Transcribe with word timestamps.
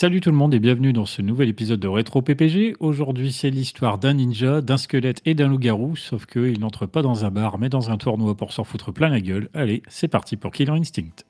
Salut 0.00 0.22
tout 0.22 0.30
le 0.30 0.36
monde 0.36 0.54
et 0.54 0.60
bienvenue 0.60 0.94
dans 0.94 1.04
ce 1.04 1.20
nouvel 1.20 1.50
épisode 1.50 1.78
de 1.78 1.86
Rétro 1.86 2.22
PPG. 2.22 2.74
Aujourd'hui, 2.80 3.32
c'est 3.32 3.50
l'histoire 3.50 3.98
d'un 3.98 4.14
ninja, 4.14 4.62
d'un 4.62 4.78
squelette 4.78 5.20
et 5.26 5.34
d'un 5.34 5.48
loup-garou, 5.48 5.94
sauf 5.94 6.24
qu'il 6.24 6.58
n'entre 6.58 6.86
pas 6.86 7.02
dans 7.02 7.26
un 7.26 7.30
bar, 7.30 7.58
mais 7.58 7.68
dans 7.68 7.90
un 7.90 7.98
tournoi 7.98 8.34
pour 8.34 8.54
s'en 8.54 8.64
foutre 8.64 8.94
plein 8.94 9.10
la 9.10 9.20
gueule. 9.20 9.50
Allez, 9.52 9.82
c'est 9.88 10.08
parti 10.08 10.38
pour 10.38 10.52
Killer 10.52 10.72
Instinct. 10.72 11.26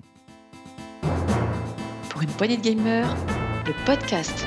Pour 2.11 2.22
une 2.22 2.29
poignée 2.29 2.59
de 2.59 2.62
gamers, 2.62 3.17
le 3.67 3.72
podcast. 3.85 4.46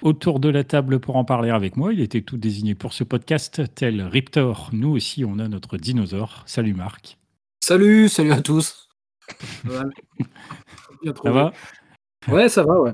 Autour 0.00 0.38
de 0.38 0.48
la 0.48 0.62
table 0.62 1.00
pour 1.00 1.16
en 1.16 1.24
parler 1.24 1.50
avec 1.50 1.76
moi, 1.76 1.92
il 1.92 2.00
était 2.00 2.22
tout 2.22 2.36
désigné 2.36 2.76
pour 2.76 2.92
ce 2.92 3.02
podcast, 3.02 3.62
tel 3.74 4.00
Riptor. 4.02 4.70
Nous 4.72 4.90
aussi, 4.90 5.24
on 5.24 5.40
a 5.40 5.48
notre 5.48 5.76
dinosaure. 5.76 6.44
Salut 6.46 6.74
Marc. 6.74 7.18
Salut, 7.60 8.08
salut 8.08 8.32
à 8.32 8.40
tous. 8.40 8.88
Ça 9.40 11.30
va 11.30 11.52
Ouais, 12.28 12.48
ça 12.48 12.62
va, 12.62 12.80
ouais. 12.80 12.92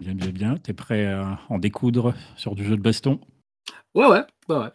Bien, 0.00 0.14
bien, 0.14 0.28
bien. 0.28 0.56
T'es 0.58 0.74
prêt 0.74 1.06
à 1.06 1.40
en 1.48 1.58
découdre 1.58 2.14
sur 2.36 2.54
du 2.54 2.64
jeu 2.64 2.76
de 2.76 2.82
baston? 2.82 3.18
Ouais, 3.94 4.06
ouais, 4.06 4.22
ouais, 4.50 4.56
ouais. 4.56 4.72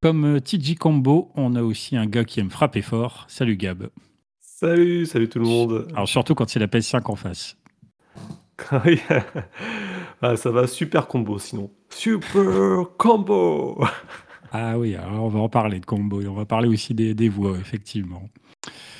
Comme 0.00 0.36
euh, 0.36 0.40
TG 0.40 0.76
Combo, 0.76 1.30
on 1.34 1.54
a 1.56 1.62
aussi 1.62 1.96
un 1.96 2.06
gars 2.06 2.24
qui 2.24 2.40
aime 2.40 2.50
frapper 2.50 2.82
fort. 2.82 3.26
Salut 3.28 3.56
Gab. 3.56 3.90
Salut, 4.40 5.04
salut 5.04 5.28
tout 5.28 5.40
le 5.40 5.46
monde. 5.46 5.88
Alors 5.92 6.08
surtout 6.08 6.34
quand 6.34 6.48
c'est 6.48 6.58
la 6.58 6.68
PS5 6.68 7.10
en 7.10 7.16
face. 7.16 7.58
Ah, 10.22 10.36
ça 10.36 10.50
va, 10.50 10.66
super 10.66 11.06
combo 11.06 11.38
sinon. 11.38 11.70
Super 11.90 12.86
combo 12.96 13.82
Ah 14.52 14.78
oui, 14.78 14.94
alors 14.94 15.24
on 15.24 15.28
va 15.28 15.40
en 15.40 15.48
parler 15.48 15.80
de 15.80 15.86
combo 15.86 16.20
et 16.20 16.28
on 16.28 16.34
va 16.34 16.46
parler 16.46 16.68
aussi 16.68 16.94
des, 16.94 17.14
des 17.14 17.28
voix, 17.28 17.58
effectivement. 17.58 18.22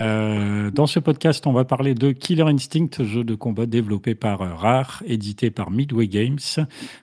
Euh, 0.00 0.70
dans 0.70 0.86
ce 0.86 0.98
podcast, 0.98 1.46
on 1.46 1.52
va 1.52 1.64
parler 1.64 1.94
de 1.94 2.12
Killer 2.12 2.42
Instinct, 2.42 3.02
jeu 3.02 3.24
de 3.24 3.34
combat 3.34 3.66
développé 3.66 4.14
par 4.14 4.38
Rare, 4.38 5.02
édité 5.06 5.50
par 5.50 5.70
Midway 5.70 6.08
Games 6.08 6.38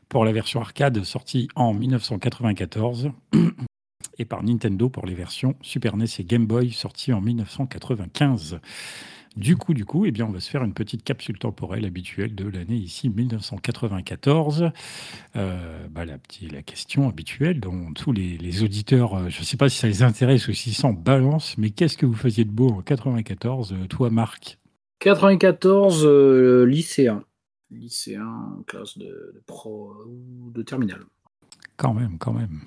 pour 0.09 0.25
la 0.25 0.31
version 0.31 0.61
arcade 0.61 1.03
sortie 1.03 1.47
en 1.55 1.73
1994 1.73 3.11
et 4.19 4.25
par 4.25 4.43
Nintendo 4.43 4.89
pour 4.89 5.05
les 5.05 5.15
versions 5.15 5.55
Super 5.61 5.97
NES 5.97 6.05
et 6.19 6.23
Game 6.23 6.45
Boy 6.45 6.71
sorties 6.71 7.13
en 7.13 7.21
1995. 7.21 8.59
Du 9.35 9.57
coup, 9.57 9.73
du 9.73 9.83
coup, 9.83 10.05
eh 10.05 10.11
bien, 10.11 10.27
on 10.27 10.31
va 10.31 10.39
se 10.39 10.49
faire 10.49 10.63
une 10.63 10.73
petite 10.73 11.03
capsule 11.03 11.39
temporelle 11.39 11.85
habituelle 11.85 12.35
de 12.35 12.47
l'année 12.47 12.75
ici 12.75 13.09
1994. 13.09 14.71
Euh, 15.35 15.87
bah, 15.89 16.05
la, 16.05 16.19
petite, 16.19 16.51
la 16.51 16.61
question 16.61 17.09
habituelle 17.09 17.59
dont 17.59 17.93
tous 17.93 18.11
les, 18.11 18.37
les 18.37 18.63
auditeurs, 18.63 19.15
euh, 19.15 19.29
je 19.29 19.39
ne 19.39 19.45
sais 19.45 19.57
pas 19.57 19.69
si 19.69 19.77
ça 19.79 19.87
les 19.87 20.03
intéresse 20.03 20.47
ou 20.47 20.53
s'ils 20.53 20.75
s'en 20.75 20.93
balancent, 20.93 21.57
mais 21.57 21.71
qu'est-ce 21.71 21.97
que 21.97 22.05
vous 22.05 22.13
faisiez 22.13 22.45
de 22.45 22.51
beau 22.51 22.69
en 22.69 22.81
94, 22.83 23.73
euh, 23.73 23.87
toi 23.87 24.11
Marc? 24.11 24.59
94, 24.99 26.05
euh, 26.05 26.65
lycéen. 26.65 27.23
Lycéen, 27.71 28.63
classe 28.67 28.99
de, 28.99 29.31
de 29.33 29.41
pro 29.47 29.95
ou 30.05 30.51
de 30.51 30.61
terminale. 30.61 31.05
Quand 31.75 31.95
même, 31.95 32.19
quand 32.19 32.33
même. 32.33 32.61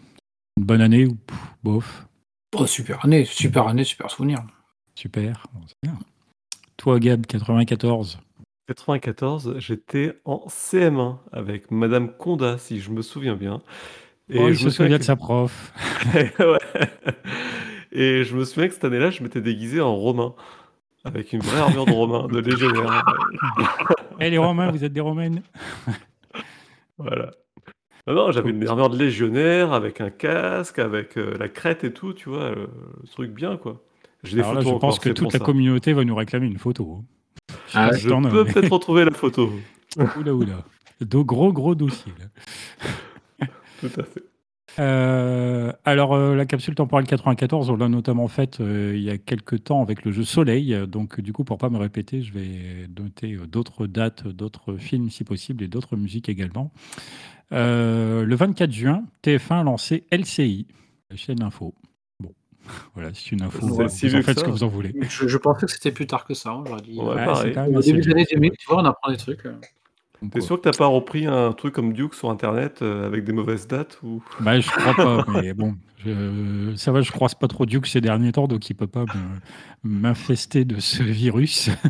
Une 0.57 0.65
bonne 0.65 0.81
année 0.81 1.07
ou 1.07 1.17
bof? 1.63 2.07
Oh, 2.57 2.67
super 2.67 3.05
année, 3.05 3.25
super 3.25 3.69
année, 3.69 3.85
super 3.85 4.11
souvenir. 4.11 4.45
Super, 4.97 5.47
bon, 5.53 5.61
c'est 5.69 5.77
bien. 5.83 5.99
Toi 6.77 7.01
Gab, 7.01 7.27
94 7.27 8.21
94, 8.69 9.55
j'étais 9.59 10.19
en 10.25 10.45
CM1 10.49 11.19
avec 11.33 11.71
Madame 11.71 12.13
Conda, 12.17 12.59
si 12.59 12.81
je 12.81 12.91
me 12.91 13.01
souviens 13.01 13.37
bien. 13.37 13.63
Et 14.29 14.41
oh, 14.41 14.51
je 14.51 14.65
se 14.65 14.71
souvient 14.71 14.97
que... 14.97 15.03
de 15.03 15.07
sa 15.07 15.17
prof. 15.17 15.73
Et 17.93 18.25
je 18.25 18.37
me 18.37 18.45
souviens 18.45 18.69
que 18.69 18.75
cette 18.75 18.85
année-là, 18.85 19.11
je 19.11 19.23
m'étais 19.23 19.41
déguisé 19.41 19.81
en 19.81 19.95
romain, 19.95 20.35
avec 21.05 21.33
une 21.33 21.41
vraie 21.41 21.61
armure 21.61 21.87
de 21.87 21.93
romain, 21.93 22.27
de 22.27 22.41
légionnaire. 22.41 23.05
Et 24.21 24.29
les 24.29 24.39
romains, 24.39 24.71
vous 24.71 24.85
êtes 24.85 24.93
des 24.93 25.01
romaines 25.01 25.43
Voilà. 26.99 27.31
Non, 28.07 28.15
non 28.15 28.33
j'avais 28.33 28.51
une 28.51 28.67
armure 28.67 28.91
de 28.91 28.99
légionnaire, 28.99 29.73
avec 29.73 30.01
un 30.01 30.11
casque, 30.11 30.81
avec 30.81 31.17
euh, 31.17 31.37
la 31.39 31.49
crête 31.49 31.85
et 31.85 31.93
tout, 31.93 32.13
tu 32.13 32.29
vois, 32.29 32.51
le, 32.51 32.69
le 33.01 33.09
truc 33.09 33.31
bien, 33.31 33.57
quoi. 33.57 33.81
J'ai 34.25 34.37
des 34.37 34.43
Alors 34.43 34.55
photos 34.55 34.65
là, 34.65 34.73
je 34.75 34.79
pense 34.79 34.99
que 34.99 35.09
toute 35.11 35.33
la 35.33 35.39
ça. 35.39 35.45
communauté 35.45 35.93
va 35.93 36.05
nous 36.05 36.15
réclamer 36.15 36.47
une 36.47 36.59
photo. 36.59 37.03
Ah, 37.75 37.91
je 37.95 38.09
peux 38.09 38.45
mais... 38.45 38.53
peut-être 38.53 38.73
retrouver 38.73 39.05
la 39.05 39.13
photo. 39.13 39.53
oula, 40.19 40.35
oula. 40.35 40.65
De 41.01 41.19
gros, 41.19 41.53
gros 41.53 41.75
dossiers. 41.75 42.13
Là. 42.19 43.47
Tout 43.81 44.01
à 44.01 44.03
fait. 44.03 44.23
Euh, 44.79 45.73
alors, 45.85 46.15
euh, 46.15 46.35
la 46.35 46.45
capsule 46.45 46.75
temporelle 46.75 47.07
94, 47.07 47.71
on 47.71 47.77
l'a 47.77 47.89
notamment 47.89 48.29
faite 48.29 48.61
euh, 48.61 48.93
il 48.95 49.03
y 49.03 49.11
a 49.11 49.17
quelques 49.17 49.65
temps 49.65 49.81
avec 49.83 50.05
le 50.05 50.13
jeu 50.13 50.25
Soleil. 50.25 50.77
Donc, 50.87 51.21
du 51.21 51.33
coup, 51.33 51.45
pour 51.45 51.59
pas 51.59 51.71
me 51.71 51.79
répéter, 51.79 52.23
je 52.23 52.33
vais 52.33 52.89
noter 52.99 53.37
d'autres 53.49 53.87
dates, 53.87 54.27
d'autres 54.27 54.77
films 54.77 55.11
si 55.11 55.25
possible 55.25 55.65
et 55.65 55.69
d'autres 55.69 55.97
musiques 55.97 56.29
également. 56.29 56.73
Euh, 57.53 58.25
le 58.25 58.37
24 58.37 58.73
juin, 58.73 59.05
TF1 59.23 59.61
a 59.61 59.63
lancé 59.63 60.05
LCI, 60.11 60.67
la 61.11 61.17
chaîne 61.17 61.43
info. 61.43 61.75
Voilà, 62.95 63.11
c'est 63.15 63.33
une 63.33 63.43
info. 63.43 63.61
C'est 63.61 63.67
vous 63.67 63.89
si 63.89 64.07
en 64.07 64.11
que 64.19 64.23
faites 64.23 64.39
ce 64.41 64.45
que 64.45 64.51
vous 64.51 64.63
en 64.65 64.69
voulez. 64.69 64.95
Je, 65.09 65.29
je 65.29 65.39
pensais 65.39 65.67
que 65.67 65.73
c'était 65.73 65.93
plus 65.93 66.07
tard 66.07 66.25
que 66.25 66.35
ça. 66.35 66.51
hein, 66.51 66.65
dit. 66.85 66.99
Ouais, 66.99 67.25
pareil. 67.25 67.53
c'est 67.55 67.61
même 67.61 67.77
Au 67.77 67.81
début 67.81 68.01
des 68.01 68.11
années 68.13 68.27
2000, 68.31 68.53
tu 68.59 68.67
vois, 68.69 68.83
on 68.83 68.85
apprend 68.85 69.11
des 69.11 69.17
trucs. 69.19 69.45
euh. 69.47 69.55
T'es 70.33 70.41
sûr 70.41 70.57
que 70.57 70.63
t'as 70.63 70.77
pas 70.77 70.87
repris 70.87 71.27
un 71.27 71.53
truc 71.53 71.75
comme 71.75 71.93
Duke 71.93 72.15
sur 72.15 72.31
internet 72.31 72.81
euh, 72.81 73.07
avec 73.07 73.25
des 73.25 73.33
mauvaises 73.35 73.67
dates 73.69 73.99
ou... 74.03 74.23
Bah, 74.41 74.59
je 74.59 74.71
crois 74.71 74.95
pas, 74.95 75.25
mais 75.43 75.53
bon, 75.53 75.77
je- 76.05 76.73
ça 76.75 76.91
va, 76.91 77.03
je 77.03 77.13
croise 77.13 77.35
pas 77.35 77.49
trop 77.49 77.67
Duke 77.67 77.87
ces 77.87 78.01
derniers 78.01 78.33
temps, 78.33 78.49
donc 78.49 78.69
il 78.71 78.75
peut 78.75 78.87
pas 78.87 79.05
m'infester 79.85 80.65
de 80.65 80.81
ce 80.81 81.03
virus. 81.03 81.69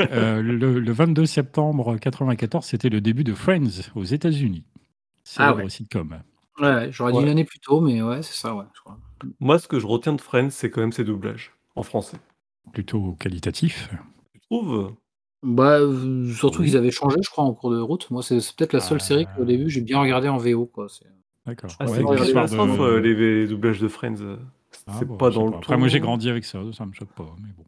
Euh, 0.00 0.42
le, 0.42 0.80
le 0.80 0.92
22 0.92 1.24
septembre 1.24 1.96
94, 1.98 2.64
c'était 2.66 2.88
le 2.88 3.00
début 3.00 3.22
de 3.22 3.32
Friends 3.32 3.90
aux 3.94 4.02
États-Unis. 4.02 4.64
Ah 4.66 5.20
Célèbre 5.22 5.58
ouais. 5.58 5.68
sitcom. 5.68 6.18
Ouais, 6.60 6.66
ouais, 6.66 6.88
j'aurais 6.90 7.12
dit 7.12 7.18
Ouais. 7.18 7.22
une 7.24 7.30
année 7.30 7.44
plus 7.44 7.60
tôt, 7.60 7.80
mais 7.80 8.02
ouais, 8.02 8.20
c'est 8.22 8.34
ça, 8.34 8.56
ouais. 8.56 8.64
je 8.74 8.80
crois. 8.80 8.98
Moi, 9.40 9.58
ce 9.58 9.68
que 9.68 9.78
je 9.78 9.86
retiens 9.86 10.12
de 10.14 10.20
Friends, 10.20 10.50
c'est 10.50 10.70
quand 10.70 10.80
même 10.80 10.92
ses 10.92 11.04
doublages 11.04 11.52
en 11.76 11.82
français. 11.82 12.16
Plutôt 12.72 13.12
qualitatif. 13.20 13.88
Tu 14.32 14.40
trouves? 14.40 14.92
Bah, 15.42 15.78
euh, 15.80 16.32
surtout 16.32 16.60
Oui. 16.60 16.68
qu'ils 16.68 16.76
avaient 16.76 16.90
changé, 16.90 17.16
je 17.22 17.28
crois, 17.30 17.44
en 17.44 17.52
cours 17.52 17.70
de 17.70 17.78
route. 17.78 18.10
Moi, 18.10 18.22
c'est 18.22 18.36
peut-être 18.56 18.72
la 18.72 18.80
seule 18.80 18.98
Ah. 19.00 19.04
série 19.04 19.26
qu'au 19.36 19.44
début, 19.44 19.68
j'ai 19.68 19.82
bien 19.82 20.00
regardé 20.00 20.28
en 20.28 20.38
VO, 20.38 20.70
D'accord. 21.46 21.70
Ah, 21.78 21.84
Ouais, 21.84 21.98
de- 21.98 22.80
euh, 22.80 23.00
les, 23.00 23.14
les 23.14 23.46
doublages 23.46 23.78
de 23.80 23.88
Friends. 23.88 24.22
euh, 24.22 24.36
Ah, 24.86 24.92
c'est 24.98 25.04
bon, 25.04 25.16
pas 25.16 25.30
dans 25.30 25.44
le 25.44 25.52
pas. 25.52 25.58
Après, 25.58 25.76
moi, 25.76 25.88
j'ai 25.88 26.00
grandi 26.00 26.30
avec 26.30 26.44
ça, 26.44 26.60
ça 26.72 26.86
me 26.86 26.92
choque 26.92 27.12
pas, 27.14 27.36
mais 27.42 27.50
bon. 27.56 27.64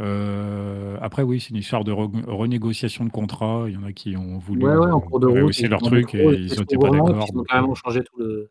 Euh, 0.00 0.96
après, 1.00 1.22
oui, 1.22 1.40
c'est 1.40 1.50
une 1.50 1.56
histoire 1.56 1.84
de 1.84 1.92
re- 1.92 2.24
renégociation 2.26 3.04
de 3.04 3.10
contrat. 3.10 3.64
Il 3.68 3.74
y 3.74 3.76
en 3.76 3.84
a 3.84 3.92
qui 3.92 4.16
ont 4.16 4.38
voulu 4.38 4.64
Ouais, 4.66 4.76
ouais, 4.76 4.90
en 4.90 5.00
cours 5.00 5.20
de 5.20 5.26
route. 5.26 5.36
rehausser 5.36 5.68
leur 5.68 5.80
truc 5.82 6.14
et 6.14 6.24
ils 6.24 6.58
n'étaient 6.58 6.76
pas 6.76 6.90
d'accord. 6.90 7.26
Ils 7.32 7.38
ont 7.38 7.42
carrément 7.44 7.74
changé 7.74 8.02
tout 8.02 8.18
le, 8.18 8.50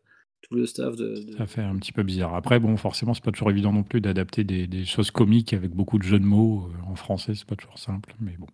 tout 0.54 0.60
le 0.60 0.66
staff 0.66 0.96
de. 0.96 1.14
de- 1.32 1.36
Ça 1.36 1.46
fait 1.46 1.62
un 1.62 1.76
petit 1.76 1.92
peu 1.92 2.02
bizarre. 2.02 2.34
Après, 2.34 2.58
bon, 2.60 2.76
forcément, 2.76 3.12
c'est 3.14 3.24
pas 3.24 3.32
toujours 3.32 3.50
évident 3.50 3.72
non 3.72 3.82
plus 3.82 4.00
d'adapter 4.00 4.44
des, 4.44 4.66
des 4.66 4.84
choses 4.84 5.10
comiques 5.10 5.52
avec 5.52 5.70
beaucoup 5.72 5.98
de 5.98 6.04
jeux 6.04 6.18
de 6.20 6.24
mots 6.24 6.68
euh, 6.70 6.90
en 6.90 6.94
français. 6.94 7.34
C'est 7.34 7.46
pas 7.46 7.56
toujours 7.56 7.78
simple, 7.78 8.14
mais 8.20 8.36
bon. 8.38 8.46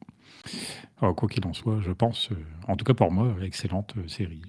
Alors, 1.00 1.14
quoi 1.14 1.28
qu'il 1.28 1.46
en 1.46 1.52
soit, 1.52 1.80
je 1.80 1.92
pense, 1.92 2.30
euh, 2.32 2.36
en 2.68 2.76
tout 2.76 2.84
cas 2.84 2.94
pour 2.94 3.10
moi, 3.12 3.34
excellente 3.42 3.94
euh, 3.98 4.08
série. 4.08 4.42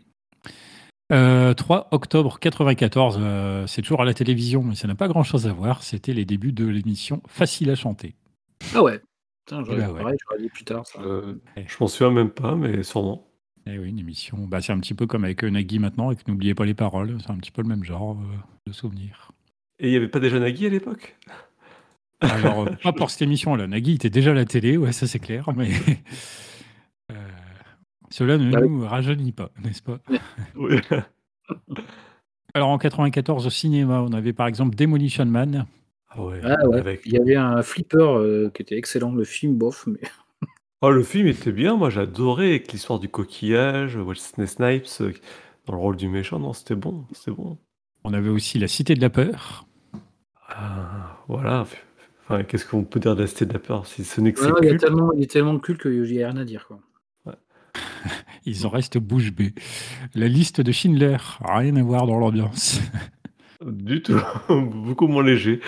Euh, 1.11 1.53
3 1.53 1.89
octobre 1.91 2.39
94, 2.39 3.17
euh, 3.19 3.67
c'est 3.67 3.81
toujours 3.81 4.01
à 4.01 4.05
la 4.05 4.13
télévision, 4.13 4.63
mais 4.63 4.75
ça 4.75 4.87
n'a 4.87 4.95
pas 4.95 5.09
grand-chose 5.09 5.45
à 5.45 5.51
voir. 5.53 5.83
C'était 5.83 6.13
les 6.13 6.23
débuts 6.23 6.53
de 6.53 6.65
l'émission 6.65 7.21
Facile 7.27 7.69
à 7.69 7.75
chanter. 7.75 8.15
Ah 8.73 8.81
ouais. 8.81 9.01
Putain, 9.45 9.63
j'aurais 9.65 9.77
dit 9.85 9.91
ouais. 9.91 9.99
pareil, 10.01 10.17
j'aurais 10.23 10.41
dit 10.41 10.49
plus 10.49 10.63
tard. 10.63 10.85
Ça. 10.87 11.01
Euh, 11.01 11.33
Ouais. 11.57 11.65
je 11.67 11.75
m'en 11.81 11.87
souviens 11.87 12.11
même 12.13 12.29
pas, 12.29 12.55
mais 12.55 12.83
sûrement. 12.83 13.27
Eh 13.67 13.77
oui, 13.77 13.89
une 13.89 13.99
émission. 13.99 14.37
Bah, 14.47 14.61
c'est 14.61 14.73
un 14.73 14.79
petit 14.79 14.93
peu 14.93 15.07
comme 15.07 15.23
avec 15.23 15.43
euh, 15.43 15.49
Nagui 15.49 15.79
maintenant, 15.79 16.07
avec 16.07 16.27
N'oubliez 16.27 16.55
pas 16.55 16.65
les 16.65 16.73
paroles. 16.73 17.17
C'est 17.21 17.31
un 17.31 17.37
petit 17.37 17.51
peu 17.51 17.61
le 17.61 17.67
même 17.67 17.83
genre 17.83 18.17
euh, 18.19 18.37
de 18.67 18.73
souvenir. 18.73 19.31
Et 19.79 19.87
il 19.87 19.93
y 19.93 19.95
avait 19.97 20.07
pas 20.07 20.19
déjà 20.19 20.39
Nagui 20.39 20.65
à 20.65 20.69
l'époque? 20.69 21.17
Alors, 22.21 22.67
euh, 22.67 22.71
pas 22.83 22.93
pour 22.93 23.09
cette 23.09 23.23
émission-là. 23.23 23.67
Nagui 23.67 23.95
était 23.95 24.09
déjà 24.09 24.31
à 24.31 24.35
la 24.35 24.45
télé, 24.45 24.77
ouais, 24.77 24.91
ça 24.91 25.07
c'est 25.07 25.19
clair, 25.19 25.49
mais 25.55 25.71
euh, 27.11 27.15
cela 28.11 28.37
ne 28.37 28.55
oui. 28.55 28.69
nous 28.69 28.87
rajeunit 28.87 29.31
pas, 29.31 29.49
n'est-ce 29.63 29.81
pas? 29.81 29.99
Oui. 30.55 30.79
Alors, 32.53 32.69
en 32.69 32.77
94, 32.77 33.47
au 33.47 33.49
cinéma, 33.49 34.01
on 34.01 34.13
avait 34.13 34.33
par 34.33 34.47
exemple 34.47 34.75
Demolition 34.75 35.25
Man. 35.25 35.65
Ah 36.09 36.21
ouais, 36.21 36.41
Ah 36.43 36.67
ouais. 36.67 36.79
avec... 36.79 37.01
Il 37.05 37.13
y 37.13 37.17
avait 37.17 37.37
un 37.37 37.63
flipper 37.63 37.97
euh, 37.97 38.49
qui 38.53 38.61
était 38.61 38.77
excellent, 38.77 39.13
le 39.13 39.23
film, 39.23 39.55
bof, 39.57 39.87
mais. 39.87 40.01
Oh, 40.83 40.89
le 40.89 41.03
film 41.03 41.27
était 41.27 41.51
bien, 41.51 41.75
moi 41.75 41.91
j'adorais 41.91 42.47
avec 42.47 42.71
l'histoire 42.71 42.97
du 42.97 43.07
coquillage, 43.07 43.97
Wesley 43.97 44.47
Snipes 44.47 44.87
euh, 45.01 45.13
dans 45.67 45.73
le 45.73 45.79
rôle 45.79 45.95
du 45.95 46.07
méchant, 46.07 46.39
non, 46.39 46.53
c'était 46.53 46.73
bon, 46.73 47.05
c'était 47.13 47.29
bon. 47.29 47.59
On 48.03 48.13
avait 48.13 48.29
aussi 48.29 48.57
La 48.57 48.67
Cité 48.67 48.95
de 48.95 49.01
la 49.01 49.11
Peur. 49.11 49.67
Ah, 50.47 51.17
voilà, 51.27 51.67
Enfin, 52.23 52.43
qu'est-ce 52.43 52.65
qu'on 52.65 52.83
peut 52.83 52.99
dire 52.99 53.15
de 53.15 53.21
la 53.21 53.27
Cité 53.27 53.45
de 53.45 53.53
la 53.53 53.59
Peur 53.59 53.85
si 53.85 54.03
ce 54.03 54.21
n'est 54.21 54.33
que 54.33 54.41
Ouais, 54.41 54.47
c'est 54.47 54.53
il, 54.61 54.65
y 54.65 54.67
a 54.69 54.71
culte? 54.71 54.81
tellement, 54.81 55.13
il 55.13 55.21
est 55.21 55.29
tellement 55.29 55.59
culte 55.59 55.81
qu'il 55.83 56.01
n'y 56.01 56.23
a 56.23 56.29
rien 56.31 56.37
à 56.37 56.45
dire. 56.45 56.65
Quoi. 56.67 56.79
Ils 58.45 58.65
en 58.65 58.69
restent 58.69 58.97
bouche 58.97 59.31
bée. 59.31 59.53
La 60.15 60.27
liste 60.27 60.61
de 60.61 60.71
Schindler, 60.71 61.17
rien 61.41 61.75
à 61.75 61.83
voir 61.83 62.07
dans 62.07 62.17
l'ambiance. 62.17 62.79
Du 63.63 64.01
tout, 64.01 64.15
beaucoup 64.49 65.05
moins 65.07 65.23
léger. 65.23 65.59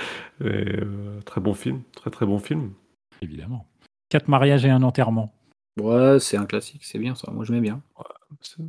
Et, 0.42 0.46
euh, 0.46 1.20
très 1.26 1.40
bon 1.40 1.54
film, 1.54 1.84
très 1.96 2.10
très 2.10 2.26
bon 2.26 2.40
film. 2.40 2.72
Évidemment. 3.22 3.68
Quatre 4.14 4.28
mariages 4.28 4.64
et 4.64 4.70
un 4.70 4.84
enterrement. 4.84 5.34
Ouais, 5.82 6.20
c'est 6.20 6.38
un 6.38 6.46
classique, 6.46 6.86
c'est 6.86 7.00
bien 7.00 7.16
ça. 7.16 7.32
Moi, 7.32 7.46
j'aimais 7.46 7.62
bien. 7.62 7.82
C'est- 8.42 8.62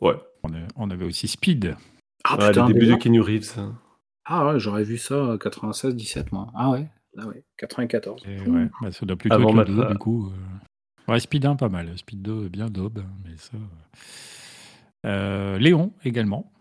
Ouais, 0.00 0.14
On, 0.44 0.54
a- 0.54 0.68
on 0.76 0.88
avait 0.88 1.04
aussi 1.04 1.26
Speed. 1.26 1.74
Ah 2.22 2.36
Ouais, 2.38 2.50
putain, 2.50 2.68
débuts 2.68 2.78
déjà 2.78 2.94
de 2.94 2.98
Keanu 3.00 3.20
Reeves. 3.20 3.58
hein. 3.58 3.76
Ah 4.24 4.46
ouais, 4.46 4.60
j'aurais 4.60 4.84
vu 4.84 4.96
ça 4.96 5.14
euh, 5.16 5.36
96-17 5.36 6.30
moi. 6.30 6.46
Ah 6.54 6.70
ouais, 6.70 6.86
ah 7.18 7.26
ouais, 7.26 7.42
94. 7.56 8.22
Et 8.24 8.38
ouais, 8.48 8.68
bah, 8.80 8.92
ça 8.92 9.04
doit 9.04 9.16
plutôt 9.16 9.34
Avant 9.34 9.48
être 9.48 9.54
le 9.54 9.58
Matelas. 9.74 9.86
2, 9.88 9.92
du 9.94 9.98
coup. 9.98 10.30
euh. 10.30 11.12
Ouais, 11.12 11.18
Speed 11.18 11.44
1, 11.44 11.56
pas 11.56 11.68
mal. 11.68 11.98
Speed 11.98 12.22
2, 12.22 12.48
bien 12.48 12.68
daube. 12.70 13.02
Mais 13.24 13.36
ça. 13.36 13.56
euh. 13.56 15.08
Euh, 15.08 15.58
Léon 15.58 15.92
également. 16.04 16.52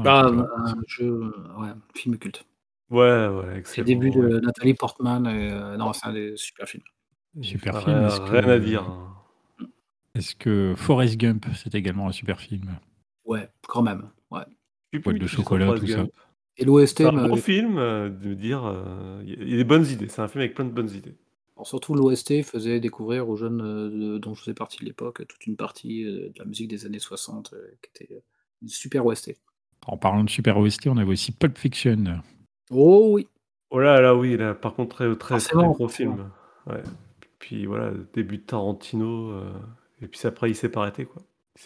Bah, 0.00 0.24
94. 0.30 0.74
euh, 0.76 0.82
je... 0.88 1.04
ouais, 1.58 1.70
film 1.94 2.18
culte. 2.18 2.44
Ouais, 2.90 3.28
ouais, 3.28 3.42
C'est 3.44 3.50
le 3.52 3.58
excellent. 3.58 3.86
début 3.86 4.10
de. 4.10 4.40
Nathalie 4.40 4.74
Portman. 4.74 5.24
Et, 5.26 5.52
euh, 5.52 5.78
non, 5.78 5.94
c'est 5.94 6.06
un 6.06 6.12
des 6.12 6.36
super 6.36 6.68
films. 6.68 6.82
Super 7.42 7.82
film, 7.82 8.04
est-ce 8.06 8.20
Rien 8.22 8.42
que- 8.42 8.48
à 8.50 8.58
dire. 8.58 8.82
hein. 8.82 9.04
Est-ce 10.14 10.34
que 10.34 10.74
Forrest 10.76 11.16
Gump, 11.16 11.46
c'est 11.54 11.74
également 11.74 12.08
un 12.08 12.12
super 12.12 12.40
film 12.40 12.78
Ouais, 13.24 13.48
quand 13.68 13.82
même. 13.82 14.10
Ouais. 14.30 14.40
Boîte 15.00 15.18
de 15.18 15.26
chocolat, 15.26 15.78
tout 15.78 15.86
ça. 15.86 15.96
Gump. 15.98 16.10
Et 16.56 16.64
l'OST, 16.64 16.96
C'est 16.98 17.04
un 17.04 17.28
bon 17.28 17.36
film, 17.36 17.78
euh, 17.78 18.08
de 18.08 18.34
dire. 18.34 18.64
euh, 18.64 19.22
Il 19.24 19.48
y 19.50 19.54
a- 19.54 19.56
des 19.58 19.64
bonnes 19.64 19.86
idées. 19.86 20.08
C'est 20.08 20.22
un 20.22 20.28
film 20.28 20.40
avec 20.40 20.54
plein 20.54 20.64
de 20.64 20.70
bonnes 20.72 20.90
idées. 20.90 21.14
alors, 21.56 21.66
surtout 21.66 21.94
l'OST 21.94 22.42
faisait 22.42 22.80
découvrir 22.80 23.28
aux 23.28 23.36
jeunes 23.36 23.60
euh, 23.62 24.18
dont 24.18 24.34
je 24.34 24.40
faisais 24.42 24.54
partie 24.54 24.78
de 24.80 24.84
l'époque 24.86 25.24
toute 25.28 25.46
une 25.46 25.56
partie 25.56 26.04
euh, 26.04 26.30
de 26.30 26.38
la 26.38 26.44
musique 26.44 26.68
des 26.68 26.86
années 26.86 26.98
60 26.98 27.52
euh, 27.52 27.74
qui 27.82 28.04
était 28.04 28.22
une 28.62 28.68
super 28.68 29.04
OST. 29.06 29.36
En 29.86 29.96
parlant 29.96 30.24
de 30.24 30.30
super 30.30 30.56
OST, 30.58 30.88
on 30.88 30.96
avait 30.96 31.10
aussi 31.12 31.30
Pulp 31.32 31.56
Fiction. 31.58 32.20
Oh 32.70 33.10
oui, 33.12 33.28
Oh 33.70 33.78
là 33.80 34.00
là, 34.00 34.14
oui, 34.16 34.36
là, 34.36 34.54
par 34.54 34.74
contre, 34.74 34.96
très, 34.96 35.04
très, 35.10 35.16
très 35.16 35.40
Forcément, 35.40 35.72
gros 35.72 35.88
film. 35.88 36.30
Ouais. 36.66 36.82
Puis 37.38 37.66
voilà, 37.66 37.90
début 38.14 38.38
de 38.38 38.42
Tarantino. 38.42 39.30
euh, 39.30 39.52
Et 40.02 40.06
puis 40.08 40.20
après, 40.24 40.50
il 40.50 40.54
s'est 40.54 40.68
pas 40.68 40.82
arrêté, 40.82 41.04
quoi. 41.04 41.22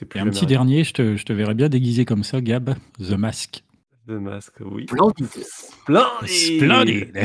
Plus 0.09 0.19
Et 0.19 0.23
un 0.23 0.25
petit 0.27 0.39
arrêté. 0.39 0.47
dernier, 0.47 0.85
je 0.85 0.93
te, 0.95 1.17
je 1.17 1.25
te 1.25 1.33
verrais 1.35 1.55
bien 1.55 1.69
déguisé 1.69 2.05
comme 2.07 2.25
ça, 2.25 2.41
Gab, 2.41 2.75
The 2.99 3.13
Mask. 3.13 3.63
The 4.09 4.13
Mask, 4.13 4.55
oui. 4.61 4.87
Splendide. 4.89 5.27
Splendide 5.29 6.27
Splendide 6.27 7.19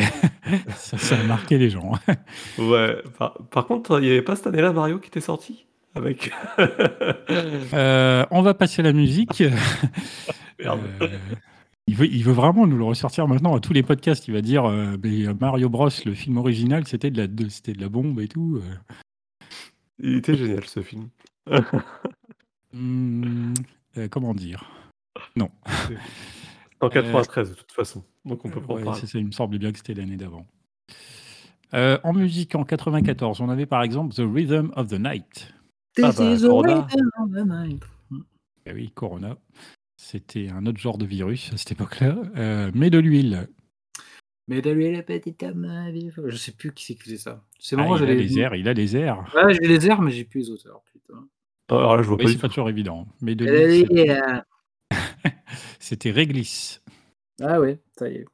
ça, 0.75 0.97
ça 0.97 1.17
a 1.17 1.23
marqué 1.23 1.57
les 1.57 1.69
gens. 1.69 1.94
Ouais, 2.59 3.01
par, 3.17 3.38
par 3.51 3.65
contre, 3.67 3.99
il 3.99 4.03
n'y 4.05 4.11
avait 4.11 4.21
pas 4.21 4.35
cette 4.35 4.47
année-là 4.47 4.73
Mario 4.73 4.99
qui 4.99 5.07
était 5.07 5.21
sorti 5.21 5.65
Avec. 5.95 6.31
Euh, 7.73 8.25
on 8.31 8.41
va 8.41 8.53
passer 8.53 8.81
à 8.81 8.83
la 8.83 8.94
musique. 8.94 9.41
Merde. 10.59 10.79
Euh, 11.01 11.07
il, 11.87 11.95
veut, 11.95 12.07
il 12.07 12.23
veut 12.23 12.33
vraiment 12.33 12.67
nous 12.67 12.77
le 12.77 12.83
ressortir 12.83 13.27
maintenant 13.27 13.55
à 13.55 13.59
tous 13.59 13.73
les 13.73 13.83
podcasts. 13.83 14.27
Il 14.27 14.33
va 14.33 14.41
dire 14.41 14.65
euh, 14.65 14.95
mais 15.03 15.33
Mario 15.39 15.69
Bros, 15.69 15.89
le 16.05 16.13
film 16.13 16.37
original, 16.37 16.85
c'était 16.87 17.11
de, 17.11 17.17
la, 17.17 17.27
de- 17.27 17.49
c'était 17.49 17.73
de 17.73 17.81
la 17.81 17.89
bombe 17.89 18.19
et 18.19 18.27
tout. 18.27 18.61
euh. 18.63 18.95
Il 19.99 20.15
était 20.17 20.35
génial 20.35 20.63
ce 20.65 20.81
film. 20.81 21.09
Hmm, 22.73 23.53
euh, 23.97 24.07
comment 24.09 24.33
dire? 24.33 24.69
Non. 25.35 25.49
En 26.79 26.89
93, 26.89 27.49
de 27.49 27.55
toute 27.55 27.71
façon. 27.71 28.03
Donc 28.23 28.45
on 28.45 28.49
peut 28.51 28.61
pas 28.61 28.73
en 28.73 28.75
Ouais, 28.75 28.83
parler. 28.83 28.99
c'est 28.99 29.07
ça, 29.07 29.17
il 29.17 29.25
me 29.25 29.31
semblait 29.31 29.57
bien 29.57 29.71
que 29.71 29.79
c'était 29.79 29.95
l'année 29.95 30.15
d'avant. 30.17 30.45
Euh, 31.73 31.97
en 32.03 32.13
musique, 32.13 32.53
en 32.53 32.63
94, 32.63 33.41
on 33.41 33.49
avait 33.49 33.65
par 33.65 33.81
exemple 33.81 34.13
The 34.13 34.21
Rhythm 34.21 34.69
of 34.75 34.89
the 34.89 34.99
Night. 34.99 35.53
Ah 36.03 36.11
This 36.11 36.17
bah, 36.17 36.31
is 36.33 36.41
the 36.41 36.47
Corona. 36.47 36.75
rhythm 36.85 37.09
of 37.23 37.31
the 37.31 37.47
night. 37.47 37.83
Eh 38.67 38.73
oui, 38.73 38.91
Corona. 38.93 39.37
C'était 39.99 40.49
un 40.49 40.65
autre 40.67 40.77
genre 40.79 40.97
de 40.97 41.05
virus 41.05 41.51
à 41.53 41.57
cette 41.57 41.71
époque-là. 41.71 42.15
Euh, 42.38 42.71
mais 42.73 42.89
de 42.89 42.99
l'huile. 42.99 43.47
Mais 44.47 44.61
de 44.61 44.69
lui 44.69 44.91
la 44.91 45.03
petite 45.03 45.41
âme 45.44 45.89
vive. 45.91 46.21
Je 46.27 46.38
sais 46.38 46.51
plus 46.53 46.71
qui 46.73 46.85
c'est 46.85 46.95
qui 46.95 47.03
faisait 47.03 47.17
ça. 47.17 47.44
C'est 47.59 47.75
Ah, 47.75 47.79
marrant, 47.79 47.97
il 47.97 48.03
a 48.03 48.13
les 48.13 48.39
airs, 48.39 48.55
il 48.55 48.67
a 48.69 48.73
les 48.73 48.95
airs. 48.95 49.25
Ouais, 49.35 49.53
j'ai 49.53 49.67
les 49.67 49.88
airs, 49.88 50.01
mais 50.01 50.11
j'ai 50.11 50.23
plus 50.23 50.41
les 50.41 50.49
auteurs. 50.51 50.81
Putain. 50.94 51.27
Alors 51.69 51.97
là, 51.97 52.03
je 52.03 52.07
vois 52.07 52.17
Oui, 52.17 52.23
pas 52.25 52.29
c'est 52.31 52.38
pas 52.38 52.47
toujours 52.47 52.69
évident. 52.69 53.07
Mais 53.21 53.35
de 53.35 53.45
Euh, 53.45 53.67
l'huile, 53.67 53.88
c'était- 53.89 54.09
euh, 54.11 55.29
c'était 55.79 56.11
Réglisse. 56.11 56.81
Ah 57.41 57.59
ouais, 57.59 57.81
ça 57.97 58.07
y 58.09 58.15
est. 58.17 58.25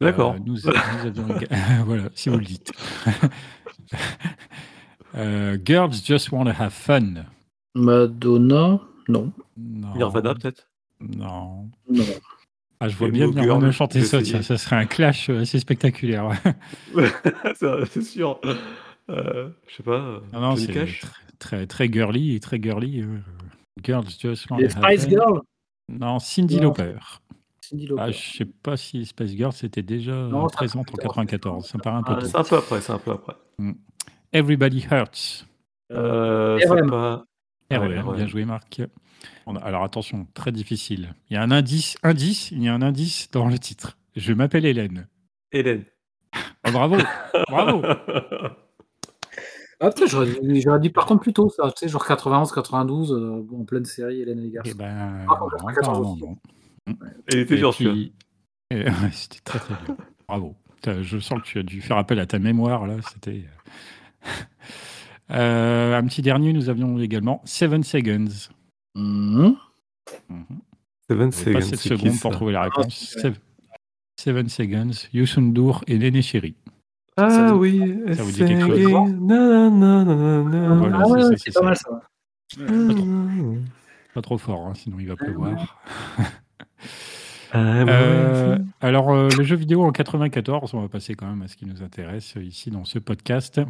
D'accord. 0.00 0.34
Euh, 0.34 0.38
nous, 0.44 0.54
nous 0.54 0.68
avions 0.68 1.26
voilà, 1.84 2.08
si 2.14 2.30
vous 2.30 2.38
le 2.38 2.44
dites. 2.44 2.72
Euh, 5.14 5.58
Girls 5.64 5.92
Just 6.04 6.32
Wanna 6.32 6.50
Have 6.58 6.72
Fun. 6.72 7.26
Madonna 7.74 8.80
Non. 9.08 9.32
Non. 9.56 9.94
Nirvana, 9.94 10.34
peut-être? 10.34 10.67
Non. 11.00 11.68
Non. 11.90 12.04
Ah, 12.80 12.88
je 12.88 12.96
vois 12.96 13.08
bien 13.10 13.26
Nirvana 13.26 13.58
Girls, 13.60 13.72
chanter 13.72 14.02
ça, 14.02 14.24
ça, 14.24 14.42
ça 14.42 14.56
serait 14.56 14.76
un 14.76 14.86
clash 14.86 15.30
euh, 15.30 15.40
assez 15.40 15.58
spectaculaire. 15.58 16.30
C'est 17.56 17.84
c'est 17.90 18.02
sûr. 18.02 18.40
Euh, 19.10 19.50
je 19.66 19.74
sais 19.76 19.82
pas. 19.82 19.92
euh, 19.98 20.20
non, 20.32 20.40
non, 20.40 20.56
c'est 20.56 20.68
très, 20.72 20.86
très, 21.38 21.66
très 21.66 21.88
girly 21.92 22.34
et 22.36 22.40
très 22.40 22.60
girly. 22.62 23.00
euh, 23.02 23.18
Girls 23.82 24.06
Just 24.20 24.46
Les 24.58 24.68
Spice. 24.68 25.08
Girls? 25.08 25.40
Non, 25.88 26.18
Cindy 26.18 26.56
Non. 26.56 26.62
Lauper. 26.64 26.94
Cindy 27.62 27.86
Lauper. 27.86 28.02
Ah, 28.04 28.10
je 28.12 28.36
sais 28.36 28.44
pas 28.44 28.76
si 28.76 29.04
Spice 29.06 29.32
Girls 29.32 29.54
était 29.62 29.82
déjà 29.82 30.12
Non, 30.12 30.44
euh, 30.44 30.48
c'est 30.50 30.56
présente 30.56 30.90
en 30.90 30.96
94. 30.96 31.66
Ça 31.66 31.78
me 31.78 31.82
paraît 31.82 31.96
un 31.96 32.02
peu 32.02 32.12
Ah. 32.16 32.24
C'est 32.24 32.36
un 32.36 32.44
peu 32.44 32.56
après, 32.58 32.80
c'est 32.80 32.92
un 32.92 32.98
peu 32.98 33.12
après. 33.12 33.34
Everybody 34.32 34.86
Hurts. 34.90 35.46
Euh, 35.90 36.58
c'est 36.60 36.86
pas. 36.90 37.24
REM, 37.70 38.06
ouais. 38.08 38.16
bien 38.16 38.26
joué 38.26 38.44
Marc. 38.44 38.80
On 39.46 39.56
a- 39.56 39.60
alors 39.60 39.82
attention, 39.84 40.26
très 40.34 40.52
difficile. 40.52 41.14
Il 41.30 41.34
y 41.34 41.36
a 41.36 41.42
un 41.42 41.50
indice, 41.50 41.96
indice, 42.02 42.50
il 42.50 42.62
y 42.62 42.68
a 42.68 42.74
un 42.74 42.82
indice 42.82 43.30
dans 43.30 43.48
le 43.48 43.58
titre. 43.58 43.98
Je 44.16 44.32
m'appelle 44.32 44.64
Hélène. 44.64 45.06
Hélène. 45.52 45.84
Oh, 46.66 46.70
bravo, 46.72 46.96
bravo. 47.48 47.82
Ah 49.80 49.90
putain, 49.90 50.06
j'aurais 50.06 50.26
dit, 50.40 50.60
j'aurais 50.60 50.80
dit 50.80 50.90
par 50.90 51.06
contre 51.06 51.22
plus 51.22 51.32
tôt 51.32 51.48
ça, 51.50 51.70
tu 51.70 51.72
sais, 51.80 51.88
genre 51.88 52.04
91, 52.06 52.50
92, 52.52 53.12
euh, 53.12 53.46
en 53.56 53.64
pleine 53.64 53.84
série, 53.84 54.20
Hélène 54.22 54.38
et 54.40 54.42
les 54.42 54.48
Eh 54.48 54.52
garçons. 54.52 54.72
ben, 54.76 55.24
Ah, 55.28 55.38
non, 55.40 55.48
94 55.48 56.00
non, 56.00 56.12
aussi. 56.12 56.22
non. 56.22 56.38
Il 57.32 57.38
était 57.40 57.54
Et 57.54 57.58
dur 57.58 57.72
celui-là. 57.74 57.92
puis- 57.92 58.12
et- 58.70 58.84
ouais, 58.84 59.10
C'était 59.12 59.40
très 59.44 59.58
très 59.60 59.74
dur. 59.84 59.94
Bravo. 60.26 60.56
Je 61.02 61.18
sens 61.18 61.40
que 61.40 61.46
tu 61.46 61.58
as 61.58 61.62
dû 61.62 61.80
faire 61.80 61.96
appel 61.98 62.18
à 62.18 62.26
ta 62.26 62.38
mémoire 62.38 62.86
là. 62.86 62.96
C'était. 63.12 63.44
Euh, 65.30 65.96
un 65.98 66.04
petit 66.06 66.22
dernier, 66.22 66.52
nous 66.52 66.68
avions 66.68 66.98
également 66.98 67.42
Seven 67.44 67.82
Seconds. 67.82 68.48
Mhm. 68.94 69.56
Mhm. 70.28 70.44
Seven 71.08 71.32
Seconds, 71.32 71.60
7 71.60 71.64
c'est 71.64 71.76
qui 71.76 71.88
secondes 71.88 72.20
pour 72.20 72.32
ça 72.32 72.36
trouver 72.36 72.52
la 72.52 72.60
Ah, 72.60 72.64
réponse. 72.64 72.94
c'est 73.12 73.20
Seven, 73.20 73.36
Seven 74.18 74.48
Seconds, 74.48 75.08
Youssoundour 75.12 75.84
et 75.86 75.98
Néné 75.98 76.22
Chéri. 76.22 76.54
Ça 77.16 77.26
Ah 77.48 77.52
vous- 77.52 77.58
oui, 77.60 77.78
ça 78.14 78.22
vous 78.22 78.30
dit 78.30 78.38
quelque 78.38 78.82
chose? 78.82 79.10
Na. 79.20 79.68
Voilà, 80.74 80.98
ah 81.00 81.04
c'est 81.04 81.12
ouais, 81.12 81.36
c'est 81.36 81.52
pas 81.54 81.62
mal 81.62 81.76
ça. 81.76 81.90
ouais. 82.58 83.58
Pas 84.14 84.22
trop 84.22 84.38
fort, 84.38 84.66
hein, 84.66 84.74
sinon 84.74 84.98
il 85.00 85.08
va 85.08 85.16
pleuvoir. 85.16 85.78
I'm 87.54 87.88
Euh, 87.88 88.58
alors, 88.80 89.10
euh, 89.10 89.28
le 89.36 89.42
jeu 89.42 89.56
vidéo 89.56 89.82
en 89.84 89.90
94, 89.90 90.74
on 90.74 90.80
va 90.82 90.88
passer 90.88 91.14
quand 91.14 91.26
même 91.26 91.42
à 91.42 91.48
ce 91.48 91.56
qui 91.56 91.64
nous 91.66 91.82
intéresse 91.82 92.34
ici 92.40 92.70
dans 92.70 92.84
ce 92.84 92.98
podcast. 92.98 93.60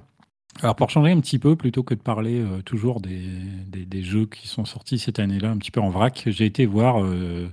Alors, 0.60 0.74
pour 0.74 0.90
changer 0.90 1.12
un 1.12 1.20
petit 1.20 1.38
peu, 1.38 1.54
plutôt 1.54 1.84
que 1.84 1.94
de 1.94 2.00
parler 2.00 2.40
euh, 2.40 2.62
toujours 2.62 3.00
des, 3.00 3.20
des- 3.68 3.84
des 3.84 4.02
jeux 4.02 4.26
qui 4.26 4.48
sont 4.48 4.64
sortis 4.64 4.98
cette 4.98 5.20
année-là, 5.20 5.50
un 5.50 5.56
petit 5.56 5.70
peu 5.70 5.80
en 5.80 5.90
vrac, 5.90 6.24
j'ai 6.26 6.46
été 6.46 6.66
voir 6.66 7.04
euh, 7.04 7.48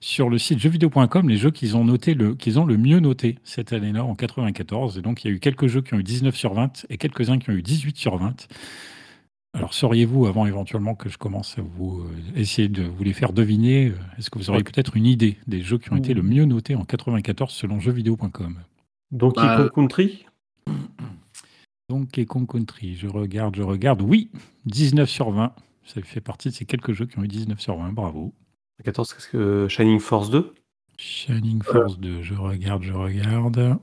sur 0.00 0.28
le 0.28 0.36
site 0.36 0.58
jeuxvideo.com 0.58 1.30
les 1.30 1.38
jeux 1.38 1.50
qu'ils 1.50 1.76
ont, 1.78 1.84
noté 1.84 2.12
le, 2.12 2.34
qu'ils 2.34 2.58
ont 2.58 2.66
le 2.66 2.76
mieux 2.76 3.00
noté 3.00 3.38
cette 3.42 3.72
année-là 3.72 4.04
en 4.04 4.14
94. 4.14 4.98
Et 4.98 5.02
donc, 5.02 5.24
il 5.24 5.28
y 5.28 5.30
a 5.30 5.34
eu 5.34 5.40
quelques 5.40 5.66
jeux 5.66 5.80
qui 5.80 5.94
ont 5.94 5.98
eu 5.98 6.02
19 6.02 6.36
sur 6.36 6.52
20 6.52 6.84
et 6.90 6.98
quelques-uns 6.98 7.38
qui 7.38 7.48
ont 7.48 7.54
eu 7.54 7.62
18 7.62 7.96
sur 7.96 8.18
20. 8.18 8.48
Alors, 9.54 9.72
sauriez-vous, 9.72 10.26
avant 10.26 10.44
éventuellement 10.44 10.94
que 10.94 11.08
je 11.08 11.16
commence 11.16 11.58
à 11.58 11.62
vous 11.62 12.00
euh, 12.00 12.10
essayer 12.38 12.68
de 12.68 12.82
vous 12.82 13.02
les 13.04 13.12
faire 13.14 13.32
deviner, 13.32 13.92
est-ce 14.18 14.28
que 14.28 14.38
vous 14.38 14.50
auriez 14.50 14.64
peut-être 14.64 14.94
une 14.96 15.06
idée 15.06 15.38
des 15.46 15.62
jeux 15.62 15.78
qui 15.78 15.90
ont 15.92 15.96
été 15.96 16.12
le 16.12 16.22
mieux 16.22 16.44
notés 16.44 16.74
en 16.74 16.84
94 16.84 17.50
selon 17.50 17.80
jeuxvideo.com 17.80 18.56
Donkey 19.10 19.40
Bah, 19.40 19.68
Country? 19.74 20.26
Donkey 21.88 22.26
Kong 22.26 22.46
Country, 22.50 22.94
je 22.96 23.08
regarde, 23.08 23.54
je 23.56 23.62
regarde. 23.62 24.02
Oui, 24.02 24.30
19 24.66 25.08
sur 25.08 25.30
20. 25.30 25.54
Ça 25.84 26.00
fait 26.02 26.20
partie 26.20 26.48
de 26.48 26.54
ces 26.54 26.64
quelques 26.64 26.92
jeux 26.92 27.06
qui 27.06 27.18
ont 27.18 27.24
eu 27.24 27.28
19 27.28 27.60
sur 27.60 27.76
20. 27.76 27.92
Bravo. 27.92 28.32
14, 28.84 29.14
qu'est-ce 29.14 29.28
que 29.28 29.66
Shining 29.68 29.98
Force 30.00 30.30
2 30.30 30.54
Shining 30.96 31.62
Force 31.62 31.98
2, 31.98 32.22
je 32.22 32.34
regarde, 32.34 32.82
je 32.82 32.92
regarde. 32.92 33.78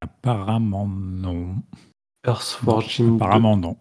Apparemment 0.00 0.86
non. 0.86 1.56
Earthforge 2.26 2.96
Jim 2.96 3.08
2. 3.10 3.14
Apparemment 3.16 3.56
non. 3.56 3.76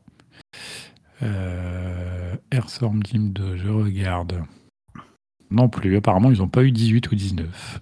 Euh, 1.22 2.36
Earthworm 2.52 3.02
Jim 3.06 3.30
2, 3.34 3.58
je 3.58 3.70
regarde. 3.70 4.44
Non 5.52 5.70
plus, 5.70 5.96
apparemment 5.98 6.32
ils 6.32 6.40
n'ont 6.40 6.48
pas 6.50 6.64
eu 6.64 6.72
18 6.72 7.12
ou 7.12 7.16
19. 7.16 7.82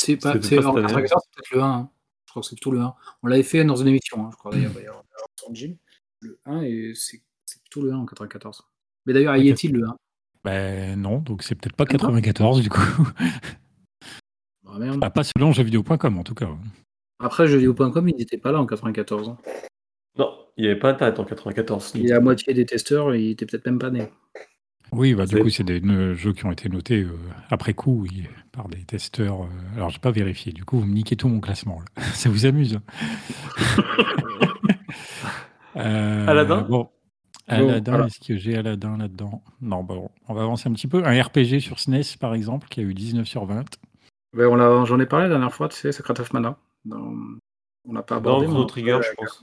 C'est 0.00 0.16
pas, 0.16 0.32
C'était 0.34 0.46
c'est 0.48 0.56
pas 0.56 0.66
en 0.68 0.74
cette 0.74 0.84
année. 0.84 0.86
94, 0.88 1.22
c'est 1.24 1.34
peut-être 1.36 1.50
le 1.52 1.62
1. 1.62 1.66
hein. 1.72 1.90
Je 2.34 2.40
crois 2.40 2.42
que 2.42 2.48
c'est 2.48 2.56
plutôt 2.56 2.72
le 2.72 2.80
1. 2.80 2.94
On 3.22 3.28
l'avait 3.28 3.44
fait 3.44 3.62
dans 3.64 3.76
une 3.76 3.86
émission, 3.86 4.26
hein, 4.26 4.30
je 4.32 4.36
crois 4.36 4.50
d'ailleurs, 4.50 4.72
d'ailleurs, 4.72 5.04
sur 5.38 5.54
Jim. 5.54 5.76
Le 6.18 6.40
1, 6.46 6.62
et 6.62 6.92
c'est 6.96 7.22
plutôt 7.62 7.82
le 7.82 7.92
1 7.92 7.98
en 7.98 8.06
94. 8.06 8.64
Mais 9.06 9.12
d'ailleurs, 9.12 9.36
y 9.36 9.52
Ok. 9.52 9.58
est-il 9.58 9.72
le 9.72 9.86
1 9.86 9.96
Ben 10.42 11.00
non, 11.00 11.18
donc 11.20 11.44
c'est 11.44 11.54
peut-être 11.54 11.76
pas 11.76 11.84
Même 11.84 11.92
pas 11.92 11.98
94 11.98 12.60
du 12.60 12.70
coup. 12.70 12.80
Bah 14.64 14.78
merde. 14.80 14.98
Ah, 15.02 15.10
pas 15.10 15.22
selon 15.22 15.52
jeuxvideo.com 15.52 16.18
en 16.18 16.24
tout 16.24 16.34
cas. 16.34 16.48
Après, 17.20 17.46
jeuxvideo.com, 17.46 18.08
il 18.08 18.16
n'était 18.16 18.38
pas 18.38 18.50
là 18.50 18.60
en 18.60 18.66
94. 18.66 19.28
hein. 19.28 19.38
Non, 20.18 20.32
il 20.56 20.62
n'y 20.64 20.70
avait 20.70 20.78
pas 20.80 20.90
Internet 20.90 21.20
en 21.20 21.24
94. 21.24 21.92
Et 21.94 22.08
la 22.08 22.18
moitié 22.18 22.52
des 22.52 22.66
testeurs, 22.66 23.14
il 23.14 23.30
était 23.30 23.46
peut-être 23.46 23.66
même 23.66 23.78
pas 23.78 23.90
né. 23.90 24.08
Oui, 24.94 25.14
bah, 25.14 25.26
du 25.26 25.38
coup, 25.40 25.50
c'est 25.50 25.64
des 25.64 25.80
jeux 26.14 26.32
qui 26.32 26.46
ont 26.46 26.52
été 26.52 26.68
notés 26.68 27.02
euh, 27.02 27.16
après 27.50 27.74
coup 27.74 28.00
oui, 28.02 28.26
par 28.52 28.68
des 28.68 28.84
testeurs. 28.84 29.42
euh, 29.42 29.46
alors, 29.76 29.90
j'ai 29.90 29.98
pas 29.98 30.10
vérifié. 30.10 30.52
Du 30.52 30.64
coup, 30.64 30.78
vous 30.80 30.86
me 30.86 30.92
niquez 30.94 31.16
tout 31.16 31.28
mon 31.28 31.40
classement. 31.40 31.80
là. 31.96 32.02
Ça 32.14 32.28
vous 32.30 32.46
amuse 32.46 32.80
Euh, 35.76 36.26
Aladdin? 36.28 36.60
Bon, 36.62 36.88
Aladdin, 37.48 37.92
voilà. 37.92 38.06
est-ce 38.06 38.20
que 38.24 38.36
j'ai 38.36 38.56
Aladdin 38.56 38.96
là-dedans? 38.96 39.42
Non, 39.60 39.82
bon, 39.82 40.08
on 40.28 40.34
va 40.34 40.42
avancer 40.42 40.68
un 40.68 40.72
petit 40.72 40.86
peu. 40.86 41.04
Un 41.04 41.20
RPG 41.20 41.58
sur 41.60 41.80
SNES, 41.80 42.16
par 42.20 42.32
exemple, 42.34 42.68
qui 42.68 42.78
a 42.80 42.84
eu 42.84 42.94
19 42.94 43.26
sur 43.26 43.44
20. 43.44 43.64
Ouais, 44.36 44.44
on 44.46 44.54
l'a- 44.54 44.84
J'en 44.84 45.00
ai 45.00 45.06
parlé 45.06 45.24
la 45.24 45.30
dernière 45.30 45.52
fois, 45.52 45.68
tu 45.68 45.76
sais, 45.76 45.90
Secret 45.90 46.20
of 46.20 46.32
Mana. 46.32 46.56
Dans- 46.84 47.12
On 47.86 47.92
n'a 47.92 48.02
pas 48.02 48.16
abordé. 48.16 48.46
Chrono 48.46 48.64
Trigger, 48.64 49.00
je 49.02 49.14
pense. 49.16 49.42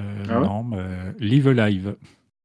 Euh, 0.00 0.24
Ah 0.28 0.40
ouais? 0.40 0.46
non, 0.46 0.64
mais, 0.64 0.76
euh, 0.78 1.12
Live 1.18 1.48
Alive. 1.48 1.96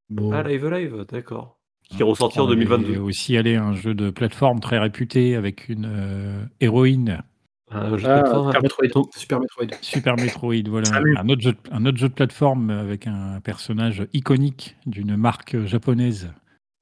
Bon. 0.08 0.32
Ah, 0.32 0.42
Live 0.42 0.66
Live, 0.66 1.04
d'accord. 1.08 1.58
Qui 1.90 2.00
est 2.00 2.04
ressorti 2.04 2.38
en 2.38 2.44
On 2.44 2.46
avait 2.46 2.64
2022. 2.64 2.98
aussi 3.00 3.36
allé 3.36 3.56
un 3.56 3.72
jeu 3.74 3.94
de 3.94 4.10
plateforme 4.10 4.60
très 4.60 4.78
réputé 4.78 5.34
avec 5.34 5.68
une 5.68 5.86
euh, 5.86 6.44
héroïne 6.60 7.22
Un 7.70 7.96
jeu 7.96 8.06
de 8.06 8.12
Ah, 8.12 8.20
plateforme. 8.22 8.52
Super 8.52 8.62
Metroid. 8.62 9.06
Super 9.16 9.40
Metroid. 9.40 9.66
Super 9.80 10.16
Metroid, 10.16 10.68
voilà. 10.68 10.86
Salut. 10.90 11.16
Un 11.16 11.28
autre, 11.28 11.40
jeu 11.42 11.52
de, 11.52 11.58
un 11.72 11.84
autre 11.86 11.98
jeu 11.98 12.08
de 12.08 12.14
plateforme 12.14 12.70
avec 12.70 13.06
un 13.06 13.40
personnage 13.40 14.06
iconique 14.12 14.76
d'une 14.86 15.16
marque 15.16 15.58
japonaise. 15.66 16.32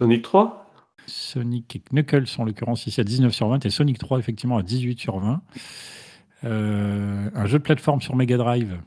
Sonic 0.01 0.23
3 0.23 0.65
Sonic 1.07 1.75
et 1.77 1.81
Knuckles, 1.91 2.27
en 2.37 2.45
l'occurrence, 2.45 2.87
ici 2.87 3.01
à 3.01 3.05
19 3.05 3.33
sur 3.33 3.49
20, 3.49 3.65
et 3.65 3.71
Sonic 3.71 3.97
3, 3.99 4.19
effectivement, 4.19 4.59
à 4.59 4.63
18 4.63 5.01
sur 5.01 5.19
20. 5.19 5.41
Euh, 6.45 7.31
un 7.35 7.47
jeu 7.47 7.59
de 7.59 7.63
plateforme 7.65 8.03
sur 8.03 8.15
Mega 8.15 8.37
Drive. 8.37 8.79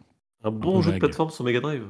Un 0.44 0.52
bon 0.52 0.82
jeu 0.84 0.92
de 0.92 1.00
plateforme 1.00 1.32
sur 1.32 1.44
Mega 1.44 1.60
Drive. 1.62 1.84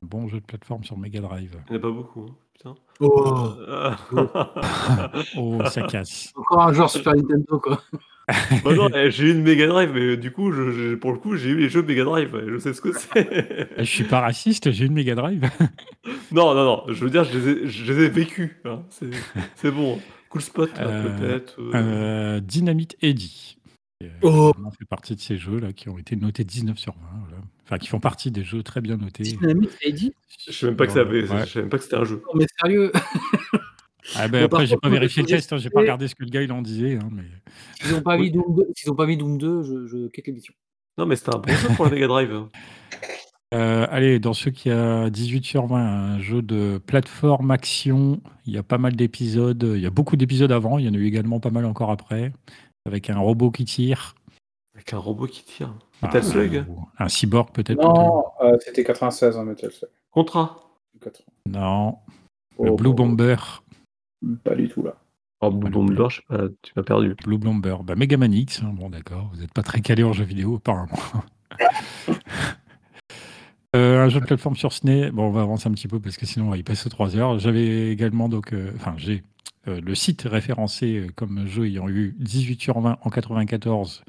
Bon 0.00 0.26
jeu 0.26 0.40
de 0.40 0.44
plateforme 0.46 0.84
sur 0.84 0.96
Mega 0.96 1.20
Drive. 1.20 1.56
Il 1.68 1.72
n'y 1.72 1.76
en 1.76 1.78
a 1.80 1.82
pas 1.82 1.90
beaucoup, 1.90 2.22
hein, 2.30 2.34
putain. 2.54 2.74
Oh 3.00 3.48
Euh, 3.68 3.90
Oh, 5.36 5.58
ça 5.70 5.82
casse. 5.82 6.32
Encore 6.36 6.62
un 6.62 6.72
joueur 6.72 6.90
Super 6.90 7.14
Nintendo, 7.14 7.58
quoi. 7.58 7.80
bah 8.64 8.72
non, 8.74 8.88
eh, 8.94 9.10
j'ai 9.10 9.24
eu 9.26 9.32
une 9.32 9.42
Mega 9.42 9.66
Drive, 9.66 9.90
mais 9.92 10.16
du 10.16 10.30
coup, 10.32 10.50
je- 10.50 10.70
je- 10.70 10.94
pour 10.94 11.12
le 11.12 11.18
coup, 11.18 11.36
j'ai 11.36 11.50
eu 11.50 11.56
les 11.58 11.68
jeux 11.68 11.82
Mega 11.82 12.04
Drive. 12.04 12.34
et 12.34 12.50
Je 12.50 12.58
sais 12.58 12.72
ce 12.72 12.80
que 12.80 12.92
c'est. 12.92 13.68
Je 13.78 13.84
suis 13.84 14.04
pas 14.04 14.20
raciste, 14.20 14.70
j'ai 14.70 14.86
une 14.86 14.94
Mega 14.94 15.14
Drive. 15.14 15.42
non, 16.32 16.54
non, 16.54 16.64
non. 16.64 16.82
Je 16.88 17.04
veux 17.04 17.10
dire, 17.10 17.24
je 17.24 17.36
les 17.38 17.48
ai, 17.50 17.66
je 17.66 17.92
les 17.92 18.04
ai 18.04 18.08
vécus. 18.08 18.56
hein, 18.64 18.80
C'est 19.56 19.70
bon. 19.70 19.98
Cool 20.30 20.40
spot, 20.40 20.70
là, 20.78 20.86
Euh, 20.86 21.18
peut-être. 21.18 21.56
euh. 21.60 21.70
Euh, 21.74 22.40
Dynamite 22.40 22.96
Eddy. 23.02 23.53
Qui, 24.20 24.26
euh, 24.26 24.30
Oh. 24.30 24.52
fait 24.78 24.84
partie 24.86 25.14
de 25.14 25.20
ces 25.20 25.36
jeux-là 25.36 25.72
qui 25.72 25.88
ont 25.88 25.98
été 25.98 26.16
notés 26.16 26.44
19 26.44 26.78
sur 26.78 26.92
20. 26.94 27.00
voilà. 27.28 27.42
Enfin, 27.64 27.78
qui 27.78 27.88
font 27.88 28.00
partie 28.00 28.30
des 28.30 28.44
jeux 28.44 28.62
très 28.62 28.80
bien 28.80 28.96
notés. 28.96 29.22
Dynamite 29.22 29.70
Je 30.46 30.52
sais 30.52 30.66
même 30.66 30.76
pas 30.76 30.86
que 30.86 30.92
ça 30.92 31.00
avait- 31.00 31.22
Ouais. 31.28 31.40
je 31.46 31.52
savais 31.52 31.60
même 31.62 31.70
pas 31.70 31.78
que 31.78 31.84
c'était 31.84 31.96
un 31.96 32.04
jeu. 32.04 32.22
Non, 32.26 32.38
mais 32.38 32.46
sérieux 32.60 32.92
Ah 34.16 34.28
ben 34.28 34.44
après, 34.44 34.66
j'ai 34.66 34.76
pas 34.76 34.90
vérifié 34.90 35.22
le 35.22 35.28
test, 35.28 35.52
hein, 35.52 35.56
j'ai 35.56 35.70
pas 35.70 35.80
regardé 35.80 36.08
ce 36.08 36.14
que 36.14 36.24
le 36.24 36.30
gars 36.30 36.42
il 36.42 36.52
en 36.52 36.60
disait. 36.60 36.96
hein, 36.96 37.08
mais... 37.10 37.22
S'ils 37.80 37.92
n'ont 37.94 38.02
pas, 38.02 38.16
Oui. 38.18 38.24
mis 38.26 38.30
Doom 38.32 38.54
2, 38.54 38.66
s'ils 38.76 38.90
ont 38.90 38.94
pas 38.94 39.06
mis 39.06 39.16
Doom 39.16 39.38
2, 39.38 39.62
je, 39.62 39.86
je 39.86 40.08
quitte 40.08 40.26
l'émission. 40.26 40.52
Non, 40.98 41.06
mais 41.06 41.16
c'était 41.16 41.34
un 41.34 41.38
bon 41.38 41.52
jeu 41.54 41.68
pour 41.74 41.86
la 41.86 41.90
Mega 41.92 42.06
Drive. 42.06 42.42
Euh, 43.52 43.86
allez, 43.88 44.18
dans 44.18 44.32
ceux 44.32 44.50
qui 44.50 44.68
a 44.68 45.10
18 45.10 45.44
sur 45.44 45.66
20, 45.66 45.76
un 45.78 46.18
jeu 46.18 46.42
de 46.42 46.80
plateforme 46.84 47.52
action. 47.52 48.20
Il 48.46 48.52
y 48.52 48.58
a 48.58 48.64
pas 48.64 48.78
mal 48.78 48.96
d'épisodes. 48.96 49.74
Il 49.76 49.80
y 49.80 49.86
a 49.86 49.90
beaucoup 49.90 50.16
d'épisodes 50.16 50.50
avant. 50.50 50.76
Il 50.78 50.86
y 50.86 50.88
en 50.88 50.94
a 50.94 50.96
eu 50.96 51.06
également 51.06 51.38
pas 51.38 51.50
mal 51.50 51.64
encore 51.64 51.92
après. 51.92 52.32
Avec 52.86 53.10
un 53.10 53.18
robot 53.18 53.50
qui 53.50 53.64
tire. 53.64 54.14
Avec 54.74 54.92
un 54.92 54.98
robot 54.98 55.26
qui 55.26 55.44
tire. 55.44 55.74
Metal 56.02 56.22
Slug 56.22 56.66
Un 56.98 57.08
cyborg 57.08 57.50
peut-être. 57.52 57.80
Non, 57.82 58.24
euh, 58.42 58.56
c'était 58.60 58.84
96 58.84 59.36
en 59.36 59.44
Metal 59.44 59.70
Slug. 59.70 59.90
Contra. 60.10 60.58
80. 61.00 61.24
Non. 61.46 61.98
Le 62.60 62.70
Oh, 62.70 62.76
Blue 62.76 62.90
oh, 62.90 62.94
Bomber. 62.94 63.36
Pas 64.44 64.54
du 64.54 64.68
tout, 64.68 64.82
là. 64.82 64.94
Oh, 65.40 65.50
Blue 65.50 65.70
Bomber, 65.70 66.06
je 66.08 66.16
sais 66.16 66.22
pas, 66.28 66.44
tu 66.62 66.72
m'as 66.76 66.82
perdu. 66.82 67.14
Blue 67.24 67.38
Bomber. 67.38 67.76
Bah, 67.84 67.94
Mega 67.96 68.16
Man 68.16 68.32
X. 68.32 68.62
hein, 68.62 68.72
Bon, 68.74 68.90
d'accord. 68.90 69.30
Vous 69.32 69.40
n'êtes 69.40 69.52
pas 69.52 69.62
très 69.62 69.80
calé 69.80 70.02
en 70.04 70.12
jeux 70.12 70.24
vidéo, 70.24 70.56
apparemment. 70.56 70.98
Euh, 73.76 74.04
un 74.04 74.08
jeu 74.08 74.20
de 74.20 74.24
plateforme 74.24 74.54
sur 74.54 74.72
SNES. 74.72 75.10
Bon, 75.10 75.24
on 75.24 75.30
va 75.32 75.42
avancer 75.42 75.68
un 75.68 75.72
petit 75.72 75.88
peu 75.88 75.98
parce 75.98 76.16
que 76.16 76.26
sinon 76.26 76.46
on 76.46 76.50
va 76.50 76.56
y 76.56 76.62
passer 76.62 76.88
3 76.88 77.16
heures. 77.16 77.40
J'avais 77.40 77.90
également 77.90 78.28
donc, 78.28 78.52
euh, 78.52 78.70
enfin 78.76 78.94
j'ai 78.96 79.24
le 79.66 79.94
site 79.94 80.22
référencé 80.22 80.98
euh, 80.98 81.06
comme 81.14 81.46
jeu 81.46 81.66
ayant 81.66 81.88
eu 81.88 82.14
18 82.18 82.60
sur 82.60 82.80
20 82.80 82.98
en 83.00 83.10
94. 83.10 84.04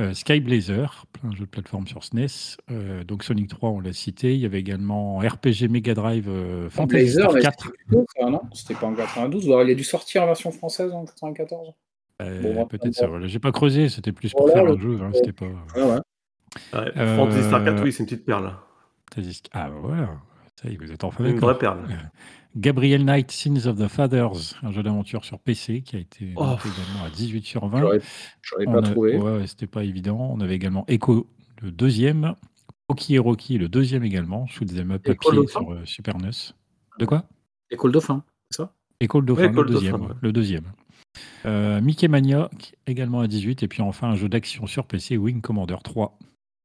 euh, 0.00 0.14
Sky 0.14 0.40
Blazer, 0.40 1.06
plein 1.12 1.30
de 1.30 1.34
jeux 1.36 1.44
de 1.44 1.50
plateforme 1.50 1.86
sur 1.86 2.04
SNES. 2.04 2.56
Euh, 2.70 3.02
donc 3.04 3.24
Sonic 3.24 3.48
3, 3.48 3.70
on 3.70 3.80
l'a 3.80 3.92
cité. 3.92 4.34
Il 4.34 4.40
y 4.40 4.46
avait 4.46 4.60
également 4.60 5.18
RPG 5.18 5.68
Mega 5.70 5.94
Drive 5.94 6.28
euh, 6.28 6.70
Fantasy 6.70 7.04
Blazer, 7.14 7.22
Star 7.30 7.34
mais 7.34 7.40
4. 7.42 7.72
c'était 8.54 8.74
pas 8.74 8.86
en 8.86 8.94
92. 8.94 9.46
Alors, 9.46 9.62
il 9.64 9.70
a 9.70 9.74
dû 9.74 9.84
sortir 9.84 10.22
en 10.22 10.26
version 10.26 10.50
française 10.52 10.92
en 10.92 11.04
94. 11.04 11.72
Euh, 12.20 12.42
Bon, 12.54 12.66
Peut-être 12.66 12.94
ça. 12.94 13.06
voilà. 13.06 13.26
J'ai 13.28 13.38
pas 13.38 13.52
creusé. 13.52 13.88
C'était 13.88 14.12
plus 14.12 14.32
pour 14.32 14.42
Voilà, 14.48 14.54
faire 14.54 14.64
le- 14.64 14.76
un 14.76 14.80
jeu. 14.80 14.98
hein, 15.02 15.10
C'était 15.14 15.32
pas. 15.32 15.46
Ah 15.74 15.78
ouais. 15.86 15.94
Ouais, 16.74 16.92
Euh, 16.96 17.16
Fantasy 17.16 17.42
Star 17.44 17.64
4, 17.64 17.82
oui, 17.84 17.92
c'est 17.92 18.00
une 18.00 18.06
petite 18.06 18.24
perle. 18.24 18.52
Ah 19.52 19.70
voilà. 19.82 20.10
Ça 20.60 20.68
y 20.68 20.74
est, 20.74 20.76
vous 20.76 20.90
êtes 20.92 21.04
enfin 21.04 21.24
Une 21.24 21.38
vraie 21.38 21.56
perle. 21.58 21.78
Gabriel 22.56 23.04
Knight, 23.04 23.30
Sins 23.30 23.66
of 23.66 23.76
the 23.78 23.88
Fathers, 23.88 24.54
un 24.62 24.72
jeu 24.72 24.82
d'aventure 24.82 25.24
sur 25.24 25.38
PC 25.38 25.82
qui 25.82 25.96
a 25.96 25.98
été 25.98 26.32
Oh. 26.36 26.44
noté 26.46 26.62
également 26.68 27.04
à 27.06 27.10
18 27.10 27.44
sur 27.44 27.66
20. 27.68 27.80
J'aurais 28.42 28.64
pas 28.64 28.78
a- 28.78 28.82
trouvé. 28.82 29.16
Ouais, 29.16 29.46
c'était 29.46 29.66
pas 29.66 29.84
évident. 29.84 30.30
On 30.32 30.40
avait 30.40 30.54
également 30.56 30.84
Echo, 30.88 31.26
le 31.62 31.70
deuxième. 31.70 32.34
Rocky 32.88 33.14
et 33.16 33.18
Rocky, 33.18 33.58
le 33.58 33.68
deuxième 33.68 34.02
également. 34.02 34.46
Shoot 34.46 34.74
them 34.74 34.90
up 34.92 35.06
Echo 35.06 35.28
papier 35.30 35.42
le 35.42 35.46
sur 35.46 35.72
euh, 35.72 35.84
Super 35.84 36.16
NES. 36.18 36.30
De 36.98 37.04
quoi? 37.04 37.24
École 37.70 37.92
Dauphin, 37.92 38.24
c'est 38.50 38.56
ça? 38.62 38.72
Echo 38.98 39.20
le 39.20 39.26
Dauphin, 39.26 39.42
Ouais, 39.42 39.48
Echo 39.50 39.62
le 39.62 39.68
le 39.68 39.74
deuxième. 39.74 39.92
Dauphin, 39.92 40.04
ouais, 40.06 40.10
ouais. 40.12 40.18
le 40.22 40.32
deuxième. 40.32 40.64
Euh, 41.46 41.80
Mickey 41.80 42.08
Maniac, 42.08 42.74
également 42.86 43.20
à 43.20 43.26
18. 43.28 43.62
Et 43.62 43.68
puis 43.68 43.82
enfin, 43.82 44.08
un 44.08 44.16
jeu 44.16 44.28
d'action 44.28 44.66
sur 44.66 44.86
PC, 44.86 45.16
Wing 45.18 45.40
Commander 45.42 45.76
3. 45.84 46.18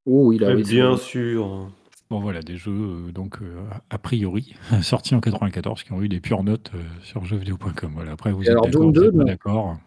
Oh, 0.05 0.31
il 0.31 0.43
a 0.43 0.47
Ouais, 0.47 0.55
oui, 0.55 0.63
bien 0.63 0.95
sûr. 0.97 1.69
Bon 2.13 2.19
voilà, 2.19 2.41
des 2.43 2.57
jeux 2.57 2.71
euh, 2.71 3.11
donc 3.11 3.39
euh, 3.41 3.63
a 3.89 3.97
priori 3.97 4.53
sortis 4.83 5.15
en 5.15 5.19
94 5.19 5.81
qui 5.81 5.93
ont 5.93 6.01
eu 6.03 6.07
des 6.07 6.19
pures 6.19 6.43
notes 6.43 6.69
euh, 6.75 6.77
sur 7.01 7.25
jeuxvideo.com. 7.25 7.91
Voilà. 7.95 8.11
Après 8.11 8.31
vous 8.31 8.43
Et 8.43 8.45
êtes 8.45 8.51
alors, 8.51 8.65
d'accord, 8.65 8.81
Doom 8.81 8.93
vous 8.93 9.01
2, 9.01 9.05
êtes 9.05 9.11
pas 9.11 9.17
non 9.17 9.23
d'accord. 9.25 9.77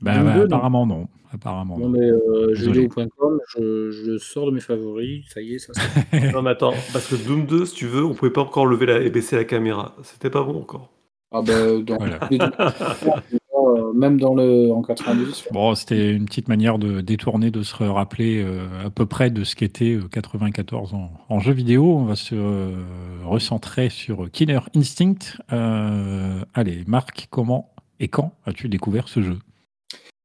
Bah, 0.00 0.14
Doom 0.16 0.24
bah, 0.24 0.32
2, 0.32 0.38
non. 0.38 0.44
apparemment 0.46 0.86
non. 0.86 1.08
Apparemment 1.32 1.78
Non, 1.78 1.88
non. 1.88 1.90
mais 1.90 2.00
euh, 2.10 2.48
Désolé. 2.56 2.88
jeuxvideo.com, 2.88 3.38
je, 3.56 3.90
je 3.92 4.18
sors 4.18 4.46
de 4.46 4.50
mes 4.50 4.60
favoris. 4.60 5.26
Ça 5.32 5.40
y 5.40 5.54
est, 5.54 5.58
ça 5.60 5.74
c'est. 5.74 6.32
Non, 6.32 6.42
mais 6.42 6.50
attends, 6.50 6.74
parce 6.92 7.06
que 7.06 7.14
Doom 7.14 7.46
2, 7.46 7.66
si 7.66 7.74
tu 7.76 7.86
veux, 7.86 8.04
on 8.04 8.14
pouvait 8.14 8.32
pas 8.32 8.40
encore 8.42 8.66
lever 8.66 8.86
la... 8.86 9.00
et 9.00 9.08
baisser 9.10 9.36
la 9.36 9.44
caméra. 9.44 9.94
C'était 10.02 10.28
pas 10.30 10.42
bon 10.42 10.58
encore. 10.58 10.90
Ah 11.30 11.40
ben, 11.40 11.84
dans 11.84 11.98
Voilà. 11.98 12.18
euh, 13.76 13.92
même 13.92 14.18
dans 14.18 14.34
le 14.34 14.70
en 14.72 14.82
90. 14.82 15.48
Bon, 15.52 15.74
c'était 15.74 16.12
une 16.12 16.24
petite 16.26 16.48
manière 16.48 16.78
de 16.78 17.00
détourner, 17.00 17.50
de 17.50 17.62
se 17.62 17.82
rappeler 17.82 18.42
euh, 18.42 18.86
à 18.86 18.90
peu 18.90 19.06
près 19.06 19.30
de 19.30 19.44
ce 19.44 19.54
qu'était 19.56 19.94
euh, 19.94 20.08
94 20.10 20.94
en, 20.94 21.10
en 21.28 21.40
jeu 21.40 21.52
vidéo. 21.52 21.96
On 21.96 22.04
va 22.04 22.16
se 22.16 22.34
euh, 22.34 22.70
recentrer 23.24 23.88
sur 23.90 24.30
Killer 24.30 24.60
Instinct. 24.74 25.38
Euh, 25.52 26.40
allez, 26.54 26.84
Marc, 26.86 27.28
comment 27.30 27.72
et 28.00 28.08
quand 28.08 28.32
as-tu 28.46 28.68
découvert 28.68 29.08
ce 29.08 29.22
jeu? 29.22 29.38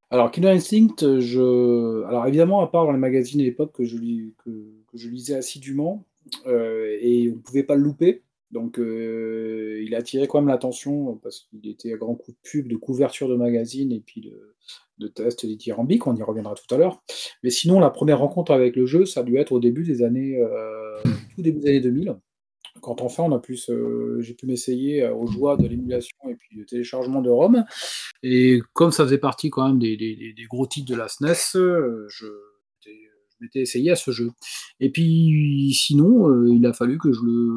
Alors, 0.10 0.30
Killer 0.32 0.50
Instinct, 0.50 0.96
je. 1.20 2.04
Alors, 2.06 2.26
évidemment, 2.28 2.62
à 2.62 2.68
part 2.68 2.86
dans 2.86 2.92
les 2.92 2.98
magazines 2.98 3.40
à 3.40 3.44
l'époque 3.46 3.72
que, 3.74 3.86
je 3.86 3.98
lis- 3.98 4.34
que, 4.44 4.50
que 4.50 4.98
je 4.98 5.08
lisais 5.08 5.36
assidûment, 5.36 6.04
euh, 6.48 6.98
et 7.00 7.30
on 7.32 7.36
ne 7.38 7.40
pouvait 7.42 7.64
pas 7.64 7.76
le 7.76 7.82
louper. 7.84 8.22
Donc, 8.52 8.80
euh, 8.80 9.82
il 9.86 9.96
a 9.96 10.00
attiré 10.00 10.28
quand 10.28 10.40
même 10.42 10.50
l'attention 10.50 11.16
parce 11.24 11.40
qu'il 11.50 11.68
était 11.70 11.94
à 11.94 11.98
grands 11.98 12.16
coups 12.16 12.36
de 12.38 12.50
pub, 12.50 12.68
de 12.68 12.76
couverture 12.76 13.30
de 13.30 13.36
magazines 13.36 13.92
et 13.92 14.02
puis 14.02 14.22
de, 14.22 14.56
de 14.98 15.08
tests 15.08 15.46
dithyrambiques. 15.46 16.06
On 16.08 16.16
y 16.16 16.24
reviendra 16.24 16.54
tout 16.56 16.76
à 16.76 16.78
l'heure. 16.78 17.02
Mais 17.44 17.50
sinon, 17.50 17.80
la 17.80 17.90
première 17.90 18.20
rencontre 18.20 18.52
avec 18.52 18.76
le 18.76 18.86
jeu, 18.86 19.06
ça 19.06 19.22
a 19.22 19.24
dû 19.24 19.38
être 19.38 19.52
au 19.54 19.60
début 19.60 19.84
des 19.84 20.04
années. 20.04 20.38
euh, 20.38 21.02
tout 21.36 21.42
début 21.42 21.60
des 21.62 21.70
années 21.70 21.80
2000. 21.82 22.16
Quand 22.82 23.02
enfin, 23.02 23.24
on 23.24 23.32
a 23.34 23.40
pu 23.40 23.58
j'ai 24.20 24.34
pu 24.34 24.46
m'essayer 24.48 25.04
euh, 25.04 25.14
aux 25.14 25.28
joies 25.28 25.56
de 25.58 25.68
l'émulation 25.68 26.18
et 26.30 26.36
puis 26.36 26.50
du 26.58 26.66
téléchargement 26.66 27.22
de 27.22 27.30
ROM. 27.30 27.64
Et 28.24 28.60
comme 28.74 28.92
ça 28.92 29.04
faisait 29.04 29.18
partie 29.18 29.50
quand 29.50 29.68
même 29.68 29.78
des, 29.80 29.98
des- 29.98 30.34
gros 30.50 30.66
titres 30.68 30.90
de 30.92 30.96
la 30.98 31.08
SNES, 31.08 31.56
euh, 31.58 32.06
je, 32.10 32.26
m'étais- 33.42 33.62
essayé 33.62 33.92
à 33.92 33.96
ce 33.96 34.12
jeu. 34.12 34.32
Et 34.80 34.90
puis 34.90 35.72
sinon, 35.74 36.30
euh, 36.30 36.48
il 36.50 36.66
a 36.66 36.74
fallu 36.74 36.98
que 36.98 37.12
je 37.12 37.20
le 37.24 37.50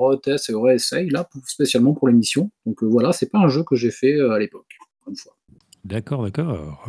reteste 0.00 0.50
et 0.50 0.54
réessaye 0.54 1.08
là, 1.10 1.24
pour- 1.24 1.46
spécialement 1.46 1.94
pour 1.94 2.08
l'émission. 2.08 2.50
Donc 2.66 2.82
euh, 2.82 2.86
voilà, 2.86 3.12
c'est 3.12 3.30
pas 3.30 3.38
un 3.38 3.48
jeu 3.48 3.62
que 3.62 3.76
j'ai 3.76 3.90
fait 3.90 4.14
euh, 4.14 4.32
à 4.32 4.38
l'époque, 4.38 4.66
encore 5.00 5.10
une 5.10 5.16
fois. 5.16 5.32
D'accord, 5.84 6.22
d'accord. 6.22 6.84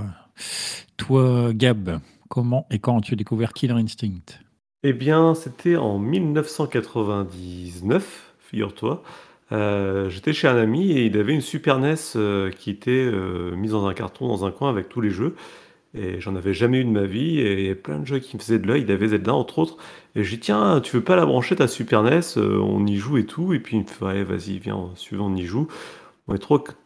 Toi, 0.97 1.51
Gab, 1.53 1.99
comment 2.29 2.65
et 2.71 2.79
quand 2.79 2.97
as-tu 2.97 3.15
découvert 3.15 3.53
Killer 3.53 3.73
Instinct? 3.73 4.39
Eh 4.83 4.93
bien, 4.93 5.33
c'était 5.33 5.75
en 5.77 5.97
1999, 5.99 8.33
figure-toi. 8.39 9.03
Euh, 9.51 10.09
j'étais 10.09 10.33
chez 10.33 10.47
un 10.47 10.57
ami 10.57 10.91
et 10.91 11.05
il 11.05 11.17
avait 11.17 11.33
une 11.33 11.41
Super 11.41 11.79
NES 11.79 11.95
euh, 12.15 12.49
qui 12.51 12.69
était 12.69 12.91
euh, 12.91 13.55
mise 13.55 13.71
dans 13.71 13.85
un 13.85 13.93
carton 13.93 14.27
dans 14.27 14.45
un 14.45 14.51
coin 14.51 14.69
avec 14.69 14.89
tous 14.89 15.01
les 15.01 15.11
jeux. 15.11 15.35
Et 15.93 16.19
j'en 16.19 16.35
avais 16.35 16.53
jamais 16.53 16.79
eu 16.79 16.85
de 16.85 16.89
ma 16.89 17.05
vie. 17.05 17.39
Et 17.39 17.53
il 17.53 17.61
y 17.61 17.65
avait 17.65 17.75
plein 17.75 17.99
de 17.99 18.05
jeux 18.05 18.19
qui 18.19 18.35
me 18.35 18.41
faisaient 18.41 18.59
de 18.59 18.67
l'œil. 18.67 18.83
Il 18.83 18.91
avait 18.91 19.09
Zelda 19.09 19.33
entre 19.33 19.59
autres. 19.59 19.77
Et 20.15 20.23
j'ai 20.23 20.37
dit, 20.37 20.41
tiens, 20.41 20.81
tu 20.81 20.97
veux 20.97 21.03
pas 21.03 21.15
la 21.15 21.25
brancher 21.25 21.55
ta 21.55 21.67
Super 21.67 22.03
NES 22.03 22.37
On 22.37 22.85
y 22.85 22.97
joue 22.97 23.17
et 23.17 23.25
tout. 23.25 23.53
Et 23.53 23.59
puis 23.59 23.77
il 23.77 23.83
me 23.83 23.87
fait, 23.87 24.05
ouais, 24.05 24.23
vas-y, 24.23 24.59
viens, 24.59 24.91
suivant, 24.95 25.27
on 25.27 25.35
y 25.35 25.45
joue. 25.45 25.67
On, 26.27 26.37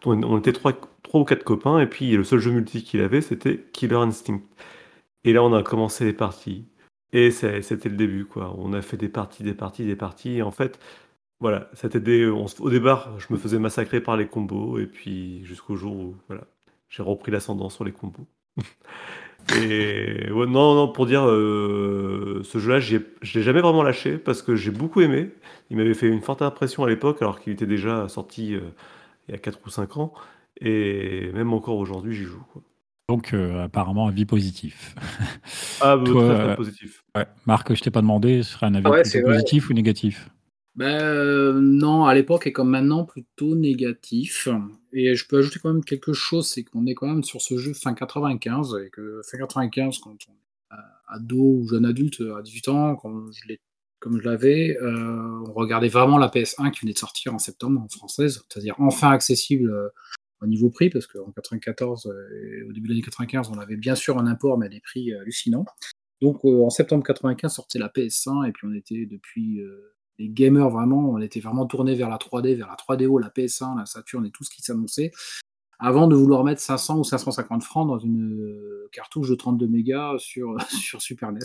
on 0.06 0.40
était 0.40 0.54
trois, 0.54 0.74
trois 1.04 1.22
ou 1.22 1.26
quatre 1.26 1.44
copains. 1.44 1.80
Et 1.80 1.88
puis 1.88 2.16
le 2.16 2.24
seul 2.24 2.40
jeu 2.40 2.52
multi 2.52 2.84
qu'il 2.84 3.02
avait, 3.02 3.22
c'était 3.22 3.66
Killer 3.74 3.96
Instinct. 3.98 4.42
Et 5.24 5.34
là, 5.34 5.44
on 5.44 5.54
a 5.54 5.64
commencé 5.64 6.06
les 6.06 6.14
parties. 6.14 6.66
Et 7.14 7.32
c'était 7.32 7.90
le 7.90 7.96
début, 7.98 8.26
quoi. 8.26 8.56
On 8.58 8.74
a 8.74 8.82
fait 8.82 8.98
des 8.98 9.10
parties, 9.10 9.44
des 9.44 9.54
parties, 9.54 9.86
des 9.86 9.96
parties. 9.96 10.38
Et 10.38 10.42
en 10.42 10.52
fait, 10.52 10.80
voilà, 11.40 11.70
c'était 11.74 12.00
des, 12.00 12.26
au 12.28 12.70
départ, 12.70 13.20
je 13.20 13.28
me 13.34 13.38
faisais 13.38 13.60
massacrer 13.60 14.02
par 14.02 14.18
les 14.18 14.28
combos. 14.28 14.80
Et 14.80 14.88
puis 14.88 15.44
jusqu'au 15.46 15.76
jour 15.76 15.96
où 15.96 16.16
voilà, 16.28 16.46
j'ai 16.90 17.04
repris 17.04 17.32
l'ascendant 17.32 17.70
sur 17.70 17.84
les 17.86 17.92
combos. 17.94 18.28
Et 19.56 20.32
ouais, 20.32 20.46
non, 20.46 20.76
non, 20.76 20.88
pour 20.90 21.06
dire, 21.06 21.26
euh, 21.26 22.42
ce 22.44 22.58
jeu-là, 22.60 22.80
je 22.80 22.98
l'ai 22.98 23.42
jamais 23.44 23.62
vraiment 23.62 23.84
lâché 23.84 24.18
parce 24.18 24.42
que 24.42 24.56
j'ai 24.56 24.72
beaucoup 24.72 25.02
aimé. 25.02 25.30
Il 25.70 25.78
m'avait 25.78 25.94
fait 25.94 26.08
une 26.08 26.22
forte 26.22 26.42
impression 26.42 26.84
à 26.84 26.90
l'époque, 26.90 27.22
alors 27.22 27.40
qu'il 27.40 27.54
était 27.54 27.66
déjà 27.66 28.08
sorti 28.10 28.56
euh, 28.56 28.62
il 29.28 29.34
y 29.34 29.36
a 29.36 29.38
4 29.38 29.60
ou 29.66 29.70
5 29.70 29.98
ans. 29.98 30.14
Et 30.60 31.32
même 31.34 31.54
encore 31.54 31.78
aujourd'hui, 31.78 32.16
j'y 32.16 32.24
joue. 32.24 32.44
Quoi. 32.52 32.62
Donc, 33.10 33.34
euh, 33.34 33.64
apparemment, 33.64 34.08
avis 34.08 34.26
positif. 34.26 34.96
Ah, 35.80 35.96
bah, 35.96 36.04
très, 36.04 36.36
très 36.36 36.56
positif. 36.56 37.04
Ouais. 37.16 37.26
Marc, 37.46 37.74
je 37.74 37.82
t'ai 37.82 37.92
pas 37.92 38.02
demandé, 38.02 38.44
ce 38.44 38.54
serait 38.54 38.66
un 38.66 38.76
avis 38.76 39.22
positif 39.22 39.70
ou 39.70 39.74
négatif? 39.74 40.30
Ben, 40.78 41.02
euh, 41.02 41.60
non, 41.60 42.06
à 42.06 42.14
l'époque 42.14 42.48
et 42.48 42.54
comme 42.54 42.70
maintenant, 42.70 43.04
plutôt 43.04 43.56
négatif. 43.56 44.48
Et 44.94 45.16
je 45.16 45.28
peux 45.28 45.40
ajouter 45.40 45.60
quand 45.62 45.74
même 45.74 45.84
quelque 45.84 46.14
chose, 46.14 46.48
c'est 46.48 46.64
qu'on 46.64 46.86
est 46.86 46.94
quand 46.94 47.08
même 47.08 47.24
sur 47.24 47.42
ce 47.42 47.58
jeu 47.58 47.74
fin 47.74 47.94
95, 47.94 48.78
et 48.86 48.90
que 48.90 49.22
fin 49.30 49.38
95, 49.38 49.98
quand 50.00 50.12
on 50.12 50.34
est 50.34 50.78
ado 51.10 51.38
ou 51.38 51.68
jeune 51.68 51.86
adulte 51.86 52.22
à 52.38 52.42
18 52.42 52.68
ans, 52.70 52.96
comme 52.96 53.32
je 53.34 53.56
comme 54.00 54.22
je 54.22 54.30
l'avais, 54.30 54.78
euh, 54.78 55.44
on 55.48 55.54
regardait 55.54 55.88
vraiment 55.88 56.20
la 56.20 56.28
PS1 56.28 56.70
qui 56.70 56.82
venait 56.82 56.94
de 56.94 57.00
sortir 57.00 57.34
en 57.34 57.40
septembre 57.40 57.82
en 57.82 57.88
française, 57.88 58.44
c'est-à-dire 58.48 58.76
enfin 58.78 59.10
accessible 59.10 59.92
au 60.42 60.48
niveau 60.48 60.70
prix, 60.70 60.90
parce 60.90 61.08
qu'en 61.08 61.32
94 61.32 62.08
euh, 62.08 62.60
et 62.60 62.64
au 62.64 62.72
début 62.72 62.88
de 62.88 62.94
l'année 62.94 63.02
95, 63.04 63.50
on 63.50 63.60
avait 63.60 63.78
bien 63.78 63.96
sûr 63.96 64.18
un 64.18 64.28
import, 64.28 64.58
mais 64.58 64.68
à 64.68 64.70
des 64.70 64.82
prix 64.82 65.12
euh, 65.12 65.22
hallucinants. 65.22 65.66
Donc 66.22 66.44
euh, 66.46 66.64
en 66.64 66.70
septembre 66.70 67.04
95 67.04 67.54
sortait 67.54 67.80
la 67.80 67.90
PS1, 67.90 68.48
et 68.48 68.52
puis 68.52 68.68
on 68.68 68.74
était 68.74 69.06
depuis 69.06 69.60
les 70.20 70.30
gamers 70.30 70.70
vraiment, 70.70 71.10
on 71.12 71.20
était 71.20 71.40
vraiment 71.40 71.66
tourné 71.66 71.96
vers 71.96 72.10
la 72.10 72.18
3D, 72.18 72.56
vers 72.56 72.68
la 72.68 72.76
3DO, 72.76 73.22
la 73.22 73.30
PS1, 73.30 73.78
la 73.78 73.86
Saturn 73.86 74.26
et 74.26 74.32
tout 74.32 74.44
ce 74.44 74.50
qui 74.50 74.62
s'annonçait, 74.62 75.12
avant 75.80 76.08
de 76.08 76.16
vouloir 76.16 76.44
mettre 76.44 76.62
500 76.62 77.00
ou 77.00 77.04
550 77.04 77.64
francs 77.64 77.88
dans 77.88 78.00
une 78.00 78.56
cartouche 78.92 79.30
de 79.30 79.36
32 79.36 79.68
mégas 79.68 80.18
sur, 80.20 80.56
sur 80.70 81.02
Super 81.02 81.32
NES. 81.32 81.40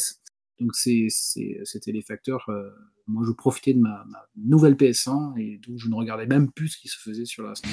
Donc 0.60 0.74
c'était 0.74 1.92
les 1.92 2.02
facteurs. 2.02 2.44
Euh, 2.48 2.70
moi, 3.06 3.24
je 3.26 3.32
profitais 3.32 3.74
de 3.74 3.80
ma, 3.80 4.04
nouvelle 4.36 4.74
PS1 4.74 5.36
et 5.38 5.58
donc 5.66 5.78
je 5.78 5.88
ne 5.88 5.94
regardais 5.94 6.26
même 6.26 6.50
plus 6.50 6.68
ce 6.68 6.78
qui 6.78 6.88
se 6.88 6.98
faisait 6.98 7.24
sur 7.24 7.42
la 7.42 7.54
SNES. 7.54 7.68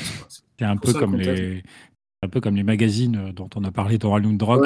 C'est 0.58 0.65
un 0.65 0.77
peu 0.77 0.94
comme 0.94 1.15
les. 1.15 1.63
Un 2.22 2.27
peu 2.27 2.41
comme 2.41 2.58
les 2.58 2.63
magazines 2.63 3.15
euh, 3.15 3.32
dont 3.32 3.50
on 3.56 3.63
a 3.63 3.72
parlé 3.72 3.98
dans 3.98 4.10
Rock. 4.12 4.65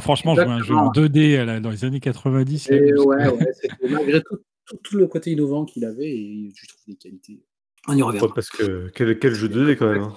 franchement, 0.00 0.36
je 0.36 0.42
un 0.42 0.62
jeu 0.62 0.76
en 0.76 0.92
2D 0.92 1.58
dans 1.58 1.70
les 1.70 1.84
années 1.84 1.98
90. 1.98 2.68
ouais, 2.70 2.94
ouais, 3.04 3.52
malgré 3.90 4.22
tout, 4.22 4.38
tout, 4.82 4.96
le 4.96 5.06
côté 5.06 5.32
innovant 5.32 5.64
qu'il 5.64 5.84
avait, 5.84 6.10
et 6.10 6.52
je 6.54 6.66
trouve 6.66 6.82
des 6.86 6.96
qualités. 6.96 7.42
On 7.86 7.96
y 7.96 8.02
revient. 8.02 8.20
parce 8.34 8.50
que 8.50 8.90
quel, 8.94 9.18
quel 9.18 9.34
jeu 9.34 9.48
2D 9.48 9.76
quand 9.76 9.90
même. 9.90 10.02
Hein. 10.02 10.16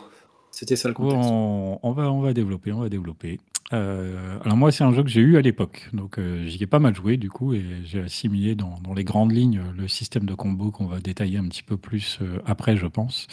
C'était 0.51 0.75
ça 0.75 0.89
le 0.89 0.93
contexte. 0.93 1.29
On, 1.31 1.91
va, 1.93 2.11
on 2.11 2.21
va 2.21 2.33
développer, 2.33 2.71
on 2.73 2.81
va 2.81 2.89
développer. 2.89 3.39
Euh, 3.73 4.37
alors 4.43 4.57
moi, 4.57 4.71
c'est 4.71 4.83
un 4.83 4.93
jeu 4.93 5.03
que 5.03 5.09
j'ai 5.09 5.21
eu 5.21 5.37
à 5.37 5.41
l'époque, 5.41 5.89
donc 5.93 6.17
euh, 6.17 6.45
j'y 6.45 6.61
ai 6.61 6.67
pas 6.67 6.79
mal 6.79 6.95
joué 6.95 7.17
du 7.17 7.29
coup, 7.29 7.53
et 7.53 7.63
j'ai 7.85 8.01
assimilé 8.01 8.55
dans, 8.55 8.79
les 8.95 9.03
grandes 9.03 9.31
lignes 9.31 9.61
le 9.77 9.87
système 9.87 10.25
de 10.25 10.33
combo 10.33 10.71
qu'on 10.71 10.85
va 10.85 10.99
détailler 10.99 11.37
un 11.37 11.47
petit 11.47 11.63
peu 11.63 11.77
plus 11.77 12.19
euh, 12.21 12.39
après, 12.45 12.75
je 12.75 12.87
pense. 12.87 13.27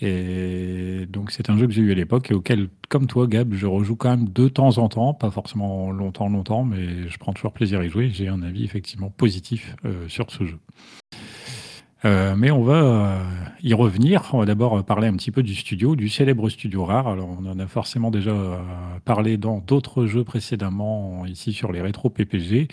Et 0.00 1.06
donc 1.08 1.30
c'est 1.30 1.50
un 1.50 1.58
jeu 1.58 1.66
que 1.66 1.72
j'ai 1.72 1.82
eu 1.82 1.92
à 1.92 1.94
l'époque 1.94 2.30
et 2.30 2.34
auquel, 2.34 2.68
comme 2.88 3.06
toi, 3.06 3.26
Gab, 3.26 3.54
je 3.54 3.66
rejoue 3.66 3.96
quand 3.96 4.10
même 4.10 4.28
de 4.28 4.48
temps 4.48 4.78
en 4.78 4.88
temps, 4.88 5.14
pas 5.14 5.30
forcément 5.30 5.90
longtemps, 5.90 6.28
longtemps, 6.28 6.64
mais 6.64 7.08
je 7.08 7.18
prends 7.18 7.32
toujours 7.32 7.52
plaisir 7.52 7.80
à 7.80 7.84
y 7.84 7.88
jouer. 7.88 8.10
J'ai 8.12 8.28
un 8.28 8.42
avis 8.42 8.64
effectivement 8.64 9.10
positif 9.10 9.74
sur 10.08 10.30
ce 10.30 10.44
jeu. 10.44 10.58
Euh, 12.04 12.34
mais 12.36 12.50
on 12.50 12.62
va 12.62 12.82
euh, 12.82 13.18
y 13.62 13.72
revenir. 13.72 14.30
On 14.32 14.40
va 14.40 14.44
d'abord 14.44 14.84
parler 14.84 15.08
un 15.08 15.14
petit 15.14 15.30
peu 15.30 15.42
du 15.42 15.54
studio, 15.54 15.96
du 15.96 16.08
célèbre 16.08 16.48
studio 16.50 16.84
rare. 16.84 17.08
Alors, 17.08 17.28
on 17.40 17.46
en 17.46 17.58
a 17.58 17.66
forcément 17.66 18.10
déjà 18.10 18.30
euh, 18.30 18.58
parlé 19.04 19.36
dans 19.36 19.58
d'autres 19.58 20.06
jeux 20.06 20.24
précédemment, 20.24 21.24
ici 21.26 21.52
sur 21.52 21.72
les 21.72 21.80
rétro 21.80 22.10
PPG. 22.10 22.68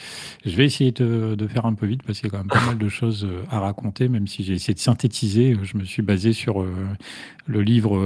Je 0.45 0.55
vais 0.55 0.65
essayer 0.65 0.91
de, 0.91 1.47
faire 1.47 1.65
un 1.65 1.73
peu 1.73 1.85
vite 1.85 2.03
parce 2.03 2.19
qu'il 2.19 2.27
y 2.27 2.29
a 2.29 2.31
quand 2.31 2.43
même 2.43 2.47
pas 2.47 2.65
mal 2.65 2.77
de 2.77 2.89
choses 3.01 3.27
à 3.49 3.59
raconter, 3.59 4.09
même 4.09 4.27
si 4.27 4.43
j'ai 4.43 4.53
essayé 4.53 4.73
de 4.73 4.79
synthétiser. 4.79 5.57
Je 5.63 5.77
me 5.77 5.85
suis 5.85 6.01
basé 6.01 6.33
sur 6.33 6.65
le 7.45 7.61
livre 7.61 7.97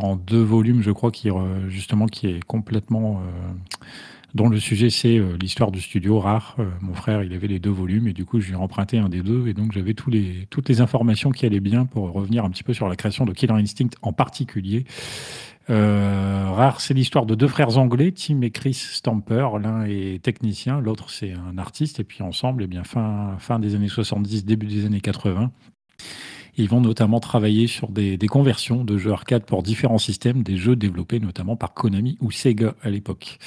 en 0.00 0.16
deux 0.16 0.42
volumes, 0.42 0.82
je 0.82 0.90
crois, 0.90 1.10
qui 1.10 1.28
justement 1.68 2.06
qui 2.06 2.28
est 2.28 2.44
complètement 2.44 3.22
dont 4.34 4.48
le 4.48 4.58
sujet 4.58 4.90
c'est 4.90 5.18
euh, 5.18 5.36
l'histoire 5.40 5.70
du 5.70 5.80
studio 5.80 6.18
rare. 6.18 6.56
Euh, 6.58 6.64
mon 6.80 6.94
frère, 6.94 7.22
il 7.22 7.32
avait 7.32 7.48
les 7.48 7.58
deux 7.58 7.70
volumes 7.70 8.08
et 8.08 8.12
du 8.12 8.24
coup, 8.24 8.40
je 8.40 8.48
lui 8.48 8.52
ai 8.54 8.56
emprunté 8.56 8.98
un 8.98 9.08
des 9.08 9.22
deux 9.22 9.48
et 9.48 9.54
donc 9.54 9.72
j'avais 9.72 9.94
toutes 9.94 10.68
les 10.68 10.80
informations 10.80 11.30
qui 11.30 11.46
allaient 11.46 11.60
bien 11.60 11.86
pour 11.86 12.12
revenir 12.12 12.44
un 12.44 12.50
petit 12.50 12.62
peu 12.62 12.74
sur 12.74 12.88
la 12.88 12.96
création 12.96 13.24
de 13.24 13.32
Killer 13.32 13.54
Instinct 13.54 13.90
en 14.02 14.12
particulier. 14.12 14.84
Euh, 15.68 16.50
rare, 16.50 16.80
c'est 16.80 16.94
l'histoire 16.94 17.26
de 17.26 17.34
deux 17.34 17.46
frères 17.46 17.78
anglais, 17.78 18.12
Tim 18.12 18.40
et 18.42 18.50
Chris 18.50 18.74
Stamper. 18.74 19.48
L'un 19.62 19.84
est 19.84 20.22
technicien, 20.22 20.80
l'autre 20.80 21.10
c'est 21.10 21.32
un 21.32 21.58
artiste. 21.58 22.00
Et 22.00 22.04
puis 22.04 22.22
ensemble, 22.22 22.64
eh 22.64 22.66
bien, 22.66 22.82
fin 22.84 23.58
des 23.60 23.74
années 23.74 23.88
70, 23.88 24.44
début 24.44 24.66
des 24.66 24.84
années 24.86 25.00
80, 25.00 25.52
ils 26.56 26.68
vont 26.68 26.80
notamment 26.80 27.20
travailler 27.20 27.66
sur 27.66 27.88
des, 27.88 28.18
conversions 28.28 28.84
de 28.84 28.96
jeux 28.98 29.12
arcade 29.12 29.44
pour 29.44 29.62
différents 29.62 29.98
systèmes, 29.98 30.42
des 30.42 30.56
jeux 30.56 30.76
développés 30.76 31.20
notamment 31.20 31.56
par 31.56 31.74
Konami 31.74 32.16
ou 32.20 32.30
Sega 32.30 32.74
à 32.82 32.90
l'époque. 32.90 33.38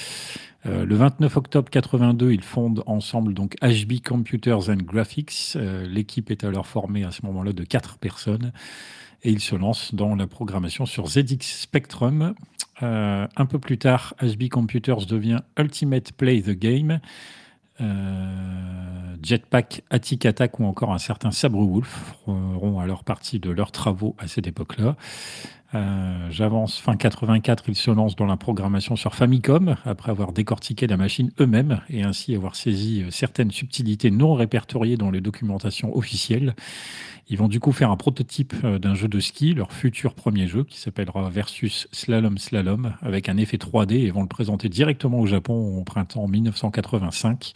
Euh, 0.66 0.86
le 0.86 0.96
29 0.96 1.36
octobre 1.38 1.70
82, 1.70 2.32
ils 2.32 2.42
fondent 2.42 2.84
ensemble 2.86 3.34
donc 3.34 3.56
HB 3.62 4.02
Computers 4.06 4.70
and 4.70 4.84
Graphics. 4.84 5.54
Euh, 5.56 5.86
l'équipe 5.88 6.32
est 6.32 6.44
alors 6.44 6.68
formée 6.68 7.04
à 7.04 7.12
ce 7.12 7.26
moment-là 7.26 7.52
de 7.52 7.64
quatre 7.64 7.98
personnes 7.98 8.54
et 9.24 9.32
ils 9.32 9.40
se 9.40 9.56
lancent 9.56 9.94
dans 9.94 10.16
la 10.16 10.28
programmation 10.28 10.86
sur 10.86 11.08
ZX 11.08 11.42
Spectrum. 11.42 12.34
Euh, 12.82 13.28
un 13.36 13.46
peu 13.46 13.60
plus 13.60 13.78
tard, 13.78 14.16
HB 14.22 14.50
Computers 14.50 15.06
devient 15.06 15.40
Ultimate 15.58 16.12
Play 16.14 16.42
the 16.42 16.52
Game. 16.52 17.00
Jetpack, 19.24 19.84
Attic 19.90 20.26
Attack 20.26 20.60
ou 20.60 20.66
encore 20.66 20.92
un 20.94 20.98
certain 20.98 21.32
Sabre 21.32 21.64
Wolf 21.66 22.16
feront 22.26 22.80
alors 22.80 23.04
partie 23.04 23.40
de 23.40 23.50
leurs 23.50 23.72
travaux 23.72 24.16
à 24.20 24.28
cette 24.28 24.48
époque-là. 24.48 24.96
Euh, 25.76 26.28
j'avance 26.30 26.78
fin 26.78 26.96
84, 26.96 27.64
ils 27.68 27.76
se 27.76 27.90
lancent 27.90 28.16
dans 28.16 28.28
la 28.28 28.38
programmation 28.38 28.96
sur 28.96 29.16
Famicom 29.16 29.76
après 29.86 30.12
avoir 30.12 30.32
décortiqué 30.32 30.86
la 30.86 30.98
machine 30.98 31.32
eux-mêmes 31.40 31.82
et 31.90 32.04
ainsi 32.04 32.36
avoir 32.36 32.56
saisi 32.56 33.02
euh, 33.02 33.10
certaines 33.10 33.50
subtilités 33.50 34.12
non 34.12 34.36
répertoriées 34.36 34.98
dans 34.98 35.10
les 35.10 35.22
documentations 35.22 35.96
officielles. 35.98 36.54
Ils 37.30 37.38
vont 37.38 37.48
du 37.48 37.60
coup 37.60 37.72
faire 37.72 37.90
un 37.90 37.98
prototype 37.98 38.54
euh, 38.64 38.80
d'un 38.80 38.96
jeu 38.96 39.08
de 39.08 39.20
ski, 39.20 39.54
leur 39.54 39.72
futur 39.72 40.14
premier 40.14 40.48
jeu 40.48 40.64
qui 40.64 40.78
s'appellera 40.78 41.30
Versus 41.30 41.88
Slalom 41.92 42.38
Slalom 42.38 42.94
avec 43.02 43.30
un 43.30 43.38
effet 43.38 43.58
3D 43.58 43.94
et 44.06 44.12
vont 44.12 44.22
le 44.22 44.28
présenter 44.28 44.70
directement 44.70 45.20
au 45.20 45.26
Japon 45.26 45.78
au 45.78 45.84
printemps 45.84 46.28
1985. 46.28 47.54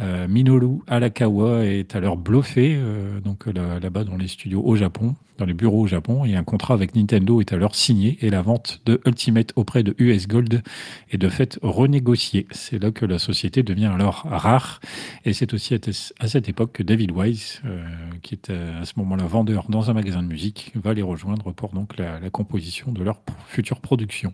Euh, 0.00 0.28
Minoru 0.28 0.78
Alakawa 0.86 1.64
est 1.64 1.96
alors 1.96 2.16
bluffé, 2.16 2.76
euh, 2.76 3.20
donc 3.20 3.46
là-bas 3.46 4.04
dans 4.04 4.16
les 4.16 4.28
studios 4.28 4.62
au 4.64 4.76
Japon, 4.76 5.16
dans 5.38 5.44
les 5.44 5.54
bureaux 5.54 5.82
au 5.82 5.86
Japon, 5.88 6.24
et 6.24 6.36
un 6.36 6.44
contrat 6.44 6.74
avec 6.74 6.94
Nintendo 6.94 7.40
est 7.40 7.52
alors 7.52 7.74
signé 7.74 8.16
et 8.20 8.30
la 8.30 8.40
vente 8.40 8.80
de 8.86 9.00
Ultimate 9.06 9.52
auprès 9.56 9.82
de 9.82 9.96
US 9.98 10.28
Gold 10.28 10.62
est 11.10 11.18
de 11.18 11.28
fait 11.28 11.58
renégociée. 11.62 12.46
C'est 12.52 12.80
là 12.80 12.92
que 12.92 13.06
la 13.06 13.18
société 13.18 13.64
devient 13.64 13.86
alors 13.86 14.22
rare, 14.30 14.80
et 15.24 15.32
c'est 15.32 15.52
aussi 15.52 15.74
à 15.74 16.28
cette 16.28 16.48
époque 16.48 16.72
que 16.72 16.82
David 16.84 17.10
Wise, 17.10 17.60
euh, 17.64 17.84
qui 18.22 18.34
est 18.34 18.50
à 18.50 18.84
ce 18.84 18.92
moment-là 18.98 19.24
vendeur 19.24 19.66
dans 19.68 19.90
un 19.90 19.94
magasin 19.94 20.22
de 20.22 20.28
musique, 20.28 20.72
va 20.76 20.94
les 20.94 21.02
rejoindre 21.02 21.52
pour 21.52 21.70
donc 21.70 21.96
la 21.98 22.30
composition 22.30 22.92
de 22.92 23.02
leur 23.02 23.20
future 23.48 23.80
production. 23.80 24.32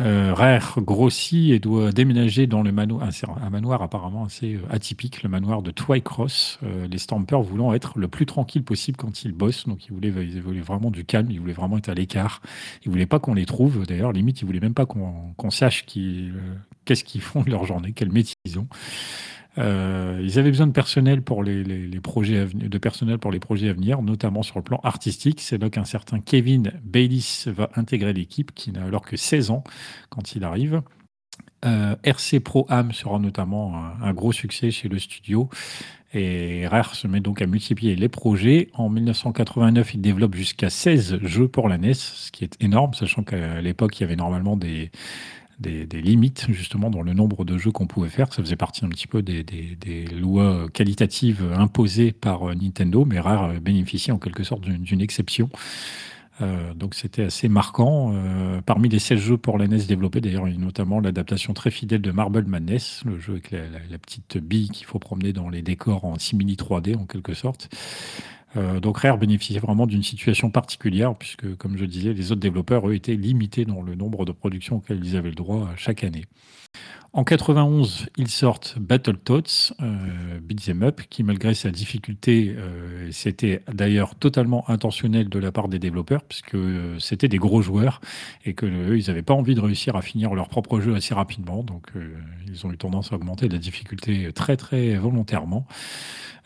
Euh, 0.00 0.32
Rare 0.32 0.78
grossit 0.78 1.52
et 1.52 1.58
doit 1.58 1.92
déménager 1.92 2.46
dans 2.46 2.62
le 2.62 2.72
manoir, 2.72 3.06
un, 3.42 3.50
manoir 3.50 3.82
apparemment 3.82 4.24
assez 4.24 4.54
euh, 4.54 4.60
atypique, 4.70 5.22
le 5.22 5.28
manoir 5.28 5.60
de 5.60 5.70
Twycross. 5.70 6.58
Euh, 6.62 6.88
les 6.88 6.98
Stampers 6.98 7.42
voulant 7.42 7.74
être 7.74 7.98
le 7.98 8.08
plus 8.08 8.24
tranquille 8.24 8.64
possible 8.64 8.96
quand 8.96 9.24
ils 9.24 9.32
bossent, 9.32 9.66
donc 9.66 9.86
ils 9.86 9.92
voulaient, 9.92 10.08
ils 10.08 10.40
voulaient 10.40 10.60
vraiment 10.60 10.90
du 10.90 11.04
calme, 11.04 11.30
ils 11.30 11.38
voulaient 11.38 11.52
vraiment 11.52 11.76
être 11.76 11.90
à 11.90 11.94
l'écart. 11.94 12.40
Ils 12.84 12.90
voulaient 12.90 13.06
pas 13.06 13.18
qu'on 13.18 13.34
les 13.34 13.44
trouve, 13.44 13.84
d'ailleurs, 13.86 14.12
limite 14.12 14.40
ils 14.40 14.46
voulaient 14.46 14.60
même 14.60 14.74
pas 14.74 14.86
qu'on 14.86 15.50
sache 15.50 15.84
qui, 15.84 16.30
qu'est-ce 16.86 17.04
qu'ils 17.04 17.20
font 17.20 17.42
de 17.42 17.50
leur 17.50 17.66
journée, 17.66 17.92
quel 17.94 18.10
métier 18.10 18.36
ils 18.46 18.58
ont. 18.58 18.68
Euh, 19.58 20.20
ils 20.22 20.38
avaient 20.38 20.50
besoin 20.50 20.66
de 20.66 20.72
personnel 20.72 21.22
pour 21.22 21.42
les, 21.42 21.64
projets 22.02 22.46
de 22.46 22.78
personnel 22.78 23.18
pour 23.18 23.32
les 23.32 23.40
projets 23.40 23.68
à 23.68 23.72
venir, 23.72 24.02
notamment 24.02 24.42
sur 24.42 24.58
le 24.58 24.62
plan 24.62 24.80
artistique. 24.84 25.40
C'est 25.40 25.58
là 25.60 25.70
qu'un 25.70 25.84
certain 25.84 26.20
Kevin 26.20 26.72
Baylis 26.84 27.44
va 27.46 27.70
intégrer 27.74 28.12
l'équipe, 28.12 28.52
qui 28.54 28.72
n'a 28.72 28.84
alors 28.84 29.02
que 29.02 29.16
16 29.16 29.50
ans 29.50 29.64
quand 30.08 30.34
il 30.34 30.44
arrive. 30.44 30.82
Euh, 31.64 31.94
RC 32.04 32.40
Pro 32.40 32.66
Am 32.70 32.92
sera 32.92 33.18
notamment 33.18 33.74
un, 34.00 34.14
gros 34.14 34.32
succès 34.32 34.70
chez 34.70 34.88
le 34.88 34.98
studio. 34.98 35.48
Et 36.12 36.66
Rare 36.66 36.96
se 36.96 37.06
met 37.06 37.20
donc 37.20 37.40
à 37.40 37.46
multiplier 37.46 37.94
les 37.94 38.08
projets. 38.08 38.68
En 38.74 38.88
1989, 38.88 39.94
il 39.94 40.00
développe 40.00 40.34
jusqu'à 40.34 40.68
16 40.68 41.20
jeux 41.22 41.46
pour 41.46 41.68
la 41.68 41.78
NES, 41.78 41.94
ce 41.94 42.32
qui 42.32 42.42
est 42.42 42.56
énorme, 42.60 42.94
sachant 42.94 43.22
qu'à 43.22 43.60
l'époque, 43.60 43.98
il 43.98 44.02
y 44.02 44.04
avait 44.04 44.16
normalement 44.16 44.56
des, 44.56 44.90
des, 45.60 45.86
limites 46.00 46.46
justement 46.48 46.90
dans 46.90 47.02
le 47.02 47.12
nombre 47.12 47.44
de 47.44 47.58
jeux 47.58 47.70
qu'on 47.70 47.86
pouvait 47.86 48.08
faire. 48.08 48.32
Ça 48.32 48.42
faisait 48.42 48.56
partie 48.56 48.84
un 48.84 48.88
petit 48.88 49.06
peu 49.06 49.22
des, 49.22 49.44
lois 50.06 50.68
qualitatives 50.72 51.44
imposées 51.56 52.12
par 52.12 52.48
euh, 52.48 52.54
Nintendo, 52.54 53.04
mais 53.04 53.20
Rare 53.20 53.52
bénéficiait 53.60 54.12
en 54.12 54.18
quelque 54.18 54.42
sorte 54.42 54.62
d'une 54.62 55.00
exception. 55.00 55.50
Euh, 56.42 56.72
donc 56.74 56.94
c'était 56.94 57.24
assez 57.24 57.48
marquant. 57.48 58.12
Euh, 58.14 58.60
parmi 58.64 58.88
les 58.88 58.98
16 58.98 59.18
jeux 59.18 59.36
pour 59.36 59.58
la 59.58 59.68
NES 59.68 59.84
développés, 59.86 60.20
d'ailleurs, 60.20 60.48
il 60.48 60.54
y 60.54 60.56
a 60.56 60.60
notamment 60.60 61.00
l'adaptation 61.00 61.52
très 61.52 61.70
fidèle 61.70 62.00
de 62.00 62.10
Marble 62.10 62.44
Madness, 62.44 63.02
le 63.04 63.18
jeu 63.18 63.34
avec 63.34 63.50
la, 63.50 63.98
petite 63.98 64.38
bille 64.38 64.70
qu'il 64.70 64.86
faut 64.86 64.98
promener 64.98 65.32
dans 65.32 65.48
les 65.48 65.62
décors 65.62 66.04
en 66.04 66.18
simili 66.18 66.54
3D 66.54 66.96
en 66.96 67.04
quelque 67.04 67.34
sorte. 67.34 67.68
Euh, 68.56 68.80
donc 68.80 68.98
Rare 68.98 69.18
bénéficiait 69.18 69.60
vraiment 69.60 69.86
d'une 69.86 70.02
situation 70.02 70.50
particulière, 70.50 71.14
puisque, 71.14 71.56
comme 71.56 71.76
je 71.76 71.84
disais, 71.84 72.12
les 72.12 72.32
autres 72.32 72.40
développeurs, 72.40 72.88
eux, 72.88 72.94
étaient 72.94 73.14
limités 73.14 73.64
dans 73.64 73.82
le 73.82 73.94
nombre 73.94 74.24
de 74.24 74.32
productions 74.32 74.76
auxquelles 74.76 75.04
ils 75.04 75.16
avaient 75.16 75.30
le 75.30 75.36
droit 75.36 75.68
chaque 75.76 76.04
année. 76.04 76.24
En 77.12 77.24
91, 77.24 78.06
ils 78.18 78.28
sortent 78.28 78.78
Battletoads, 78.78 79.74
euh, 79.82 80.38
Beat'em 80.40 80.84
Up, 80.84 81.00
qui 81.10 81.24
malgré 81.24 81.54
sa 81.54 81.72
difficulté, 81.72 82.54
euh, 82.56 83.08
c'était 83.10 83.62
d'ailleurs 83.72 84.14
totalement 84.14 84.68
intentionnel 84.70 85.28
de 85.28 85.40
la 85.40 85.50
part 85.50 85.66
des 85.66 85.80
développeurs, 85.80 86.22
puisque 86.22 86.54
euh, 86.54 87.00
c'était 87.00 87.26
des 87.26 87.38
gros 87.38 87.62
joueurs 87.62 88.00
et 88.44 88.54
que 88.54 88.94
ils 88.96 89.08
n'avaient 89.08 89.22
pas 89.22 89.34
envie 89.34 89.56
de 89.56 89.60
réussir 89.60 89.96
à 89.96 90.02
finir 90.02 90.34
leur 90.36 90.48
propre 90.48 90.78
jeu 90.80 90.94
assez 90.94 91.12
rapidement, 91.12 91.64
donc 91.64 91.88
ils 92.46 92.64
ont 92.64 92.70
eu 92.70 92.78
tendance 92.78 93.12
à 93.12 93.16
augmenter 93.16 93.48
la 93.48 93.58
difficulté 93.58 94.32
très 94.32 94.56
très 94.56 94.94
volontairement. 94.94 95.66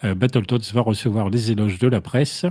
Battletoads 0.03 0.73
va 0.73 0.81
recevoir 0.81 1.29
les 1.29 1.51
éloges 1.51 1.79
de 1.79 1.89
la 1.89 2.01
presse. 2.01 2.47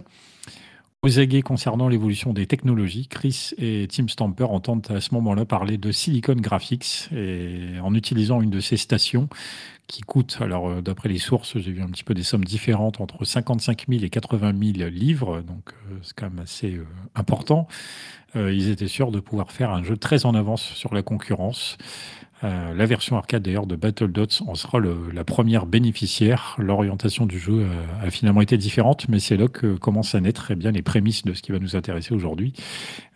Aux 1.04 1.20
aguets 1.20 1.42
concernant 1.42 1.90
l'évolution 1.90 2.32
des 2.32 2.48
technologies, 2.48 3.08
Chris 3.10 3.52
et 3.58 3.90
Tim 3.92 4.08
Stamper 4.08 4.46
entendent 4.46 4.88
à 4.90 5.02
ce 5.02 5.14
moment-là 5.16 5.44
parler 5.44 5.78
de 5.78 5.92
Silicon 5.92 6.36
Graphics 6.36 7.10
et 7.14 7.78
en 7.84 7.94
utilisant 7.94 8.42
une 8.42 8.50
de 8.50 8.62
ces 8.62 8.78
stations 8.78 9.28
qui 9.88 10.00
coûte, 10.00 10.38
alors 10.40 10.70
euh, 10.70 10.82
d'après 10.82 11.10
les 11.10 11.18
sources, 11.18 11.60
j'ai 11.60 11.74
vu 11.74 11.82
un 11.82 11.90
petit 11.90 12.06
peu 12.06 12.14
des 12.14 12.24
sommes 12.24 12.46
différentes 12.46 13.02
entre 13.02 13.26
55 13.26 13.84
000 13.90 14.02
et 14.02 14.10
80 14.10 14.54
000 14.78 14.90
livres, 14.90 15.42
donc 15.42 15.74
euh, 15.92 15.98
c'est 16.04 16.16
quand 16.16 16.30
même 16.30 16.40
assez 16.40 16.76
euh, 16.76 16.88
important. 17.16 17.68
ils 18.36 18.70
étaient 18.70 18.88
sûrs 18.88 19.12
de 19.12 19.20
pouvoir 19.20 19.52
faire 19.52 19.72
un 19.72 19.84
jeu 19.84 19.98
très 19.98 20.26
en 20.26 20.34
avance 20.36 20.64
sur 20.64 20.94
la 20.94 21.04
concurrence. 21.04 21.78
Euh, 22.44 22.74
la 22.74 22.86
version 22.86 23.16
arcade 23.18 23.44
d'ailleurs 23.44 23.68
de 23.68 23.76
Battle 23.76 24.12
Dots 24.12 24.44
en 24.48 24.56
sera 24.56 24.80
la 24.80 25.24
première 25.24 25.66
bénéficiaire. 25.66 26.56
L'orientation 26.58 27.26
du 27.26 27.40
jeu 27.40 27.62
euh, 27.62 28.06
a, 28.06 28.10
finalement 28.10 28.42
été 28.42 28.58
différente, 28.58 29.08
mais 29.08 29.20
c'est 29.20 29.38
là 29.38 29.48
que 29.48 29.76
commencent 29.76 30.16
à 30.16 30.22
naître 30.22 30.52
eh 30.52 30.56
bien, 30.56 30.72
les 30.72 30.82
prémices 30.82 31.24
de 31.24 31.34
ce 31.34 31.42
qui 31.42 31.52
va 31.52 31.60
nous 31.60 31.76
intéresser 31.76 32.14
aujourd'hui, 32.14 32.54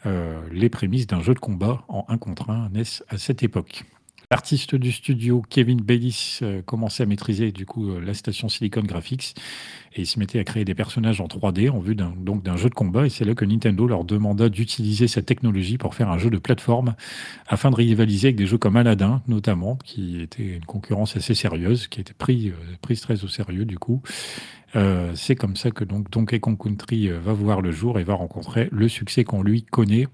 euh, 0.06 0.40
les 0.52 0.70
prémices 0.70 1.08
d'un 1.08 1.22
jeu 1.22 1.34
de 1.34 1.40
combat 1.40 1.84
en 1.88 2.06
1 2.08 2.18
contre 2.18 2.50
1 2.50 2.70
naissent 2.70 3.04
à 3.10 3.18
cette 3.18 3.44
époque. 3.44 3.84
L'artiste 4.30 4.76
du 4.76 4.92
studio, 4.92 5.42
Kevin 5.50 5.80
Baylis, 5.80 6.40
euh, 6.42 6.62
commençait 6.62 7.04
à 7.04 7.06
maîtriser 7.06 7.54
du 7.54 7.66
coup 7.66 7.92
euh, 7.92 8.02
la 8.02 8.13
station 8.13 8.50
Silicon 8.50 8.82
Graphics 8.82 9.36
et 9.94 10.02
il 10.02 10.06
se 10.06 10.20
mettait 10.20 10.38
à 10.38 10.44
créer 10.44 10.66
des 10.66 10.76
personnages 10.76 11.22
en 11.22 11.28
3D 11.28 11.70
en 11.70 11.80
vue 11.80 11.96
d'un, 11.96 12.13
jeu 12.58 12.68
de 12.68 12.76
combat. 12.76 13.06
Et 13.06 13.10
c'est 13.10 13.24
là 13.24 13.36
que 13.36 13.46
Nintendo 13.46 13.88
leur 13.88 14.04
demanda 14.04 14.50
d'utiliser 14.50 15.08
cette 15.08 15.28
technologie 15.28 15.78
pour 15.78 15.96
faire 15.96 16.10
un 16.10 16.18
jeu 16.18 16.30
de 16.30 16.38
plateforme 16.40 16.96
afin 17.48 17.72
de 17.72 17.76
rivaliser 17.78 18.28
avec 18.28 18.36
des 18.36 18.48
jeux 18.48 18.58
comme 18.58 18.76
Aladdin, 18.76 19.22
notamment, 19.30 19.78
qui 19.78 20.20
était 20.20 20.58
une 20.58 20.66
concurrence 20.66 21.16
assez 21.16 21.34
sérieuse, 21.34 21.88
qui 21.88 22.02
était 22.02 22.13
pris, 22.13 22.50
euh, 22.50 22.56
prise 22.82 23.00
très 23.00 23.24
au 23.24 23.30
sérieux 23.30 23.63
du 23.63 23.80
coup. 23.80 24.02
c'est 25.13 25.36
comme 25.36 25.56
ça 25.56 25.72
que 25.72 25.86
Donkey 25.86 26.42
Kong 26.42 26.58
Country 26.62 27.08
va 27.08 27.32
voir 27.32 27.62
le 27.62 27.72
jour 27.72 27.98
et 27.98 28.04
va 28.04 28.13
rencontrer 28.13 28.68
le 28.74 28.90
succès 28.90 29.24
qu'on 29.24 29.42
lui 29.42 29.63
connaît 29.63 30.06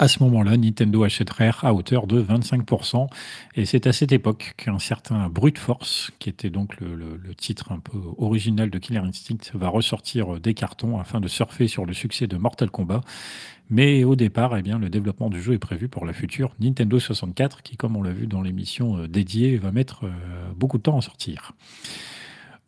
à 0.00 0.08
ce 0.08 0.22
moment-là, 0.22 0.56
Nintendo 0.56 1.04
achète 1.04 1.28
Rare 1.28 1.62
à 1.62 1.74
hauteur 1.74 2.06
de 2.06 2.22
25%. 2.22 3.06
Et 3.54 3.66
c'est 3.66 3.86
à 3.86 3.92
cette 3.92 4.12
époque 4.12 4.54
qu'un 4.56 4.78
certain 4.78 5.28
Brute 5.28 5.58
Force, 5.58 6.10
qui 6.18 6.30
était 6.30 6.48
donc 6.48 6.80
le, 6.80 7.20
titre 7.36 7.70
un 7.70 7.80
peu 7.80 7.98
original 8.16 8.70
de 8.70 8.78
Killer 8.78 9.00
Instinct, 9.00 9.50
va 9.52 9.68
ressortir 9.68 10.40
des 10.40 10.54
cartons 10.54 10.98
afin 10.98 11.20
de 11.20 11.28
surfer 11.28 11.68
sur 11.68 11.84
le 11.84 11.92
succès 11.92 12.26
de 12.26 12.38
Mortal 12.38 12.70
Kombat. 12.70 13.02
Mais 13.68 14.02
au 14.02 14.16
départ, 14.16 14.56
eh 14.56 14.62
bien, 14.62 14.78
le 14.78 14.88
développement 14.88 15.28
du 15.28 15.40
jeu 15.40 15.52
est 15.52 15.58
prévu 15.58 15.88
pour 15.88 16.06
la 16.06 16.14
future 16.14 16.54
Nintendo 16.60 16.98
64, 16.98 17.62
qui, 17.62 17.76
comme 17.76 17.94
on 17.94 18.02
l'a 18.02 18.10
vu 18.10 18.26
dans 18.26 18.40
l'émission 18.40 18.96
euh, 18.96 19.06
dédiée, 19.06 19.58
va 19.58 19.70
mettre 19.70 20.04
euh, 20.04 20.10
beaucoup 20.56 20.78
de 20.78 20.82
temps 20.82 20.96
à 20.98 21.02
sortir. 21.02 21.52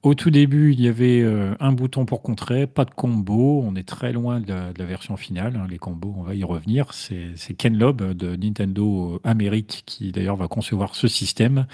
Au 0.02 0.14
tout 0.14 0.30
début, 0.30 0.72
il 0.72 0.80
y 0.80 0.88
avait 0.88 1.20
euh, 1.20 1.54
un 1.60 1.70
bouton 1.70 2.04
pour 2.06 2.22
contrer, 2.22 2.66
pas 2.66 2.84
de 2.84 2.90
combo. 2.90 3.62
On 3.64 3.76
est 3.76 3.86
très 3.86 4.12
loin 4.12 4.40
de 4.40 4.52
la, 4.76 4.84
version 4.84 5.16
finale. 5.16 5.54
Hein. 5.56 5.68
Les 5.70 5.78
combos, 5.78 6.12
on 6.18 6.22
va 6.22 6.34
y 6.34 6.42
revenir. 6.42 6.92
C'est 6.92 7.54
Ken 7.56 7.78
Loeb 7.78 8.02
de 8.02 8.34
Nintendo 8.34 9.20
Amérique 9.22 9.84
qui 9.86 10.10
d'ailleurs 10.10 10.34
va 10.34 10.48
concevoir 10.48 10.96
ce 10.96 11.06
système 11.06 11.66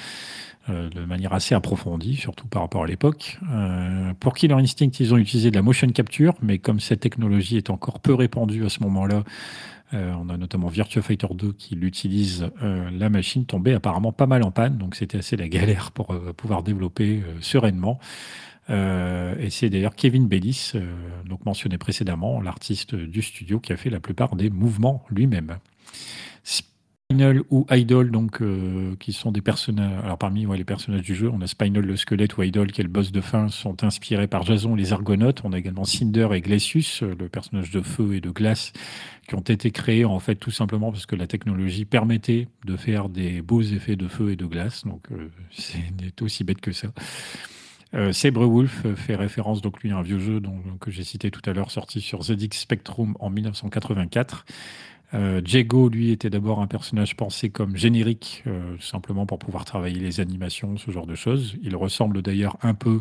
euh, 0.68 0.90
de 0.90 1.00
manière 1.06 1.32
assez 1.32 1.54
approfondie, 1.54 2.16
surtout 2.16 2.46
par 2.46 2.60
rapport 2.60 2.84
à 2.84 2.86
l'époque. 2.86 3.38
Euh, 3.50 4.12
pour 4.20 4.34
Killer 4.34 4.54
Instinct, 4.54 4.90
ils 5.00 5.14
ont 5.14 5.16
utilisé 5.16 5.50
de 5.50 5.56
la 5.56 5.62
motion 5.62 5.88
capture, 5.88 6.34
mais 6.42 6.58
comme 6.58 6.80
cette 6.80 7.00
technologie 7.00 7.56
est 7.56 7.70
encore 7.70 8.00
peu 8.00 8.12
répandue 8.12 8.66
à 8.66 8.68
ce 8.68 8.82
moment-là, 8.82 9.24
euh, 9.94 10.12
on 10.20 10.28
a 10.28 10.36
notamment 10.36 10.68
Virtua 10.68 11.02
Fighter 11.02 11.28
2 11.32 11.52
qui 11.52 11.74
l'utilise. 11.74 12.50
Euh, 12.62 12.90
la 12.90 13.08
machine 13.08 13.46
tombait 13.46 13.74
apparemment 13.74 14.12
pas 14.12 14.26
mal 14.26 14.42
en 14.42 14.50
panne, 14.50 14.76
donc 14.76 14.94
c'était 14.94 15.18
assez 15.18 15.36
la 15.36 15.48
galère 15.48 15.92
pour 15.92 16.12
euh, 16.12 16.32
pouvoir 16.32 16.62
développer 16.62 17.22
sereinement. 17.40 17.98
et 18.68 19.48
c'est 19.50 19.70
d'ailleurs 19.70 19.94
Kevin 19.94 20.28
Bellis, 20.28 20.72
donc 21.24 21.46
mentionné 21.46 21.78
précédemment, 21.78 22.40
l'artiste 22.42 22.94
du 22.94 23.22
studio, 23.22 23.60
qui 23.60 23.72
a 23.72 23.76
fait 23.78 23.88
la 23.88 24.00
plupart 24.00 24.36
des 24.36 24.50
mouvements 24.50 25.04
lui-même. 25.08 25.56
Spinal 27.10 27.40
ou 27.48 27.64
Idol, 27.70 28.10
donc, 28.10 28.42
euh, 28.42 28.94
qui 29.00 29.14
sont 29.14 29.32
des 29.32 29.40
personnages. 29.40 30.04
Alors, 30.04 30.18
parmi 30.18 30.44
les 30.44 30.64
personnages 30.64 31.00
du 31.00 31.14
jeu, 31.14 31.30
on 31.32 31.40
a 31.40 31.46
Spinal 31.46 31.82
le 31.82 31.96
squelette 31.96 32.36
ou 32.36 32.42
Idol, 32.42 32.70
qui 32.70 32.82
est 32.82 32.84
le 32.84 32.90
boss 32.90 33.12
de 33.12 33.22
fin, 33.22 33.48
sont 33.48 33.82
inspirés 33.82 34.26
par 34.26 34.42
Jason 34.42 34.74
les 34.74 34.92
Argonautes. 34.92 35.40
On 35.42 35.54
a 35.54 35.58
également 35.58 35.86
Cinder 35.86 36.28
et 36.34 36.42
Glacius, 36.42 37.02
euh, 37.02 37.16
le 37.18 37.30
personnage 37.30 37.70
de 37.70 37.80
feu 37.80 38.16
et 38.16 38.20
de 38.20 38.28
glace, 38.28 38.74
qui 39.26 39.36
ont 39.36 39.40
été 39.40 39.70
créés 39.70 40.04
en 40.04 40.18
fait 40.18 40.34
tout 40.34 40.50
simplement 40.50 40.92
parce 40.92 41.06
que 41.06 41.16
la 41.16 41.26
technologie 41.26 41.86
permettait 41.86 42.46
de 42.66 42.76
faire 42.76 43.08
des 43.08 43.40
beaux 43.40 43.62
effets 43.62 43.96
de 43.96 44.06
feu 44.06 44.32
et 44.32 44.36
de 44.36 44.44
glace. 44.44 44.84
Donc, 44.84 45.10
euh, 45.10 45.30
c'est 45.50 46.20
aussi 46.20 46.44
bête 46.44 46.60
que 46.60 46.72
ça. 46.72 46.88
Sabre 48.12 48.44
Wolf 48.44 48.84
fait 48.96 49.16
référence 49.16 49.62
donc 49.62 49.82
lui 49.82 49.92
à 49.92 49.96
un 49.96 50.02
vieux 50.02 50.18
jeu 50.18 50.40
dont, 50.40 50.60
que 50.78 50.90
j'ai 50.90 51.04
cité 51.04 51.30
tout 51.30 51.40
à 51.48 51.54
l'heure, 51.54 51.70
sorti 51.70 52.02
sur 52.02 52.22
ZX 52.22 52.50
Spectrum 52.52 53.16
en 53.18 53.30
1984. 53.30 54.44
Euh, 55.14 55.40
lui, 55.90 56.10
était 56.10 56.30
d'abord 56.30 56.60
un 56.60 56.66
personnage 56.66 57.16
pensé 57.16 57.50
comme 57.50 57.76
générique, 57.76 58.42
euh, 58.46 58.76
simplement 58.78 59.26
pour 59.26 59.38
pouvoir 59.38 59.64
travailler 59.64 59.98
les 60.00 60.20
animations, 60.20 60.76
ce 60.76 60.90
genre 60.90 61.06
de 61.06 61.14
choses. 61.14 61.56
Il 61.62 61.76
ressemble 61.76 62.20
d'ailleurs 62.20 62.56
un 62.62 62.74
peu, 62.74 63.00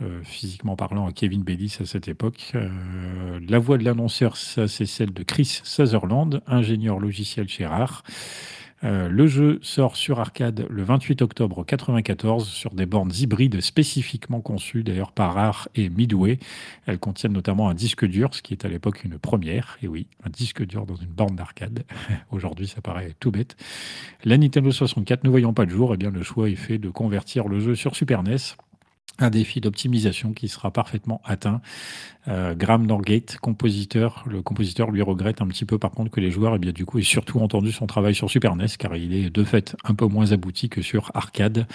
euh, 0.00 0.22
physiquement 0.24 0.74
parlant, 0.74 1.06
à 1.06 1.12
Kevin 1.12 1.42
Bellis 1.42 1.76
à 1.80 1.84
cette 1.84 2.08
époque. 2.08 2.52
la 2.54 3.58
voix 3.58 3.76
de 3.78 3.84
l'annonceur, 3.84 4.36
ça, 4.36 4.68
c'est 4.68 4.86
celle 4.86 5.12
de 5.12 5.22
Chris 5.22 5.60
Sutherland, 5.64 6.40
ingénieur 6.46 6.98
logiciel 6.98 7.48
chez 7.48 7.66
Rare. 7.66 8.02
Euh, 8.84 9.08
le 9.08 9.26
jeu 9.26 9.58
sort 9.62 9.96
sur 9.96 10.20
arcade 10.20 10.66
le 10.68 10.82
28 10.82 11.22
octobre 11.22 11.56
1994 11.56 12.46
sur 12.46 12.74
des 12.74 12.86
bornes 12.86 13.12
hybrides 13.18 13.60
spécifiquement 13.60 14.40
conçues 14.40 14.82
d'ailleurs 14.82 15.12
par 15.12 15.34
Rare 15.34 15.68
et 15.74 15.88
Midway. 15.88 16.38
Elles 16.86 16.98
contiennent 16.98 17.32
notamment 17.32 17.68
un 17.68 17.74
disque 17.74 18.04
dur, 18.04 18.34
ce 18.34 18.42
qui 18.42 18.52
est 18.52 18.64
à 18.64 18.68
l'époque 18.68 19.04
une 19.04 19.18
première. 19.18 19.78
Et 19.82 19.88
oui, 19.88 20.06
un 20.24 20.30
disque 20.30 20.64
dur 20.64 20.86
dans 20.86 20.96
une 20.96 21.08
borne 21.08 21.36
d'arcade. 21.36 21.84
Aujourd'hui, 22.30 22.66
ça 22.66 22.80
paraît 22.80 23.14
tout 23.20 23.30
bête. 23.30 23.56
La 24.24 24.36
Nintendo 24.36 24.70
64 24.70 25.24
ne 25.24 25.30
voyant 25.30 25.52
pas 25.52 25.64
le 25.64 25.70
jour, 25.70 25.94
eh 25.94 25.96
bien, 25.96 26.10
le 26.10 26.22
choix 26.22 26.48
est 26.48 26.56
fait 26.56 26.78
de 26.78 26.90
convertir 26.90 27.48
le 27.48 27.60
jeu 27.60 27.74
sur 27.74 27.96
Super 27.96 28.22
NES 28.22 28.36
un 29.18 29.30
défi 29.30 29.60
d'optimisation 29.60 30.32
qui 30.32 30.48
sera 30.48 30.72
parfaitement 30.72 31.20
atteint. 31.24 31.60
Euh, 32.26 32.54
Graham 32.54 32.86
Norgate, 32.86 33.36
compositeur, 33.38 34.24
le 34.26 34.42
compositeur 34.42 34.90
lui 34.90 35.02
regrette 35.02 35.40
un 35.40 35.46
petit 35.46 35.64
peu 35.64 35.78
par 35.78 35.92
contre 35.92 36.10
que 36.10 36.20
les 36.20 36.30
joueurs, 36.30 36.54
et 36.54 36.56
eh 36.56 36.58
bien, 36.58 36.72
du 36.72 36.84
coup, 36.84 36.98
aient 36.98 37.02
surtout 37.02 37.38
entendu 37.38 37.70
son 37.70 37.86
travail 37.86 38.14
sur 38.14 38.28
Super 38.28 38.56
NES, 38.56 38.66
car 38.76 38.96
il 38.96 39.14
est 39.14 39.30
de 39.30 39.44
fait 39.44 39.76
un 39.84 39.94
peu 39.94 40.06
moins 40.06 40.32
abouti 40.32 40.68
que 40.68 40.82
sur 40.82 41.12
arcade. 41.14 41.66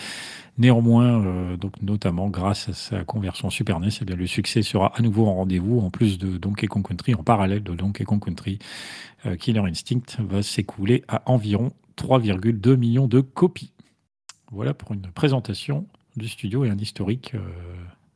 Néanmoins, 0.57 1.23
euh, 1.23 1.55
donc 1.55 1.81
notamment 1.81 2.27
grâce 2.29 2.67
à 2.67 2.73
sa 2.73 3.03
conversion 3.05 3.49
Super 3.49 3.79
NES, 3.79 3.89
eh 4.01 4.05
bien, 4.05 4.17
le 4.17 4.27
succès 4.27 4.61
sera 4.61 4.91
à 4.97 5.01
nouveau 5.01 5.27
en 5.27 5.35
rendez-vous, 5.35 5.79
en 5.79 5.89
plus 5.89 6.17
de 6.17 6.37
Donkey 6.37 6.67
Kong 6.67 6.85
Country, 6.85 7.15
en 7.15 7.23
parallèle 7.23 7.63
de 7.63 7.73
Donkey 7.73 8.03
Kong 8.03 8.23
Country. 8.23 8.59
Euh, 9.25 9.37
Killer 9.37 9.61
Instinct 9.61 10.17
va 10.19 10.43
s'écouler 10.43 11.05
à 11.07 11.21
environ 11.31 11.71
3,2 11.95 12.75
millions 12.75 13.07
de 13.07 13.21
copies. 13.21 13.71
Voilà 14.51 14.73
pour 14.73 14.91
une 14.93 15.07
présentation 15.07 15.85
du 16.19 16.27
studio 16.27 16.63
et 16.65 16.69
un 16.69 16.77
historique 16.77 17.33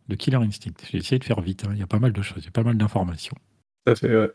de 0.07 0.15
Killer 0.15 0.37
Instinct. 0.37 0.73
J'ai 0.91 0.99
essayé 0.99 1.17
de 1.17 1.23
faire 1.23 1.41
vite, 1.41 1.65
hein. 1.65 1.71
il 1.73 1.79
y 1.79 1.83
a 1.83 1.87
pas 1.87 1.99
mal 1.99 2.13
de 2.13 2.21
choses, 2.21 2.43
il 2.43 2.45
y 2.45 2.49
a 2.49 2.51
pas 2.51 2.63
mal 2.63 2.77
d'informations. 2.77 3.35
Ça 3.87 3.95
fait, 3.95 4.15
ouais. 4.15 4.31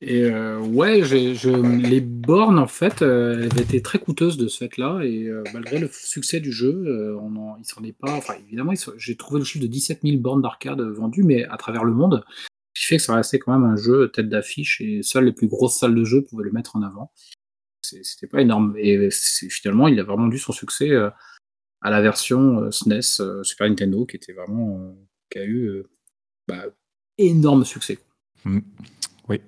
Et 0.00 0.28
ouais, 0.30 1.02
je, 1.02 1.78
les 1.80 2.00
bornes, 2.00 2.58
en 2.58 2.66
fait, 2.66 3.00
elles 3.00 3.58
étaient 3.58 3.80
très 3.80 3.98
coûteuses 3.98 4.36
de 4.36 4.48
ce 4.48 4.58
fait-là. 4.58 5.00
Et 5.02 5.30
malgré 5.54 5.78
le 5.78 5.88
succès 5.90 6.40
du 6.40 6.52
jeu, 6.52 7.16
on 7.20 7.56
il 7.56 7.64
s'en 7.64 7.82
est 7.82 7.96
pas. 7.96 8.12
Enfin, 8.12 8.34
évidemment, 8.46 8.72
j'ai 8.98 9.16
trouvé 9.16 9.38
le 9.38 9.44
chiffre 9.44 9.62
de 9.62 9.70
17 9.70 10.00
000 10.02 10.18
bornes 10.18 10.42
d'arcade 10.42 10.80
vendues, 10.82 11.22
mais 11.22 11.44
à 11.44 11.56
travers 11.56 11.84
le 11.84 11.92
monde. 11.92 12.22
Ce 12.74 12.82
qui 12.82 12.86
fait 12.86 12.96
que 12.96 13.02
ça 13.02 13.14
restait 13.14 13.38
quand 13.38 13.58
même 13.58 13.70
un 13.70 13.76
jeu 13.76 14.10
tête 14.10 14.28
d'affiche 14.28 14.80
et 14.80 15.02
seules 15.02 15.24
les 15.24 15.32
plus 15.32 15.46
grosses 15.46 15.78
salles 15.78 15.94
de 15.94 16.04
jeu 16.04 16.22
pouvaient 16.22 16.44
le 16.44 16.52
mettre 16.52 16.76
en 16.76 16.82
avant. 16.82 17.12
C'était 17.80 18.26
pas 18.26 18.42
énorme. 18.42 18.74
Et 18.76 19.08
finalement, 19.10 19.88
il 19.88 19.98
a 20.00 20.02
vraiment 20.02 20.26
dû 20.26 20.38
son 20.38 20.52
succès 20.52 20.90
à 21.84 21.90
la 21.90 22.00
version 22.00 22.70
SNES, 22.72 23.42
Super 23.44 23.68
Nintendo, 23.68 24.04
qui 24.04 24.16
était 24.16 24.32
vraiment. 24.32 24.96
qui 25.30 25.38
a 25.38 25.44
eu 25.44 25.84
bah, 26.48 26.64
énorme 27.18 27.64
succès. 27.64 27.98
Mmh. 28.44 28.58
Oui. 29.28 29.40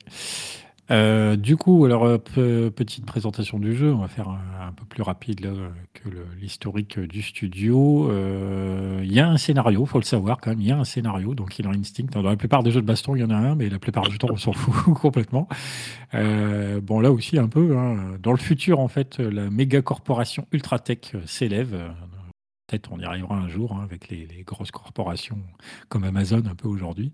Euh, 0.90 1.34
du 1.34 1.56
coup, 1.56 1.84
alors, 1.84 2.04
euh, 2.04 2.70
petite 2.70 3.04
présentation 3.06 3.58
du 3.58 3.74
jeu, 3.74 3.92
on 3.92 3.98
va 3.98 4.08
faire 4.08 4.28
un, 4.28 4.72
peu 4.72 4.84
plus 4.84 5.02
rapide 5.02 5.48
que 5.94 6.08
l'historique 6.40 6.98
du 7.00 7.22
studio. 7.22 8.08
Euh, 8.10 9.00
il 9.02 9.12
y 9.12 9.18
a 9.18 9.28
un 9.28 9.36
scénario, 9.36 9.84
faut 9.84 9.98
le 9.98 10.04
savoir 10.04 10.38
quand 10.40 10.50
même, 10.50 10.60
il 10.60 10.68
y 10.68 10.72
a 10.72 10.78
un 10.78 10.84
scénario, 10.84 11.34
donc 11.34 11.58
il 11.58 11.66
a 11.66 11.70
Instinct. 11.70 12.06
Dans 12.12 12.22
la 12.22 12.36
plupart 12.36 12.62
des 12.62 12.70
jeux 12.70 12.80
de 12.80 12.86
baston, 12.86 13.16
il 13.16 13.20
y 13.20 13.24
en 13.24 13.30
a 13.30 13.36
un, 13.36 13.56
mais 13.56 13.68
la 13.68 13.80
plupart 13.80 14.08
du 14.08 14.18
temps, 14.18 14.28
on 14.30 14.36
s'en 14.36 14.52
fout 14.54 14.94
complètement. 14.94 15.48
bon, 16.12 17.00
là 17.00 17.10
aussi, 17.10 17.38
un 17.38 17.48
peu. 17.48 17.76
Hein. 17.76 18.16
Dans 18.22 18.32
le 18.32 18.38
futur, 18.38 18.78
en 18.78 18.88
fait, 18.88 19.18
la 19.18 19.50
méga 19.50 19.82
corporation 19.82 20.46
Ultratech 20.52 21.14
s'élève 21.26 21.76
Peut-être 22.66 22.90
on 22.90 22.98
y 22.98 23.04
arrivera 23.04 23.36
un 23.36 23.48
jour 23.48 23.72
hein, 23.74 23.82
avec 23.84 24.08
les, 24.08 24.26
grosses 24.44 24.72
corporations 24.72 25.38
comme 25.88 26.02
Amazon 26.02 26.42
un 26.50 26.56
peu 26.56 26.66
aujourd'hui. 26.66 27.12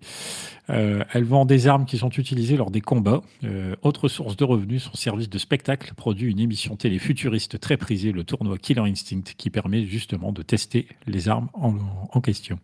Euh, 0.71 1.05
elle 1.13 1.25
vend 1.25 1.45
des 1.45 1.67
armes 1.67 1.85
qui 1.85 1.99
sont 1.99 2.09
utilisées 2.09 2.57
lors 2.57 2.71
des 2.71 2.81
combats. 2.81 3.21
Euh, 3.45 3.77
autre 3.83 4.09
source 4.09 4.35
de 4.39 4.45
revenus, 4.45 4.85
son 4.85 4.95
service 4.95 5.29
de 5.29 5.37
spectacle 5.37 5.93
produit 5.95 6.31
une 6.31 6.39
émission 6.39 6.75
télé 6.77 6.99
futuriste 6.99 7.61
très 7.61 7.77
prisée, 7.77 8.13
le 8.13 8.25
tournoi 8.25 8.57
Killer 8.57 8.81
Instinct, 8.81 9.35
qui 9.37 9.51
permet 9.51 9.85
justement 9.85 10.33
de 10.33 10.41
tester 10.41 10.87
les 11.07 11.29
armes 11.29 11.49
en, 11.53 12.21
question. 12.23 12.59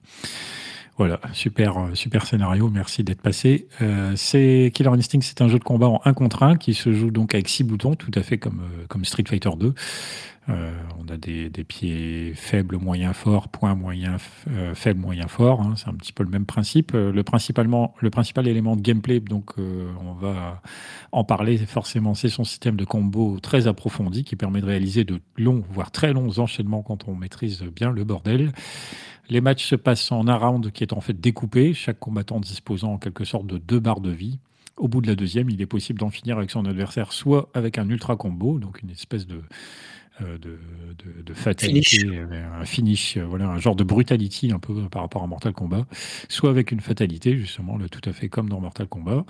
Voilà, 0.96 1.20
super, 1.35 1.77
euh, 1.77 1.94
super 1.94 2.24
scénario, 2.24 2.70
merci 2.70 3.05
d'être 3.05 3.20
passé. 3.20 3.68
c'est 4.16 4.72
Killer 4.72 4.90
Instinct, 4.90 5.20
c'est 5.20 5.42
un 5.42 5.48
jeu 5.48 5.59
de 5.59 5.64
combat 5.64 5.88
en 5.88 6.01
1 6.07 6.14
contre 6.14 6.42
1 6.42 6.57
qui 6.57 6.72
se 6.72 6.90
joue 6.94 7.11
donc 7.11 7.35
avec 7.35 7.51
6 7.51 7.64
boutons, 7.64 7.96
tout 7.96 8.12
à 8.14 8.22
fait 8.22 8.38
comme, 8.38 8.62
comme 8.88 9.05
Street 9.05 9.24
Fighter 9.29 9.51
2. 9.59 9.74
Euh, 10.49 10.73
on 10.99 11.13
a 11.13 11.17
des, 11.17 11.51
pieds 11.65 12.33
faibles, 12.35 12.79
moyens, 12.79 13.15
forts, 13.15 13.49
points, 13.49 13.75
moyens, 13.75 14.21
euh, 14.51 14.75
faibles, 14.75 15.01
moyens, 15.01 15.29
forts. 15.29 15.61
Hein. 15.61 15.75
c'est 15.77 15.89
un 15.89 15.95
petit 15.95 16.13
peu 16.13 16.23
le 16.23 16.31
même 16.31 16.47
principe. 16.47 16.93
Euh, 16.95 17.13
le, 17.13 17.23
principalement, 17.23 17.95
le 18.01 18.11
principal 18.11 18.49
élément 18.49 18.77
de 18.77 18.81
gameplay, 18.81 19.21
donc 19.21 19.55
on 19.59 20.13
va 20.13 20.63
en 21.13 21.25
parler 21.25 21.59
forcément, 21.59 22.15
c'est 22.15 22.29
son 22.29 22.45
système 22.45 22.77
de 22.77 22.85
combo 22.85 23.39
très 23.41 23.67
approfondi 23.67 24.25
qui 24.25 24.37
permet 24.37 24.61
de 24.61 24.67
réaliser 24.67 25.05
de 25.05 25.21
longs, 25.37 25.65
voire 25.71 25.91
très 25.91 26.13
longs 26.13 26.39
enchaînements 26.39 26.83
quand 26.83 27.09
on 27.09 27.15
maîtrise 27.15 27.63
bien 27.63 27.91
le 27.91 28.05
bordel. 28.05 28.53
Les 29.29 29.41
matchs 29.41 29.67
se 29.67 29.75
passent 29.75 30.11
en 30.13 30.27
un 30.29 30.37
round 30.37 30.71
qui 30.71 30.83
est 30.83 30.93
en 30.93 31.01
fait 31.01 31.19
découpé, 31.21 31.75
chaque 31.75 31.99
combattant 31.99 32.41
disposant 32.41 32.95
en 32.95 32.99
quelque 32.99 33.25
sorte 33.25 33.47
de 33.47 33.59
deux 33.59 33.81
barres 33.81 34.01
de 34.01 34.11
vie. 34.11 34.39
Au 34.79 34.87
bout 34.89 35.01
de 35.01 35.09
la 35.09 35.17
deuxième, 35.17 35.51
il 35.51 35.61
est 35.61 35.67
possible 35.67 35.99
d'en 35.99 36.09
finir 36.09 36.39
avec 36.39 36.51
son 36.51 36.65
adversaire, 36.65 37.13
soit 37.13 37.51
avec 37.53 37.79
un 37.79 37.89
ultra 37.89 38.17
combo, 38.17 38.59
donc 38.59 38.81
une 38.83 38.91
espèce 38.91 39.27
de, 39.27 39.43
euh, 40.22 40.38
de, 40.38 40.59
de, 41.24 41.35
fatalité, 41.35 42.09
un 42.59 42.64
finish, 42.64 43.16
euh, 43.16 43.24
voilà, 43.24 43.48
un 43.48 43.59
genre 43.59 43.76
de 43.76 43.85
brutality 43.85 44.50
un 44.50 44.59
peu 44.59 44.74
par 44.88 45.02
rapport 45.02 45.22
à 45.22 45.26
Mortal 45.26 45.52
Kombat, 45.52 45.87
soit 46.28 46.50
avec 46.50 46.72
une 46.72 46.81
fatalité, 46.81 47.37
justement, 47.37 47.78
tout 47.90 48.00
à 48.09 48.12
fait 48.12 48.28
comme 48.28 48.48
dans 48.48 48.61
Mortal 48.61 48.88
Kombat. 48.88 49.24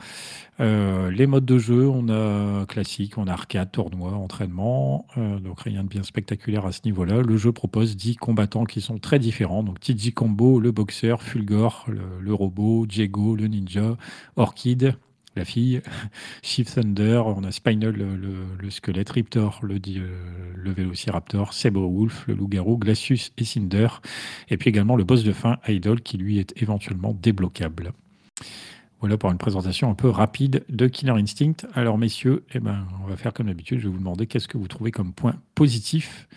Euh, 0.60 1.10
les 1.10 1.26
modes 1.26 1.44
de 1.44 1.58
jeu, 1.58 1.86
on 1.88 2.08
a 2.08 2.64
classique, 2.66 3.18
on 3.18 3.26
a 3.26 3.32
arcade, 3.32 3.70
tournoi, 3.70 4.12
entraînement, 4.12 5.06
donc 5.16 5.60
rien 5.60 5.82
de 5.82 5.88
bien 5.88 6.02
spectaculaire 6.02 6.64
à 6.64 6.72
ce 6.72 6.80
niveau-là. 6.84 7.20
Le 7.20 7.36
jeu 7.36 7.52
propose 7.52 7.96
10 7.96 8.16
combattants 8.16 8.64
qui 8.64 8.80
sont 8.80 8.98
très 8.98 9.18
différents, 9.18 9.62
donc 9.62 9.80
TG 9.80 10.12
Combo, 10.12 10.60
le 10.60 10.72
boxeur, 10.72 11.22
Fulgor, 11.22 11.84
le, 11.88 12.00
le 12.20 12.34
robot, 12.34 12.86
Diego, 12.86 13.36
le 13.36 13.46
ninja, 13.48 13.96
Orchid, 14.36 14.96
la 15.38 15.44
fille, 15.44 15.80
Shift 16.42 16.74
Thunder, 16.74 17.22
on 17.24 17.44
a 17.44 17.50
Spinal, 17.50 17.94
le, 17.94 18.70
squelette, 18.70 19.10
Riptor, 19.10 19.60
le, 19.62 19.76
euh, 19.76 20.52
le 20.54 20.70
Vélociraptor, 20.70 21.52
Wolf, 21.72 22.24
le 22.26 22.34
loup-garou, 22.34 22.76
Glacius 22.76 23.32
et 23.38 23.44
Cinder, 23.44 23.88
et 24.48 24.56
puis 24.56 24.68
également 24.68 24.96
le 24.96 25.04
boss 25.04 25.24
de 25.24 25.32
fin, 25.32 25.58
Idol, 25.66 26.00
qui 26.02 26.18
lui 26.18 26.38
est 26.38 26.52
éventuellement 26.60 27.14
débloquable. 27.14 27.92
Voilà 29.00 29.16
pour 29.16 29.30
une 29.30 29.38
présentation 29.38 29.90
un 29.90 29.94
peu 29.94 30.08
rapide 30.08 30.64
de 30.68 30.88
Killer 30.88 31.12
Instinct. 31.12 31.66
Alors 31.72 31.98
messieurs, 31.98 32.44
eh 32.52 32.58
ben, 32.58 32.86
on 33.04 33.06
va 33.06 33.16
faire 33.16 33.32
comme 33.32 33.46
d'habitude, 33.46 33.78
je 33.78 33.84
vais 33.84 33.92
vous 33.92 33.98
demander 33.98 34.26
qu'est-ce 34.26 34.48
que 34.48 34.58
vous 34.58 34.66
trouvez 34.66 34.90
comme 34.90 35.12
point 35.12 35.36
positif 35.54 36.28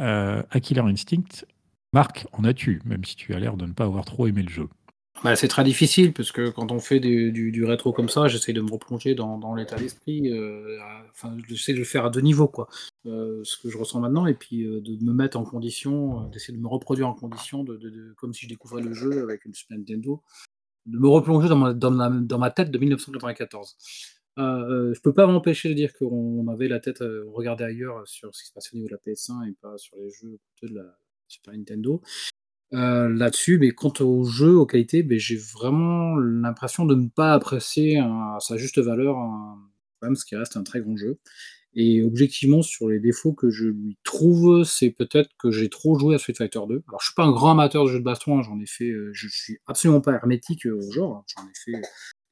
euh, 0.00 0.42
à 0.50 0.60
Killer 0.60 0.82
Instinct. 0.82 1.44
Marc, 1.92 2.26
en 2.32 2.44
as-tu, 2.44 2.80
même 2.84 3.04
si 3.04 3.14
tu 3.14 3.34
as 3.34 3.38
l'air 3.38 3.56
de 3.56 3.66
ne 3.66 3.72
pas 3.72 3.84
avoir 3.84 4.04
trop 4.04 4.26
aimé 4.26 4.42
le 4.42 4.48
jeu? 4.48 4.68
Bah, 5.22 5.36
c'est 5.36 5.48
très 5.48 5.62
difficile 5.62 6.12
parce 6.12 6.32
que 6.32 6.50
quand 6.50 6.72
on 6.72 6.80
fait 6.80 6.98
du, 6.98 7.64
rétro 7.64 7.92
comme 7.92 8.08
ça, 8.08 8.26
j'essaie 8.26 8.52
de 8.52 8.60
me 8.60 8.70
replonger 8.70 9.14
dans, 9.14 9.54
l'état 9.54 9.76
d'esprit. 9.76 10.32
Euh, 10.32 10.78
enfin, 11.10 11.36
j'essaie 11.48 11.74
de 11.74 11.78
le 11.78 11.84
faire 11.84 12.04
à 12.04 12.10
deux 12.10 12.22
niveaux, 12.22 12.48
quoi. 12.48 12.68
Euh, 13.06 13.40
ce 13.44 13.56
que 13.56 13.68
je 13.68 13.78
ressens 13.78 14.00
maintenant, 14.00 14.26
et 14.26 14.34
puis 14.34 14.64
euh, 14.64 14.80
de 14.80 15.04
me 15.04 15.12
mettre 15.12 15.38
en 15.38 15.44
condition, 15.44 16.28
d'essayer 16.30 16.56
de 16.56 16.62
me 16.62 16.66
reproduire 16.66 17.08
en 17.08 17.14
condition, 17.14 17.62
de, 17.62 18.14
comme 18.16 18.32
si 18.34 18.46
je 18.46 18.48
découvrais 18.48 18.82
le 18.82 18.94
jeu 18.94 19.22
avec 19.22 19.44
une 19.44 19.54
Super 19.54 19.78
Nintendo, 19.78 20.22
de 20.86 20.98
me 20.98 21.08
replonger 21.08 21.48
dans 21.48 21.56
ma, 21.56 21.72
dans 21.72 22.38
ma, 22.38 22.50
tête 22.50 22.72
de 22.72 22.78
1994. 22.78 23.76
je 24.38 25.00
peux 25.00 25.12
pas 25.12 25.26
m'empêcher 25.26 25.68
de 25.68 25.74
dire 25.74 25.92
qu'on 25.94 26.48
avait 26.48 26.66
la 26.66 26.80
tête, 26.80 27.00
on 27.00 27.32
regardait 27.32 27.64
ailleurs 27.64 28.02
sur 28.08 28.34
ce 28.34 28.42
qui 28.42 28.48
se 28.48 28.52
passait 28.52 28.70
au 28.72 28.76
niveau 28.76 28.88
de 28.88 28.94
la 28.94 29.12
PS1 29.12 29.48
et 29.48 29.54
pas 29.60 29.78
sur 29.78 29.96
les 29.98 30.10
jeux 30.10 30.38
de 30.62 30.74
la 30.74 30.98
Super 31.28 31.54
Nintendo. 31.54 32.02
Euh, 32.74 33.08
là-dessus, 33.08 33.58
mais 33.58 33.72
quant 33.72 33.92
au 34.00 34.24
jeu, 34.24 34.56
aux 34.56 34.64
qualités, 34.64 35.02
ben, 35.02 35.18
j'ai 35.18 35.36
vraiment 35.36 36.16
l'impression 36.16 36.86
de 36.86 36.94
ne 36.94 37.08
pas 37.08 37.34
apprécier 37.34 37.98
à 37.98 38.38
sa 38.40 38.56
juste 38.56 38.78
valeur 38.78 39.16
même 40.02 40.16
ce 40.16 40.24
qui 40.24 40.36
reste 40.36 40.56
un 40.56 40.62
très 40.62 40.80
grand 40.80 40.96
jeu. 40.96 41.18
Et 41.74 42.02
objectivement, 42.02 42.60
sur 42.60 42.88
les 42.88 43.00
défauts 43.00 43.32
que 43.32 43.48
je 43.48 43.68
lui 43.68 43.96
trouve, 44.04 44.62
c'est 44.64 44.90
peut-être 44.90 45.30
que 45.38 45.50
j'ai 45.50 45.70
trop 45.70 45.98
joué 45.98 46.14
à 46.14 46.18
Street 46.18 46.34
Fighter 46.34 46.60
2. 46.68 46.82
Alors, 46.86 47.00
je 47.00 47.06
suis 47.06 47.14
pas 47.14 47.24
un 47.24 47.32
grand 47.32 47.52
amateur 47.52 47.84
de 47.84 47.90
jeux 47.90 47.98
de 47.98 48.04
baston, 48.04 48.38
hein, 48.38 48.42
j'en 48.42 48.60
ai 48.60 48.66
fait, 48.66 48.90
euh, 48.90 49.10
je 49.14 49.28
suis 49.28 49.56
absolument 49.66 50.02
pas 50.02 50.12
hermétique 50.12 50.66
au 50.66 50.90
genre. 50.90 51.24
J'en 51.34 51.44
ai 51.44 51.54
fait 51.54 51.80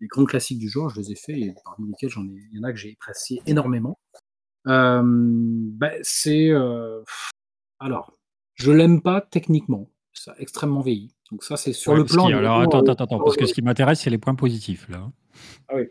les 0.00 0.08
grands 0.08 0.26
classiques 0.26 0.58
du 0.58 0.68
genre, 0.68 0.90
je 0.90 1.00
les 1.00 1.12
ai 1.12 1.14
fait, 1.14 1.40
et 1.40 1.54
parmi 1.64 1.88
lesquels 1.88 2.10
il 2.16 2.58
y 2.58 2.58
en 2.58 2.64
a 2.64 2.72
que 2.72 2.78
j'ai 2.78 2.92
apprécié 3.00 3.40
énormément. 3.46 3.98
Euh, 4.66 5.02
ben, 5.04 5.98
c'est, 6.02 6.50
alors, 7.78 8.18
je 8.56 8.72
l'aime 8.72 9.00
pas 9.00 9.22
techniquement 9.22 9.90
ça 10.12 10.32
a 10.32 10.38
extrêmement 10.38 10.80
vieilli. 10.80 11.14
Donc 11.30 11.44
ça, 11.44 11.56
c'est 11.56 11.72
sur 11.72 11.94
le 11.94 12.04
plan. 12.04 12.26
alors 12.26 12.60
attends, 12.60 12.80
attends, 12.80 13.04
attends, 13.04 13.18
parce 13.18 13.36
que 13.36 13.46
ce 13.46 13.54
qui 13.54 13.62
m'intéresse, 13.62 14.00
c'est 14.00 14.10
les 14.10 14.18
points 14.18 14.34
positifs 14.34 14.88
là. 14.88 15.10
Ah 15.68 15.76
oui. 15.76 15.84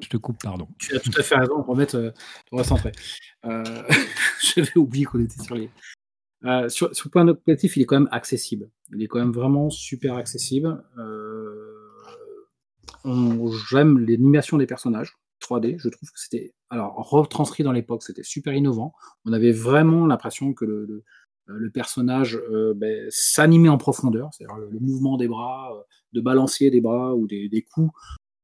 Je 0.00 0.08
te 0.08 0.16
coupe, 0.16 0.42
pardon. 0.42 0.68
Tu 0.78 0.96
as 0.96 1.00
tout 1.00 1.12
à 1.18 1.22
fait 1.22 1.36
raison, 1.36 1.54
on 1.56 1.62
va 1.62 1.64
remettre, 1.64 1.96
euh, 1.96 2.10
on 2.50 2.56
va 2.56 2.64
centrer. 2.64 2.92
Euh, 3.44 3.62
J'avais 4.54 4.76
oublié 4.76 5.04
qu'on 5.04 5.20
était 5.20 5.42
sur 5.42 5.54
les. 5.54 5.70
Euh, 6.44 6.68
sur, 6.68 6.88
le 6.88 7.10
point 7.10 7.34
positif, 7.34 7.76
il 7.76 7.82
est 7.82 7.86
quand 7.86 8.00
même 8.00 8.08
accessible. 8.10 8.70
Il 8.94 9.02
est 9.02 9.06
quand 9.06 9.18
même 9.18 9.32
vraiment 9.32 9.70
super 9.70 10.14
accessible. 10.16 10.82
J'aime 13.70 13.98
l'animation 13.98 14.56
des 14.56 14.66
personnages 14.66 15.14
3D. 15.42 15.76
Je 15.78 15.88
trouve 15.88 16.10
que 16.10 16.18
c'était, 16.18 16.54
alors 16.70 16.94
retranscrit 16.96 17.62
dans 17.62 17.72
l'époque, 17.72 18.02
c'était 18.02 18.22
super 18.22 18.54
innovant. 18.54 18.94
On 19.24 19.32
avait 19.32 19.52
vraiment 19.52 20.06
l'impression 20.06 20.54
que 20.54 20.64
le 20.64 20.74
euh, 20.74 21.04
le 21.46 21.70
personnage 21.70 22.36
euh, 22.36 22.74
ben, 22.74 23.06
s'animait 23.10 23.68
en 23.68 23.78
profondeur, 23.78 24.30
c'est-à-dire 24.32 24.56
le, 24.56 24.78
mouvement 24.78 25.16
des 25.16 25.28
bras, 25.28 25.72
euh, 25.74 25.82
de 26.12 26.20
balancier 26.20 26.70
des 26.70 26.80
bras 26.80 27.14
ou 27.14 27.26
des, 27.26 27.66
coups. 27.72 27.92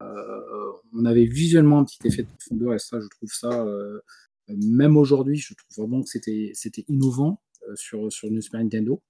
on 0.01 1.05
avait 1.05 1.27
visuellement 1.27 1.81
un 1.81 1.85
petit 1.85 2.07
effet 2.07 2.23
de 2.23 2.29
profondeur 2.29 2.75
et 2.75 2.79
ça, 2.79 2.99
je 3.01 3.09
trouve 3.09 3.31
ça, 3.31 3.67
même 4.49 4.97
aujourd'hui, 4.97 5.37
je 5.37 5.55
trouve 5.55 5.85
vraiment 5.85 6.03
que 6.03 6.09
c'était, 6.09 6.85
innovant 6.89 7.41
sur, 7.75 8.11
sur 8.13 8.29
une 8.29 8.41
Super 8.41 8.63
Nintendo. 8.63 9.01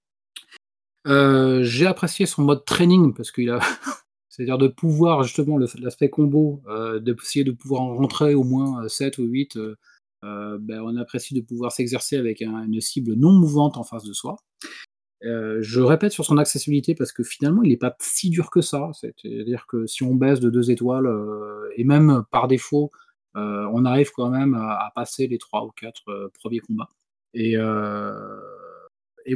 j'ai 1.06 1.86
apprécié 1.86 2.26
son 2.26 2.42
mode 2.42 2.64
training 2.64 3.14
parce 3.14 3.30
qu'il 3.30 3.50
a, 3.50 3.60
c'est-à-dire 4.38 4.58
de 4.58 4.68
pouvoir 4.68 5.22
justement 5.24 5.58
l'aspect 5.58 6.10
combo, 6.10 6.62
d'essayer 7.00 7.44
de 7.44 7.52
pouvoir 7.52 7.82
en 7.82 7.94
rentrer 7.96 8.34
au 8.34 8.44
moins 8.44 8.88
7 8.88 9.18
ou 9.18 9.24
8 9.24 9.56
euh, 9.56 9.76
ben, 10.22 10.80
on 10.82 10.96
apprécie 10.96 11.34
de 11.34 11.40
pouvoir 11.40 11.72
s'exercer 11.72 12.16
avec 12.16 12.40
une 12.40 12.80
cible 12.80 13.14
non 13.14 13.32
mouvante 13.32 13.76
en 13.76 13.84
face 13.84 14.04
de 14.04 14.12
soi. 14.12 14.36
Euh, 15.24 15.58
je 15.62 15.80
répète 15.80 16.12
sur 16.12 16.24
son 16.24 16.38
accessibilité 16.38 16.94
parce 16.94 17.10
que 17.10 17.24
finalement 17.24 17.64
il 17.64 17.70
n'est 17.70 17.76
pas 17.76 17.96
si 18.00 18.30
dur 18.30 18.50
que 18.50 18.60
ça. 18.60 18.90
C'est-à-dire 18.92 19.66
que 19.66 19.86
si 19.86 20.02
on 20.04 20.14
baisse 20.14 20.40
de 20.40 20.50
deux 20.50 20.70
étoiles, 20.70 21.06
euh, 21.06 21.68
et 21.76 21.84
même 21.84 22.24
par 22.30 22.48
défaut, 22.48 22.90
on 23.34 23.84
arrive 23.84 24.10
quand 24.10 24.30
même 24.30 24.54
à, 24.54 24.90
passer 24.96 25.28
les 25.28 25.38
trois 25.38 25.64
ou 25.64 25.70
quatre 25.70 26.30
premiers 26.40 26.58
combats. 26.58 26.90
Et, 27.34 27.56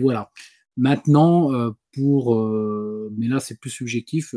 voilà. 0.00 0.30
Maintenant, 0.76 1.52
euh, 1.52 1.70
pour, 1.94 2.34
euh, 2.34 3.10
mais 3.16 3.28
là 3.28 3.40
c'est 3.40 3.60
plus 3.60 3.70
subjectif, 3.70 4.34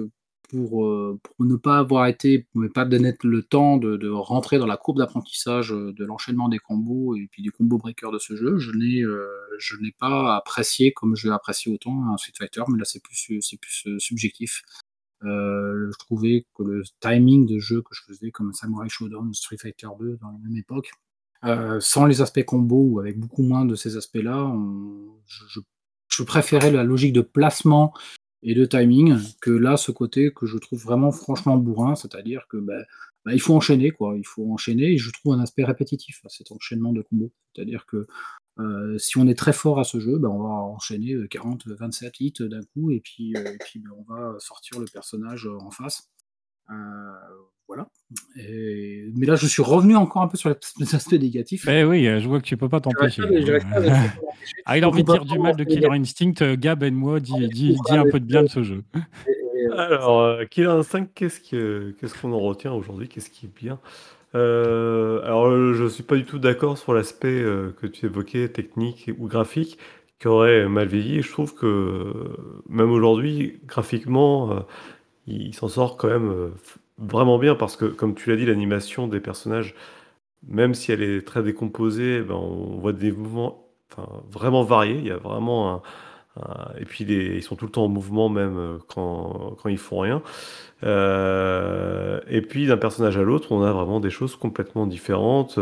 pour, 0.55 0.85
euh, 0.85 1.19
pour 1.21 1.45
ne 1.45 1.55
pas 1.55 1.79
avoir 1.79 2.07
été, 2.07 2.47
ne 2.55 2.67
pas 2.67 2.85
donner 2.85 3.13
le 3.23 3.43
temps 3.43 3.77
de, 3.77 4.09
rentrer 4.09 4.57
dans 4.57 4.65
la 4.65 4.77
courbe 4.77 4.99
d'apprentissage 4.99 5.69
de 5.69 6.05
l'enchaînement 6.05 6.47
des 6.47 6.59
combos 6.59 7.15
et 7.15 7.27
puis 7.31 7.41
du 7.41 7.51
combo 7.51 7.77
breaker 7.77 8.11
de 8.11 8.19
ce 8.19 8.35
jeu, 8.35 8.57
je 8.57 8.71
n'ai, 8.71 9.03
je 9.59 9.75
n'ai 9.81 9.91
pas 9.91 10.35
apprécié 10.35 10.93
comme 10.93 11.15
je 11.15 11.29
apprécié 11.29 11.73
autant 11.73 12.05
un 12.11 12.17
Street 12.17 12.33
Fighter, 12.37 12.61
mais 12.69 12.77
là 12.77 12.85
c'est 12.85 13.01
plus, 13.01 13.29
plus 13.61 13.99
subjectif. 13.99 14.63
je 15.21 15.97
trouvais 15.97 16.45
que 16.55 16.63
le 16.63 16.83
timing 17.01 17.45
de 17.45 17.59
jeu 17.59 17.81
que 17.81 17.93
je 17.93 18.01
faisais 18.03 18.31
comme 18.31 18.53
Samurai 18.53 18.89
Shodown, 18.89 19.33
Street 19.33 19.57
Fighter 19.57 19.87
2 19.99 20.17
dans 20.21 20.31
la 20.31 20.37
même 20.37 20.57
époque, 20.57 20.91
sans 21.79 22.05
les 22.05 22.21
aspects 22.21 22.45
combo 22.45 22.81
ou 22.81 22.99
avec 22.99 23.19
beaucoup 23.19 23.43
moins 23.43 23.65
de 23.65 23.75
ces 23.75 23.97
aspects-là, 23.97 24.55
je 26.07 26.23
préférais 26.23 26.71
la 26.71 26.83
logique 26.83 27.13
de 27.13 27.21
placement 27.21 27.93
et 28.45 28.53
de 28.53 28.63
timing 28.63 29.17
que 29.41 29.49
là, 29.51 29.75
ce 29.75 29.91
côté 29.91 30.31
que 30.31 30.45
je 30.45 30.57
trouve 30.57 30.81
vraiment 30.81 31.11
franchement 31.11 31.57
bourrin, 31.57 31.95
c'est-à-dire 31.95 32.45
que 32.47 32.57
bah, 32.57 32.83
bah, 33.25 33.33
il 33.33 33.41
faut 33.41 33.55
enchaîner, 33.55 33.89
quoi. 33.89 34.15
Il 34.17 34.25
faut 34.25 34.49
enchaîner 34.53 34.93
et 34.93 34.97
je 34.97 35.11
trouve 35.11 35.33
un 35.33 35.39
aspect 35.39 35.63
répétitif 35.63 36.21
à 36.25 36.29
cet 36.29 36.51
enchaînement 36.51 36.93
de 36.93 37.01
combos. 37.01 37.33
C'est-à-dire 37.53 37.87
que 37.87 38.07
euh, 38.59 38.97
si 38.99 39.17
on 39.17 39.27
est 39.27 39.37
très 39.37 39.51
fort 39.51 39.79
à 39.79 39.83
ce 39.83 39.99
jeu, 39.99 40.19
bah, 40.19 40.29
on 40.29 40.43
va 40.43 40.49
enchaîner 40.49 41.15
40, 41.29 41.67
euh, 41.67 41.75
27 41.75 42.19
hits 42.19 42.33
d'un 42.39 42.61
coup 42.73 42.91
et 42.91 42.99
puis, 42.99 43.35
euh, 43.35 43.57
puis 43.61 43.83
on 43.97 44.03
va 44.03 44.35
sortir 44.39 44.79
le 44.79 44.85
personnage 44.85 45.47
en 45.47 45.71
face. 45.71 46.11
Voilà. 47.67 47.87
Mais 48.35 49.25
là, 49.25 49.35
je 49.35 49.47
suis 49.47 49.63
revenu 49.63 49.95
encore 49.95 50.21
un 50.21 50.27
peu 50.27 50.37
sur 50.37 50.53
les 50.79 50.95
aspects 50.95 51.13
négatifs. 51.13 51.67
Eh 51.67 51.83
oui, 51.83 52.05
je 52.05 52.27
vois 52.27 52.39
que 52.39 52.45
tu 52.45 52.57
peux 52.57 52.69
pas 52.69 52.79
t'empêcher. 52.79 53.23
ah, 54.65 54.77
il 54.77 54.83
a 54.83 54.87
envie 54.89 55.03
de 55.03 55.11
dire 55.11 55.25
du 55.25 55.39
mal 55.39 55.55
de 55.55 55.63
Killer 55.63 55.89
Instinct. 55.91 56.55
Gab 56.55 56.83
et 56.83 56.91
moi, 56.91 57.19
dis, 57.19 57.47
dis, 57.49 57.75
dis 57.87 57.97
un 57.97 58.03
peu 58.03 58.19
de 58.19 58.25
bien 58.25 58.43
de 58.43 58.49
ce 58.49 58.63
jeu. 58.63 58.83
Alors, 59.77 60.21
euh, 60.21 60.45
Killer 60.45 60.69
Instinct, 60.69 61.07
qu'est-ce 61.13 62.21
qu'on 62.21 62.33
en 62.33 62.39
retient 62.39 62.73
aujourd'hui? 62.73 63.07
Qu'est-ce 63.07 63.29
qui 63.29 63.47
est 63.47 63.55
bien? 63.55 63.79
Euh, 64.35 65.21
Alors, 65.23 65.51
je 65.73 65.87
suis 65.87 66.03
pas 66.03 66.15
du 66.15 66.25
tout 66.25 66.39
d'accord 66.39 66.77
sur 66.77 66.93
l'aspect 66.93 67.27
euh, 67.27 67.73
que 67.81 67.87
tu 67.87 68.05
évoquais, 68.05 68.49
technique 68.49 69.09
ou 69.17 69.27
graphique, 69.27 69.77
qui 70.19 70.27
aurait 70.27 70.67
mal 70.67 70.87
vieilli. 70.87 71.21
Je 71.21 71.31
trouve 71.31 71.55
que 71.55 72.13
même 72.69 72.91
aujourd'hui, 72.91 73.59
graphiquement, 73.65 74.65
il 75.27 75.53
s'en 75.53 75.67
sort 75.67 75.97
quand 75.97 76.07
même 76.07 76.51
vraiment 76.97 77.37
bien 77.39 77.55
parce 77.55 77.75
que, 77.75 77.85
comme 77.85 78.15
tu 78.15 78.29
l'as 78.29 78.35
dit, 78.37 78.45
l'animation 78.45 79.07
des 79.07 79.19
personnages, 79.19 79.75
même 80.47 80.73
si 80.73 80.91
elle 80.91 81.01
est 81.01 81.25
très 81.25 81.43
décomposée, 81.43 82.21
ben, 82.21 82.35
on 82.35 82.77
voit 82.77 82.93
des 82.93 83.11
mouvements 83.11 83.67
vraiment 84.29 84.63
variés. 84.63 84.97
Il 84.97 85.05
y 85.05 85.11
a 85.11 85.17
vraiment 85.17 85.75
un, 85.75 85.81
et 86.77 86.85
puis 86.85 87.05
ils 87.05 87.43
sont 87.43 87.55
tout 87.55 87.65
le 87.65 87.71
temps 87.71 87.85
en 87.85 87.87
mouvement 87.87 88.29
même 88.29 88.57
euh, 88.57 88.77
quand, 88.87 89.55
quand 89.61 89.69
ils 89.69 89.77
font 89.77 89.99
rien. 89.99 90.21
Euh, 90.83 92.19
et 92.27 92.41
puis 92.41 92.67
d'un 92.67 92.77
personnage 92.77 93.17
à 93.17 93.23
l'autre, 93.23 93.51
on 93.51 93.63
a 93.63 93.71
vraiment 93.71 93.99
des 93.99 94.09
choses 94.09 94.35
complètement 94.35 94.85
différentes 94.85 95.59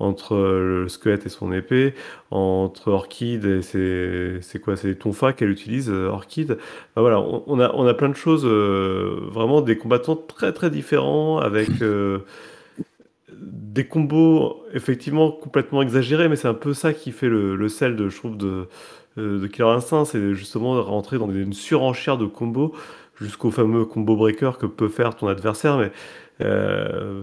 entre 0.00 0.34
le 0.36 0.88
squelette 0.88 1.26
et 1.26 1.28
son 1.28 1.52
épée, 1.52 1.94
entre 2.30 2.88
Orchid 2.88 3.44
et 3.44 3.62
c'est 3.62 4.58
quoi 4.58 4.76
C'est 4.76 4.94
Tonfa 4.96 5.32
qu'elle 5.32 5.50
utilise, 5.50 5.90
euh, 5.90 6.08
Orchid. 6.08 6.58
voilà, 6.96 7.20
on, 7.20 7.60
a, 7.60 7.70
on 7.74 7.86
a 7.86 7.94
plein 7.94 8.08
de 8.08 8.16
choses, 8.16 8.44
euh, 8.44 9.20
vraiment 9.30 9.60
des 9.60 9.76
combattants 9.76 10.16
très 10.16 10.52
très 10.52 10.70
différents 10.70 11.38
avec 11.38 11.68
euh, 11.82 12.20
des 13.30 13.86
combos 13.86 14.64
effectivement 14.72 15.30
complètement 15.30 15.82
exagérés, 15.82 16.28
mais 16.28 16.36
c'est 16.36 16.48
un 16.48 16.54
peu 16.54 16.74
ça 16.74 16.94
qui 16.94 17.12
fait 17.12 17.28
le, 17.28 17.68
sel 17.68 17.94
de, 17.94 18.08
je 18.08 18.16
trouve, 18.16 18.36
de, 18.36 18.68
de 19.16 19.46
Killer 19.46 19.68
Instinct, 19.68 20.06
c'est 20.06 20.34
justement 20.34 20.76
de 20.76 20.80
rentrer 20.80 21.18
dans 21.18 21.30
une 21.30 21.52
surenchère 21.52 22.16
de 22.16 22.26
combos 22.26 22.74
jusqu'au 23.20 23.50
fameux 23.50 23.84
combo 23.84 24.16
breaker 24.16 24.52
que 24.58 24.66
peut 24.66 24.88
faire 24.88 25.14
ton 25.16 25.28
adversaire, 25.28 25.78
mais 25.78 25.92
euh, 26.40 27.22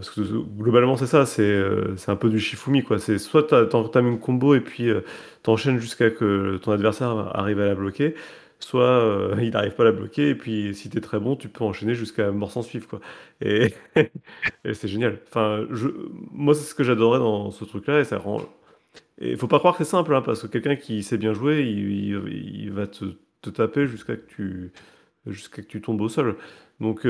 globalement, 0.57 0.95
c'est 0.97 1.07
ça, 1.07 1.25
euh, 1.39 1.95
c'est 1.97 2.11
un 2.11 2.15
peu 2.15 2.29
du 2.29 2.39
Shifumi. 2.39 2.83
Quoi. 2.83 2.99
C'est 2.99 3.17
soit 3.17 3.43
tu 3.43 3.99
une 3.99 4.19
combo 4.19 4.55
et 4.55 4.61
puis 4.61 4.89
euh, 4.89 5.01
tu 5.43 5.49
enchaînes 5.49 5.79
jusqu'à 5.79 6.11
que 6.11 6.57
ton 6.57 6.71
adversaire 6.71 7.09
arrive 7.35 7.59
à 7.59 7.65
la 7.65 7.75
bloquer, 7.75 8.15
soit 8.59 9.31
il 9.41 9.51
n'arrive 9.51 9.73
pas 9.73 9.83
à 9.83 9.87
la 9.87 9.91
bloquer 9.91 10.29
et 10.29 10.35
puis 10.35 10.73
si 10.75 10.89
tu 10.89 10.97
es 10.97 11.01
très 11.01 11.19
bon, 11.19 11.35
tu 11.35 11.49
peux 11.49 11.63
enchaîner 11.63 11.95
jusqu'à 11.95 12.31
mort 12.31 12.51
sans 12.51 12.61
suivre. 12.61 12.87
Quoi. 12.87 12.99
Et, 13.41 13.73
c'est 14.73 14.87
génial. 14.87 15.19
Enfin, 15.27 15.65
je, 15.71 15.89
moi, 16.31 16.53
c'est 16.53 16.63
ce 16.69 16.75
que 16.75 16.83
j'adorais 16.83 17.19
dans 17.19 17.51
ce 17.51 17.65
truc-là 17.65 18.01
et 18.01 18.03
ça 18.03 18.17
rend. 18.17 18.41
Et 19.19 19.35
faut 19.35 19.47
pas 19.47 19.59
croire 19.59 19.75
que 19.75 19.83
c'est 19.83 19.89
simple, 19.89 20.13
hein, 20.13 20.21
parce 20.21 20.43
que 20.43 20.47
quelqu'un 20.47 20.75
qui 20.75 21.01
sait 21.03 21.17
bien 21.17 21.33
jouer, 21.33 21.61
il, 21.61 22.71
va 22.71 22.85
te, 22.87 23.05
te 23.41 23.49
taper 23.49 23.87
jusqu'à 23.87 24.15
que 24.15 24.27
tu 24.27 24.71
jusqu'à 25.29 25.61
que 25.61 25.67
tu 25.67 25.81
tombes 25.81 26.01
au 26.01 26.09
sol. 26.09 26.35
Donc 26.79 27.05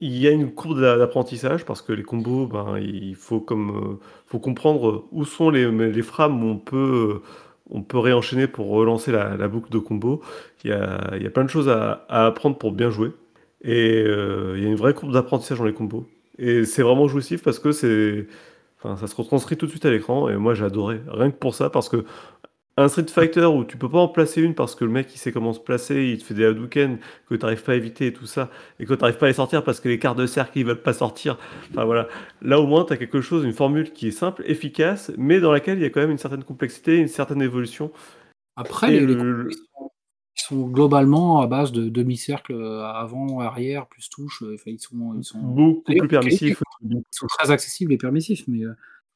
il 0.00 0.16
y 0.18 0.28
a 0.28 0.30
une 0.30 0.52
courbe 0.52 0.80
d'apprentissage 0.80 1.64
parce 1.64 1.80
que 1.82 1.92
les 1.92 2.02
combos, 2.02 2.46
ben, 2.46 2.78
il 2.78 3.14
faut 3.14 3.40
comme, 3.40 3.70
euh, 3.76 4.06
faut 4.26 4.38
comprendre 4.38 5.06
où 5.10 5.24
sont 5.24 5.50
les 5.50 5.70
les 5.70 6.02
frames 6.02 6.42
où 6.44 6.48
on 6.48 6.58
peut, 6.58 7.22
on 7.70 7.82
peut 7.82 7.98
réenchaîner 7.98 8.46
pour 8.46 8.68
relancer 8.68 9.10
la 9.12 9.48
boucle 9.48 9.70
de 9.70 9.78
combo. 9.78 10.22
Il 10.64 10.70
y 10.70 10.72
a 10.74 11.14
il 11.16 11.22
y 11.22 11.26
a 11.26 11.30
plein 11.30 11.44
de 11.44 11.50
choses 11.50 11.68
à 11.68 12.04
apprendre 12.08 12.58
pour 12.58 12.72
bien 12.72 12.90
jouer 12.90 13.12
et 13.62 14.02
euh, 14.06 14.54
il 14.56 14.62
y 14.64 14.66
a 14.66 14.68
une 14.68 14.76
vraie 14.76 14.94
courbe 14.94 15.12
d'apprentissage 15.12 15.58
dans 15.58 15.64
les 15.64 15.72
combos 15.72 16.06
et 16.38 16.64
c'est 16.64 16.82
vraiment 16.82 17.08
jouissif 17.08 17.42
parce 17.42 17.58
que 17.58 17.72
c'est 17.72 18.26
enfin, 18.78 18.96
ça 18.96 19.06
se 19.06 19.16
retranscrit 19.16 19.56
tout 19.56 19.66
de 19.66 19.70
suite 19.70 19.86
à 19.86 19.90
l'écran 19.90 20.28
et 20.28 20.36
moi 20.36 20.54
j'ai 20.54 20.64
adoré. 20.64 21.00
Rien 21.08 21.30
que 21.30 21.36
pour 21.36 21.54
ça 21.54 21.70
parce 21.70 21.88
que 21.88 22.04
un 22.76 22.88
Street 22.88 23.06
Fighter 23.08 23.46
où 23.46 23.64
tu 23.64 23.78
peux 23.78 23.88
pas 23.88 23.98
en 23.98 24.08
placer 24.08 24.42
une 24.42 24.54
parce 24.54 24.74
que 24.74 24.84
le 24.84 24.90
mec 24.90 25.08
il 25.14 25.18
sait 25.18 25.32
comment 25.32 25.52
se 25.54 25.60
placer, 25.60 26.08
il 26.08 26.18
te 26.18 26.24
fait 26.24 26.34
des 26.34 26.44
Hadouken 26.44 26.98
que 27.28 27.34
tu 27.34 27.40
n'arrives 27.40 27.62
pas 27.62 27.72
à 27.72 27.74
éviter 27.76 28.08
et 28.08 28.12
tout 28.12 28.26
ça, 28.26 28.50
et 28.78 28.84
que 28.84 28.92
tu 28.92 29.00
n'arrives 29.00 29.16
pas 29.16 29.26
à 29.26 29.28
les 29.30 29.34
sortir 29.34 29.64
parce 29.64 29.80
que 29.80 29.88
les 29.88 29.98
cartes 29.98 30.18
de 30.18 30.26
cercle 30.26 30.58
ils 30.58 30.66
veulent 30.66 30.82
pas 30.82 30.92
sortir. 30.92 31.38
Enfin 31.70 31.84
voilà. 31.84 32.08
Là 32.42 32.60
au 32.60 32.66
moins 32.66 32.84
tu 32.84 32.92
as 32.92 32.96
quelque 32.98 33.22
chose, 33.22 33.44
une 33.44 33.54
formule 33.54 33.92
qui 33.92 34.08
est 34.08 34.12
simple, 34.12 34.42
efficace, 34.46 35.10
mais 35.16 35.40
dans 35.40 35.52
laquelle 35.52 35.78
il 35.78 35.82
y 35.82 35.86
a 35.86 35.90
quand 35.90 36.00
même 36.00 36.10
une 36.10 36.18
certaine 36.18 36.44
complexité, 36.44 36.96
une 36.96 37.08
certaine 37.08 37.40
évolution. 37.40 37.90
Après, 38.56 38.90
les, 38.90 39.06
les 39.06 39.16
sont, 40.34 40.68
globalement 40.68 41.40
à 41.40 41.46
base 41.46 41.72
de 41.72 41.88
demi-cercle 41.88 42.52
euh, 42.52 42.84
avant, 42.84 43.40
arrière, 43.40 43.86
plus 43.86 44.08
touche. 44.10 44.42
Euh, 44.42 44.56
ils, 44.66 44.78
sont, 44.78 45.14
ils 45.16 45.24
sont 45.24 45.38
beaucoup 45.38 45.82
plus 45.82 46.08
permissifs. 46.08 46.62
Ils 46.82 47.02
sont 47.10 47.26
très 47.26 47.50
accessibles 47.50 47.92
et 47.92 47.96
permissifs, 47.98 48.44
mais. 48.46 48.62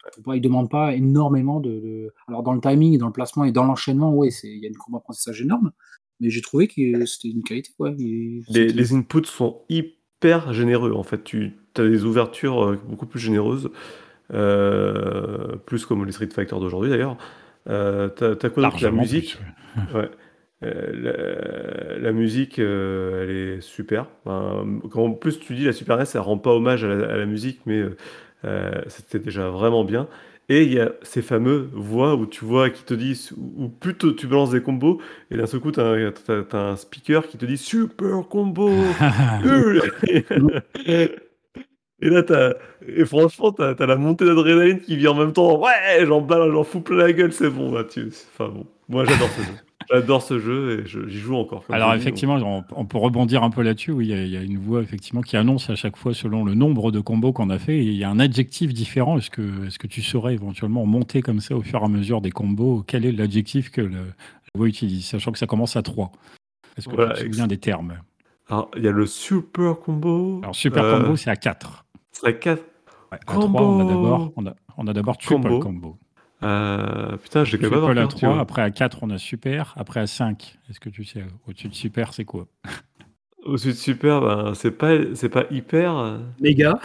Euh, 0.07 0.23
il 0.35 0.39
ne 0.39 0.39
demande 0.41 0.71
pas 0.71 0.95
énormément 0.95 1.61
de, 1.61 2.13
Alors, 2.29 2.43
dans 2.43 2.53
le 2.53 2.61
timing, 2.61 2.99
dans 2.99 3.07
le 3.07 3.13
placement 3.13 3.45
et 3.45 3.53
dans 3.53 3.65
l'enchaînement, 3.65 4.15
oui, 4.15 4.31
il 4.45 4.59
y 4.59 4.65
a 4.65 4.69
une 4.69 4.77
courbe 4.77 4.95
d'apprentissage 4.95 5.43
énorme, 5.43 5.73
mais 6.21 6.31
j'ai 6.31 6.43
trouvé 6.43 6.69
que 6.69 7.05
c'était 7.07 7.29
une 7.29 7.43
qualité. 7.43 7.71
Ouais, 7.79 7.95
les, 7.99 8.93
inputs 8.93 9.25
sont 9.25 9.63
hyper 9.69 10.53
généreux, 10.53 10.93
en 10.93 11.03
fait. 11.03 11.25
Tu 11.25 11.55
as 11.77 11.83
des 11.83 12.05
ouvertures 12.05 12.65
euh, 12.65 12.79
beaucoup 12.89 13.07
plus 13.07 13.21
généreuses, 13.21 13.71
euh, 14.33 15.57
plus 15.67 15.87
comme 15.87 16.05
les 16.05 16.13
Street 16.13 16.29
Fighter 16.33 16.57
d'aujourd'hui 16.57 16.91
d'ailleurs. 16.91 17.17
Euh, 17.69 18.09
tu 18.17 18.25
as, 18.25 18.51
quoi 18.51 18.71
La 18.81 18.91
musique? 18.91 19.39
ouais. 19.95 20.11
la, 20.63 22.13
musique, 22.13 22.59
elle 22.59 23.31
est 23.31 23.61
super. 23.61 24.07
quand 24.25 25.05
en 25.05 25.13
plus 25.13 25.39
tu 25.39 25.55
dis 25.55 25.65
la 25.65 25.73
Super 25.73 25.97
NES, 25.97 26.05
ça 26.05 26.21
rend 26.21 26.39
pas 26.39 26.51
hommage 26.51 26.85
à 26.85 27.17
la 27.17 27.27
musique, 27.27 27.61
mais 27.67 27.83
euh, 28.45 28.83
c'était 28.89 29.19
déjà 29.19 29.49
vraiment 29.51 29.85
bien. 29.85 30.09
Et 30.49 30.65
il 30.65 30.73
y 30.73 30.81
a 30.81 30.91
ces 31.03 31.23
fameux 31.23 31.71
voix 31.73 32.17
où 32.17 32.27
tu 32.27 32.45
vois 32.45 32.71
qui 32.71 32.83
te 32.83 32.93
disent, 32.93 33.33
ou 33.37 33.69
plutôt 33.69 34.13
tu 34.13 34.27
balances 34.27 34.51
des 34.51 34.61
combos, 34.61 35.01
et 35.31 35.37
d'un 35.37 35.47
seul 35.47 35.61
coup, 35.61 35.71
tu 35.71 35.81
as, 35.81 36.13
un 36.53 36.77
speaker 36.77 37.29
qui 37.29 37.39
te 37.39 37.47
dit 37.47 37.57
super 37.57 38.27
combo 38.29 38.69
Et 42.03 42.09
là, 42.09 42.23
as, 42.31 42.55
et 42.89 43.05
franchement, 43.05 43.53
tu 43.53 43.63
as, 43.63 43.75
la 43.87 43.97
montée 43.97 44.25
d'adrénaline 44.25 44.81
qui 44.81 44.97
vient 44.97 45.11
en 45.11 45.17
même 45.17 45.33
temps. 45.33 45.61
Ouais, 45.61 46.05
j'en 46.07 46.27
j'en 46.27 46.65
fous 46.65 46.81
plein 46.81 46.97
la 46.97 47.13
gueule, 47.13 47.33
c'est 47.33 47.51
bon. 47.51 47.71
Bah, 47.71 47.85
enfin 47.87 48.49
bon, 48.49 48.67
moi 48.89 49.05
j'adore 49.05 49.29
ce 49.29 49.43
jeu. 49.43 49.53
J'adore 49.91 50.23
ce 50.23 50.39
jeu 50.39 50.81
et 50.81 50.87
j'y 50.87 51.19
joue 51.19 51.35
encore. 51.35 51.65
Alors 51.69 51.95
effectivement, 51.95 52.65
on, 52.71 52.85
peut 52.85 52.99
rebondir 52.99 53.43
un 53.43 53.51
peu 53.51 53.63
là-dessus. 53.63 53.91
Oui, 53.91 54.09
il 54.09 54.29
y, 54.29 54.37
a 54.37 54.43
une 54.43 54.59
voix 54.59 54.83
effectivement 54.83 55.21
qui 55.21 55.37
annonce 55.37 55.69
à 55.69 55.75
chaque 55.75 55.97
fois 55.97 56.15
selon 56.15 56.45
le 56.45 56.55
nombre 56.55 56.93
de 56.93 57.01
combos 57.01 57.33
qu'on 57.33 57.51
a 57.51 57.59
fait. 57.59 57.85
il 57.85 57.95
y 57.95 58.05
a 58.05 58.11
un 58.11 58.21
adjectif 58.21 58.73
différent. 58.73 59.19
Est-ce 59.19 59.31
que, 59.31 59.67
est 59.67 59.79
que 59.79 59.89
tu 59.89 60.01
saurais 60.01 60.35
éventuellement 60.35 60.87
monter 60.87 61.23
comme 61.23 61.41
ça 61.41 61.57
au 61.57 61.63
fur 61.63 61.81
et 61.81 61.85
à 61.85 61.89
mesure 61.89 62.21
des 62.21 62.31
combos? 62.31 62.85
Quel 62.87 63.05
est 63.05 63.11
l'adjectif 63.11 63.71
que 63.71 63.81
le, 63.81 63.97
la 64.55 64.59
voix 64.59 64.69
utilise, 64.69 65.07
sachant 65.07 65.33
que 65.33 65.39
ça 65.39 65.47
commence 65.47 65.75
à 65.75 65.83
3 65.83 66.13
Est-ce 66.77 66.89
que 66.89 66.95
tu 66.95 67.13
te 67.15 67.27
souviens 67.27 67.49
des 67.49 67.59
termes? 67.59 67.99
Alors, 68.49 68.71
il 68.77 68.85
y 68.85 68.89
a 68.89 68.93
le 68.93 69.07
super 69.07 69.79
combo. 69.81 70.39
Alors, 70.43 70.55
super 70.55 70.85
euh, 70.85 71.01
combo, 71.01 71.17
c'est 71.17 71.31
à 71.31 71.37
4. 71.37 71.85
C'est 72.13 72.27
à 72.27 72.33
4. 72.33 72.63
à 73.11 73.19
3, 73.19 73.45
on 73.45 73.81
a 73.81 73.85
d'abord 73.85 74.33
on 74.37 74.47
a, 74.47 74.55
on 74.77 74.87
a 74.87 75.15
triple 75.15 75.43
combo. 75.43 75.59
combo. 75.61 75.99
Euh, 76.43 77.17
putain, 77.19 77.45
je 77.45 77.57
l'ai 77.57 77.69
quand 77.69 77.89
même 77.89 77.99
à 77.99 78.07
3, 78.07 78.39
après 78.39 78.63
à 78.63 78.71
4, 78.71 78.99
on 79.03 79.11
a 79.11 79.19
super. 79.19 79.75
Après 79.77 80.01
à 80.01 80.07
5, 80.07 80.59
est-ce 80.69 80.81
que 80.81 80.89
tu 80.89 81.05
sais, 81.05 81.25
au-dessus 81.47 81.69
de 81.69 81.75
super, 81.75 82.15
c'est 82.15 82.25
quoi? 82.25 82.47
Au-dessus 83.45 83.69
de 83.69 83.73
super, 83.73 84.21
ben, 84.21 84.55
c'est 84.55 84.71
pas, 84.71 85.15
c'est 85.15 85.31
pas 85.31 85.45
hyper. 85.51 86.19
Méga. 86.41 86.79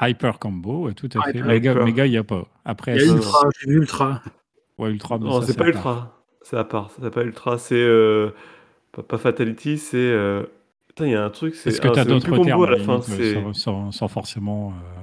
Hyper 0.00 0.38
combo, 0.38 0.90
tout 0.92 1.08
à 1.14 1.30
fait. 1.30 1.42
Méga, 1.42 2.06
il 2.06 2.10
n'y 2.10 2.16
a 2.16 2.24
pas. 2.24 2.46
Après, 2.64 2.96
il 2.96 3.06
y 3.06 3.08
a 3.10 3.14
ultra, 3.14 3.48
j'ai 3.60 3.70
vu 3.70 3.76
ultra. 3.76 4.22
Ouais, 4.78 4.90
ultra. 4.90 5.18
non, 5.18 5.42
c'est 5.42 5.56
pas 5.56 5.66
ultra. 5.68 6.24
c'est 6.42 6.56
à 6.56 6.64
part, 6.64 6.90
ça 6.90 7.02
s'appelle 7.02 7.26
Ultra, 7.28 7.58
c'est 7.58 7.74
euh, 7.76 8.30
pas, 8.92 9.02
pas 9.02 9.18
Fatality, 9.18 9.76
c'est. 9.78 9.96
euh, 9.98 10.44
Putain, 10.88 11.06
il 11.06 11.12
y 11.12 11.14
a 11.14 11.24
un 11.24 11.30
truc, 11.30 11.54
c'est 11.54 11.68
Est-ce 11.70 11.80
que 11.80 11.88
ah, 11.88 11.90
tu 11.92 11.98
as 12.00 12.02
c'est 12.04 12.08
même 12.08 12.20
plus 12.20 12.30
d'autres 12.30 12.42
combo 12.44 12.44
termes, 12.44 12.64
à 12.64 12.70
la 12.70 12.78
fin, 12.78 12.94
limite, 12.94 13.08
euh, 13.10 13.16
c'est. 13.16 13.34
sans, 13.34 13.52
sans- 13.52 13.92
sans 13.92 14.08
forcément 14.08 14.70
euh, 14.70 14.99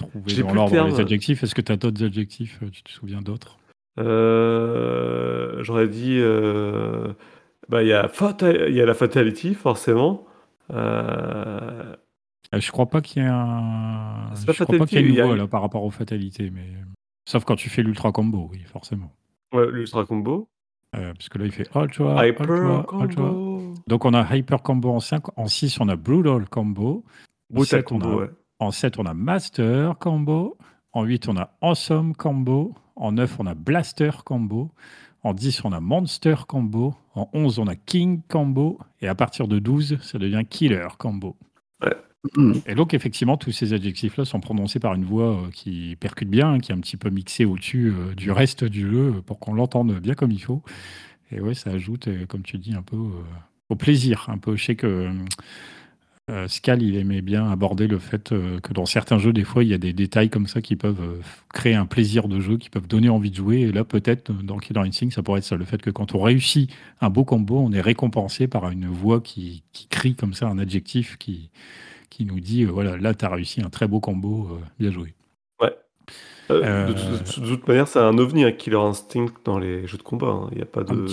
trouver 0.00 0.24
J'ai 0.26 0.42
dans 0.42 0.52
l'ordre 0.54 0.84
les 0.86 1.00
adjectifs 1.00 1.42
Est-ce 1.42 1.54
que 1.54 1.60
tu 1.60 1.72
as 1.72 1.76
d'autres 1.76 2.04
adjectifs 2.04 2.58
euh, 2.62 2.70
Tu 2.70 2.82
te 2.82 2.90
souviens 2.90 3.20
d'autres? 3.22 3.58
Euh, 3.98 5.62
j'aurais 5.62 5.88
dit. 5.88 6.16
euh, 6.18 7.12
Bah, 7.68 7.82
il 7.82 7.88
y 7.88 7.92
a 7.92 8.10
il 8.68 8.74
y 8.74 8.80
a 8.80 8.86
la 8.86 8.94
Fatality, 8.94 9.54
forcément. 9.54 10.26
Euh, 10.72 11.94
Euh, 12.54 12.58
Je 12.60 12.70
crois 12.72 12.86
pas 12.86 13.00
qu'il 13.00 13.22
y 13.22 13.24
ait 13.26 13.28
un. 13.28 14.30
C'est 14.34 14.46
pas 14.46 14.52
Je 14.52 14.64
crois 14.64 14.78
pas 14.78 14.86
qu'il 14.86 14.98
y 14.98 15.00
ait 15.00 15.04
il 15.04 15.10
une 15.10 15.14
y 15.16 15.20
a. 15.20 15.26
voix 15.26 15.36
là 15.36 15.46
par 15.46 15.62
rapport 15.62 15.84
aux 15.84 15.90
fatalités, 15.90 16.50
mais 16.50 16.66
sauf 17.28 17.44
quand 17.44 17.56
tu 17.56 17.68
fais 17.70 17.82
l'ultra 17.82 18.10
combo, 18.12 18.48
oui, 18.50 18.60
forcément. 18.66 19.12
Ouais, 19.52 19.70
l'Ultra 19.70 20.04
Combo. 20.04 20.48
Euh, 20.96 21.12
parce 21.12 21.28
que 21.28 21.38
là, 21.38 21.44
il 21.44 21.52
fait 21.52 21.62
ultra, 21.74 21.84
Hyper 22.26 22.40
ultra, 22.50 22.84
ultra. 23.02 23.06
Combo. 23.06 23.74
Donc 23.86 24.04
on 24.04 24.14
a 24.14 24.36
hyper 24.36 24.62
combo 24.62 24.90
en 24.90 24.98
5, 25.00 25.22
en 25.38 25.46
6 25.46 25.80
on 25.80 25.88
a 25.88 25.94
brutal 25.96 26.48
combo, 26.48 27.04
Brutal 27.50 27.80
7 27.80 27.92
on 27.92 27.98
Combo, 28.00 28.08
a 28.08 28.16
ouais. 28.22 28.30
En 28.60 28.70
7 28.70 28.98
on 28.98 29.06
a 29.06 29.14
master 29.14 29.98
combo, 29.98 30.56
en 30.92 31.04
8 31.04 31.28
on 31.28 31.36
a 31.36 31.50
awesome 31.62 32.14
combo, 32.14 32.74
en 32.94 33.12
9 33.12 33.40
on 33.40 33.46
a 33.46 33.54
blaster 33.54 34.10
combo, 34.24 34.70
en 35.22 35.34
10 35.34 35.64
on 35.64 35.72
a 35.72 35.80
monster 35.80 36.34
combo, 36.46 36.94
en 37.14 37.28
11 37.32 37.58
on 37.58 37.66
a 37.66 37.74
king 37.74 38.20
combo 38.28 38.78
et 39.00 39.08
à 39.08 39.14
partir 39.14 39.48
de 39.48 39.58
12 39.58 39.98
ça 40.02 40.18
devient 40.18 40.42
killer 40.48 40.86
combo. 40.98 41.36
Et 42.66 42.74
donc, 42.74 42.92
effectivement, 42.92 43.38
tous 43.38 43.50
ces 43.50 43.72
adjectifs-là 43.72 44.26
sont 44.26 44.40
prononcés 44.40 44.78
par 44.78 44.94
une 44.94 45.04
voix 45.04 45.38
euh, 45.38 45.50
qui 45.54 45.96
percute 45.98 46.28
bien, 46.28 46.58
qui 46.58 46.70
est 46.70 46.74
un 46.74 46.80
petit 46.80 46.98
peu 46.98 47.08
mixée 47.08 47.46
au-dessus 47.46 47.94
euh, 47.96 48.14
du 48.14 48.30
reste 48.30 48.62
du 48.62 48.82
jeu 48.82 49.14
euh, 49.16 49.22
pour 49.22 49.38
qu'on 49.38 49.54
l'entende 49.54 49.98
bien 50.00 50.12
comme 50.12 50.30
il 50.30 50.42
faut. 50.42 50.62
Et 51.32 51.40
ouais, 51.40 51.54
ça 51.54 51.70
ajoute, 51.70 52.10
comme 52.26 52.42
tu 52.42 52.58
dis, 52.58 52.74
un 52.74 52.82
peu 52.82 52.98
au 53.70 53.76
plaisir. 53.76 54.26
Un 54.28 54.36
peu, 54.36 54.56
je 54.56 54.64
sais 54.64 54.74
que 54.74 55.08
euh, 56.28 56.46
Scal, 56.48 56.82
il 56.82 56.96
aimait 56.96 57.22
bien 57.22 57.50
aborder 57.50 57.88
le 57.88 57.98
fait 57.98 58.30
euh, 58.32 58.60
que 58.60 58.72
dans 58.72 58.86
certains 58.86 59.18
jeux, 59.18 59.32
des 59.32 59.42
fois, 59.42 59.64
il 59.64 59.70
y 59.70 59.74
a 59.74 59.78
des 59.78 59.92
détails 59.92 60.30
comme 60.30 60.46
ça 60.46 60.60
qui 60.60 60.76
peuvent 60.76 61.00
euh, 61.02 61.20
créer 61.52 61.74
un 61.74 61.86
plaisir 61.86 62.28
de 62.28 62.38
jeu, 62.40 62.56
qui 62.56 62.70
peuvent 62.70 62.86
donner 62.86 63.08
envie 63.08 63.30
de 63.30 63.36
jouer. 63.36 63.60
Et 63.62 63.72
là, 63.72 63.82
peut-être, 63.84 64.30
dans 64.32 64.58
Killer 64.58 64.80
Instinct, 64.80 65.10
ça 65.10 65.22
pourrait 65.22 65.38
être 65.38 65.44
ça. 65.44 65.56
Le 65.56 65.64
fait 65.64 65.82
que 65.82 65.90
quand 65.90 66.14
on 66.14 66.20
réussit 66.20 66.70
un 67.00 67.10
beau 67.10 67.24
combo, 67.24 67.58
on 67.58 67.72
est 67.72 67.80
récompensé 67.80 68.46
par 68.46 68.70
une 68.70 68.86
voix 68.86 69.20
qui, 69.20 69.64
qui 69.72 69.88
crie 69.88 70.14
comme 70.14 70.34
ça 70.34 70.46
un 70.48 70.58
adjectif 70.58 71.16
qui, 71.18 71.50
qui 72.10 72.24
nous 72.26 72.38
dit 72.38 72.64
voilà, 72.64 72.96
là, 72.96 73.12
tu 73.14 73.24
as 73.24 73.28
réussi 73.30 73.60
un 73.62 73.70
très 73.70 73.88
beau 73.88 73.98
combo, 74.00 74.58
bien 74.78 74.92
joué. 74.92 75.14
Ouais. 75.60 75.74
De, 76.48 76.92
toute- 76.92 77.66
manière, 77.68 77.88
c'est 77.88 77.98
un 78.00 78.18
ovni, 78.18 78.44
un 78.44 78.52
Killer 78.52 78.76
Instinct 78.76 79.32
dans 79.44 79.58
les 79.58 79.86
jeux 79.86 79.98
de 79.98 80.02
combat. 80.02 80.28
hein. 80.28 80.48
Il 80.52 80.56
n'y 80.58 80.62
a 80.62 80.66
pas 80.66 80.84
de. 80.84 81.06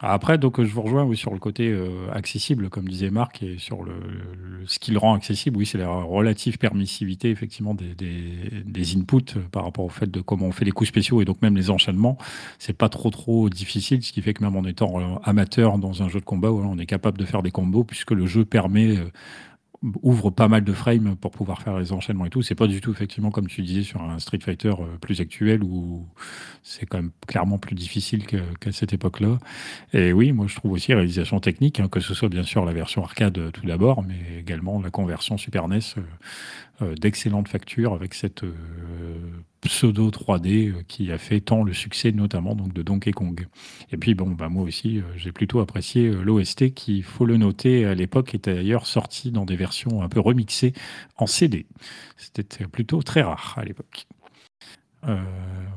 Après, 0.00 0.36
donc, 0.36 0.60
je 0.62 0.70
vous 0.74 0.82
rejoins 0.82 1.04
oui, 1.04 1.16
sur 1.16 1.32
le 1.32 1.38
côté 1.38 1.70
euh, 1.70 2.10
accessible, 2.12 2.68
comme 2.68 2.86
disait 2.86 3.08
Marc, 3.10 3.42
et 3.42 3.56
sur 3.56 3.82
le, 3.82 3.94
le- 3.94 4.66
ce 4.66 4.78
qui 4.78 4.90
le 4.90 4.98
rend 4.98 5.14
accessible, 5.14 5.56
oui, 5.56 5.64
c'est 5.64 5.78
la 5.78 5.88
relative 5.88 6.58
permissivité, 6.58 7.30
effectivement, 7.30 7.72
des, 7.72 7.94
des- 7.94 8.62
des 8.62 8.96
inputs 8.96 9.38
euh, 9.38 9.40
par 9.50 9.64
rapport 9.64 9.86
au 9.86 9.88
fait 9.88 10.10
de 10.10 10.20
comment 10.20 10.46
on 10.48 10.52
fait 10.52 10.66
les 10.66 10.70
coups 10.70 10.88
spéciaux 10.88 11.22
et 11.22 11.24
donc 11.24 11.40
même 11.40 11.56
les 11.56 11.70
enchaînements. 11.70 12.18
C'est 12.58 12.76
pas 12.76 12.90
trop, 12.90 13.08
trop 13.08 13.48
difficile, 13.48 14.02
ce 14.02 14.12
qui 14.12 14.20
fait 14.20 14.34
que 14.34 14.44
même 14.44 14.56
en 14.56 14.64
étant 14.64 15.00
euh, 15.00 15.16
amateur 15.24 15.78
dans 15.78 16.02
un 16.02 16.10
jeu 16.10 16.20
de 16.20 16.26
combat, 16.26 16.52
on 16.52 16.76
est 16.78 16.84
capable 16.86 17.16
de 17.16 17.24
faire 17.24 17.42
des 17.42 17.50
combos, 17.50 17.82
puisque 17.84 18.10
le 18.10 18.26
jeu 18.26 18.44
permet. 18.44 18.98
Ouvre 20.02 20.30
pas 20.30 20.48
mal 20.48 20.64
de 20.64 20.72
frames 20.72 21.16
pour 21.16 21.30
pouvoir 21.30 21.62
faire 21.62 21.78
les 21.78 21.92
enchaînements 21.92 22.26
et 22.26 22.30
tout. 22.30 22.42
C'est 22.42 22.54
pas 22.54 22.66
du 22.66 22.80
tout 22.80 22.90
effectivement 22.90 23.30
comme 23.30 23.46
tu 23.46 23.62
disais 23.62 23.82
sur 23.82 24.02
un 24.02 24.18
Street 24.18 24.38
Fighter 24.42 24.68
euh, 24.68 24.96
plus 25.00 25.20
actuel 25.20 25.62
où 25.62 26.06
c'est 26.62 26.86
quand 26.86 26.98
même 26.98 27.12
clairement 27.26 27.58
plus 27.58 27.74
difficile 27.74 28.26
qu'à 28.26 28.72
cette 28.72 28.92
époque-là. 28.92 29.38
Et 29.92 30.12
oui, 30.12 30.32
moi 30.32 30.46
je 30.48 30.56
trouve 30.56 30.72
aussi 30.72 30.92
réalisation 30.94 31.40
technique, 31.40 31.80
hein, 31.80 31.88
que 31.88 32.00
ce 32.00 32.14
soit 32.14 32.28
bien 32.28 32.42
sûr 32.42 32.64
la 32.64 32.72
version 32.72 33.04
arcade 33.04 33.38
euh, 33.38 33.50
tout 33.50 33.66
d'abord, 33.66 34.02
mais 34.02 34.40
également 34.40 34.80
la 34.80 34.90
conversion 34.90 35.36
Super 35.36 35.68
NES 35.68 35.78
euh, 35.98 36.02
d'excellente 36.80 37.48
facture 37.48 37.94
avec 37.94 38.12
cette 38.14 38.44
euh, 38.44 38.54
pseudo 39.66 40.10
3D 40.10 40.68
euh, 40.68 40.82
qui 40.86 41.10
a 41.12 41.18
fait 41.18 41.40
tant 41.40 41.62
le 41.62 41.72
succès 41.72 42.12
notamment 42.12 42.54
donc 42.54 42.72
de 42.72 42.82
Donkey 42.82 43.12
Kong. 43.12 43.46
Et 43.90 43.96
puis 43.96 44.14
bon, 44.14 44.30
bah 44.30 44.48
moi 44.48 44.62
aussi 44.62 44.98
euh, 44.98 45.02
j'ai 45.16 45.32
plutôt 45.32 45.60
apprécié 45.60 46.08
euh, 46.08 46.22
l'OST 46.22 46.74
qui, 46.74 47.02
faut 47.02 47.26
le 47.26 47.36
noter, 47.36 47.84
à 47.84 47.94
l'époque 47.94 48.34
était 48.34 48.54
d'ailleurs 48.54 48.86
sorti 48.86 49.30
dans 49.30 49.44
des 49.44 49.56
versions 49.56 50.02
un 50.02 50.08
peu 50.08 50.20
remixées 50.20 50.72
en 51.16 51.26
CD. 51.26 51.66
C'était 52.16 52.66
plutôt 52.66 53.02
très 53.02 53.22
rare 53.22 53.54
à 53.56 53.64
l'époque. 53.64 54.06
Euh, 55.06 55.16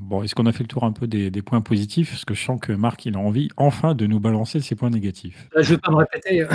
bon, 0.01 0.23
est-ce 0.23 0.33
qu'on 0.33 0.47
a 0.47 0.51
fait 0.51 0.63
le 0.63 0.67
tour 0.67 0.83
un 0.85 0.91
peu 0.91 1.05
des, 1.05 1.29
des 1.29 1.41
points 1.41 1.61
positifs? 1.61 2.09
Parce 2.09 2.25
que 2.25 2.33
je 2.33 2.43
sens 2.43 2.59
que 2.59 2.71
Marc, 2.71 3.05
il 3.05 3.15
a 3.15 3.19
envie 3.19 3.49
enfin 3.57 3.93
de 3.93 4.07
nous 4.07 4.19
balancer 4.19 4.59
ses 4.59 4.75
points 4.75 4.89
négatifs. 4.89 5.47
Je 5.55 5.75
vais 5.75 5.77
pas 5.77 5.91
me 5.91 5.97
répéter. 5.97 6.45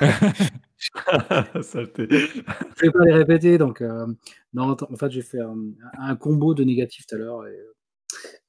Saleté. 1.62 2.06
Je 2.10 2.82
vais 2.82 2.90
pas 2.90 3.04
les 3.04 3.12
répéter. 3.12 3.58
Donc, 3.58 3.80
euh, 3.80 4.06
non, 4.52 4.76
en 4.80 4.96
fait, 4.96 5.10
j'ai 5.10 5.22
fait 5.22 5.40
un, 5.40 5.56
un 5.98 6.16
combo 6.16 6.54
de 6.54 6.64
négatifs 6.64 7.06
tout 7.06 7.14
à 7.14 7.18
l'heure, 7.18 7.40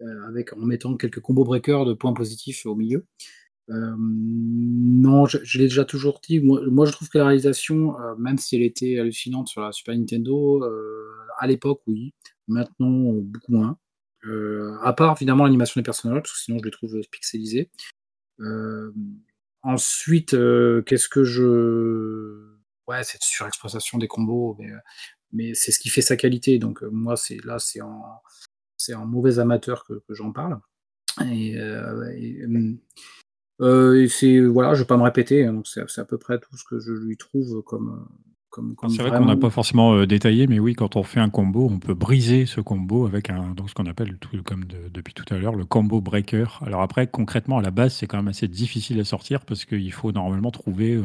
euh, 0.02 0.28
avec 0.28 0.54
en 0.54 0.60
mettant 0.60 0.96
quelques 0.96 1.20
combos 1.20 1.44
breakers 1.44 1.86
de 1.86 1.94
points 1.94 2.14
positifs 2.14 2.66
au 2.66 2.76
milieu. 2.76 3.06
Euh, 3.70 3.96
non, 4.00 5.26
je, 5.26 5.58
l'ai 5.58 5.66
déjà 5.66 5.86
toujours 5.86 6.22
dit. 6.28 6.40
Moi, 6.40 6.86
je 6.86 6.92
trouve 6.92 7.10
que 7.10 7.18
la 7.18 7.26
réalisation, 7.26 7.96
même 8.18 8.38
si 8.38 8.56
elle 8.56 8.64
était 8.64 9.00
hallucinante 9.00 9.48
sur 9.48 9.62
la 9.62 9.72
Super 9.72 9.96
Nintendo, 9.96 10.64
à 11.40 11.48
l'époque, 11.48 11.82
oui. 11.88 12.14
Maintenant, 12.48 13.14
beaucoup 13.14 13.52
moins. 13.52 13.78
À 14.84 14.94
part 14.94 15.16
évidemment 15.18 15.46
l'animation 15.46 15.80
des 15.80 15.86
personnages, 15.86 16.22
parce 16.24 16.34
que 16.34 16.40
sinon 16.40 16.58
je 16.60 16.66
les 16.66 16.72
trouve 16.72 17.00
pixelisés. 17.12 17.70
Ensuite, 19.62 20.34
euh, 20.34 20.82
qu'est-ce 20.84 21.10
que 21.10 21.24
je. 21.24 22.56
Ouais, 22.88 23.04
cette 23.04 23.24
surexploitation 23.24 23.98
des 23.98 24.08
combos, 24.08 24.58
mais, 25.32 25.52
euh, 25.52 25.54
c'est 25.54 25.72
ce 25.72 25.80
qui 25.80 25.90
fait 25.90 26.02
sa 26.02 26.16
qualité. 26.16 26.60
Donc, 26.60 26.82
euh, 26.82 26.90
moi, 26.92 27.18
c'est 27.18 27.44
là, 27.46 27.60
c'est 27.60 27.82
en, 27.82 29.06
mauvais 29.06 29.40
amateur 29.40 29.86
que, 29.86 30.02
j'en 30.10 30.32
parle. 30.32 30.60
Euh, 31.22 32.10
et, 32.16 34.08
c'est. 34.08 34.40
Voilà, 34.40 34.74
je 34.74 34.80
vais 34.80 34.88
pas 34.88 34.98
me 34.98 35.04
répéter. 35.04 35.46
hein, 35.46 35.62
c'est 35.66 36.00
à 36.00 36.06
peu 36.06 36.18
près 36.18 36.40
tout 36.40 36.56
ce 36.56 36.64
que 36.64 36.80
je 36.80 36.94
lui 36.94 37.18
trouve 37.18 37.62
comme. 37.64 38.08
Comme, 38.50 38.76
comme 38.76 38.90
C'est 38.90 39.02
vrai 39.04 39.12
qu'on 39.18 39.26
n'a 39.26 39.36
pas 39.38 39.50
forcément 39.50 39.94
euh, 39.94 40.06
détaillé, 40.08 40.48
mais 40.48 40.60
oui, 40.60 40.74
quand 40.74 40.96
on 40.96 41.04
fait 41.04 41.20
un 41.20 41.30
combo, 41.30 41.68
on 41.72 41.80
peut 41.80 41.94
briser 41.94 42.46
ce 42.46 42.62
combo 42.62 43.06
avec 43.06 43.30
un, 43.30 43.54
donc 43.56 43.70
ce 43.70 43.76
qu'on 43.76 43.86
appelle, 43.86 44.18
tout, 44.20 44.30
comme 44.44 44.66
de- 44.66 44.90
depuis 44.94 45.14
tout 45.14 45.26
à 45.34 45.38
l'heure, 45.38 45.56
le 45.56 45.66
combo 45.66 46.02
breaker. 46.02 46.46
Alors 46.66 46.82
après, 46.82 47.08
concrètement, 47.08 47.58
à 47.60 47.62
la 47.62 47.72
base, 47.72 47.94
c'est 47.94 48.08
quand 48.08 48.18
même 48.18 48.28
assez 48.28 48.48
difficile 48.48 49.00
à 49.00 49.04
sortir 49.06 49.42
parce 49.46 49.66
qu'il 49.66 49.92
faut 49.94 50.12
normalement 50.12 50.52
trouver 50.52 50.94
euh, 50.96 51.02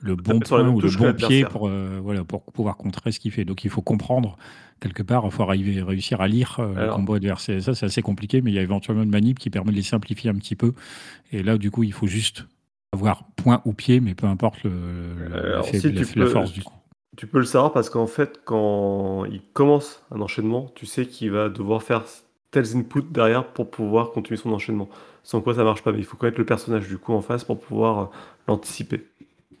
le 0.00 0.14
bon 0.16 0.38
point 0.60 0.68
ou 0.76 0.80
le 0.80 0.88
bon 0.98 1.04
pied 1.28 1.42
pour, 1.50 1.68
euh, 1.68 2.00
voilà, 2.02 2.24
pour 2.24 2.42
pouvoir 2.44 2.76
contrer 2.76 3.12
ce 3.12 3.20
qu'il 3.20 3.32
fait. 3.32 3.44
Donc 3.44 3.64
il 3.64 3.70
faut 3.70 3.82
comprendre 3.82 4.36
quelque 4.80 5.02
part, 5.02 5.24
il 5.24 5.32
faut 5.32 5.42
arriver, 5.42 5.82
réussir 5.82 6.20
à 6.20 6.28
lire 6.28 6.58
euh, 6.60 6.74
le 6.86 6.92
combo 6.94 7.14
adverse. 7.14 7.48
Et 7.48 7.60
ça, 7.60 7.74
c'est 7.74 7.86
assez 7.86 8.02
compliqué, 8.02 8.40
mais 8.42 8.52
il 8.52 8.54
y 8.54 8.58
a 8.58 8.62
éventuellement 8.62 9.02
une 9.02 9.10
manip 9.10 9.38
qui 9.40 9.50
permet 9.50 9.72
de 9.72 9.76
les 9.76 9.82
simplifier 9.82 10.30
un 10.30 10.34
petit 10.34 10.54
peu. 10.54 10.72
Et 11.32 11.42
là, 11.42 11.58
du 11.58 11.70
coup, 11.70 11.82
il 11.82 11.92
faut 11.92 12.06
juste 12.06 12.46
avoir 12.92 13.24
point 13.36 13.60
ou 13.64 13.72
pied, 13.72 14.00
mais 14.00 14.14
peu 14.14 14.26
importe 14.26 14.62
le, 14.64 14.70
le- 14.70 15.28
la, 15.52 15.62
faible- 15.62 15.80
si 15.80 15.92
la- 15.92 16.04
tu 16.04 16.18
la 16.18 16.24
peux- 16.24 16.30
force 16.30 16.52
du 16.52 16.62
coup. 16.62 16.74
Tu 17.16 17.26
peux 17.26 17.38
le 17.38 17.44
savoir 17.44 17.72
parce 17.72 17.90
qu'en 17.90 18.06
fait, 18.06 18.40
quand 18.44 19.24
il 19.24 19.42
commence 19.52 20.02
un 20.12 20.20
enchaînement, 20.20 20.70
tu 20.76 20.86
sais 20.86 21.04
qu'il 21.06 21.32
va 21.32 21.48
devoir 21.48 21.82
faire 21.82 22.04
tels 22.52 22.76
inputs 22.76 23.02
derrière 23.10 23.52
pour 23.52 23.70
pouvoir 23.70 24.12
continuer 24.12 24.36
son 24.38 24.52
enchaînement. 24.52 24.88
Sans 25.24 25.40
quoi 25.40 25.54
ça 25.54 25.64
marche 25.64 25.82
pas. 25.82 25.90
Mais 25.92 25.98
il 25.98 26.04
faut 26.04 26.16
connaître 26.16 26.38
le 26.38 26.46
personnage 26.46 26.86
du 26.88 26.96
coup 26.96 27.12
en 27.12 27.20
face 27.20 27.42
pour 27.44 27.58
pouvoir 27.60 27.98
euh, 27.98 28.06
l'anticiper. 28.46 29.04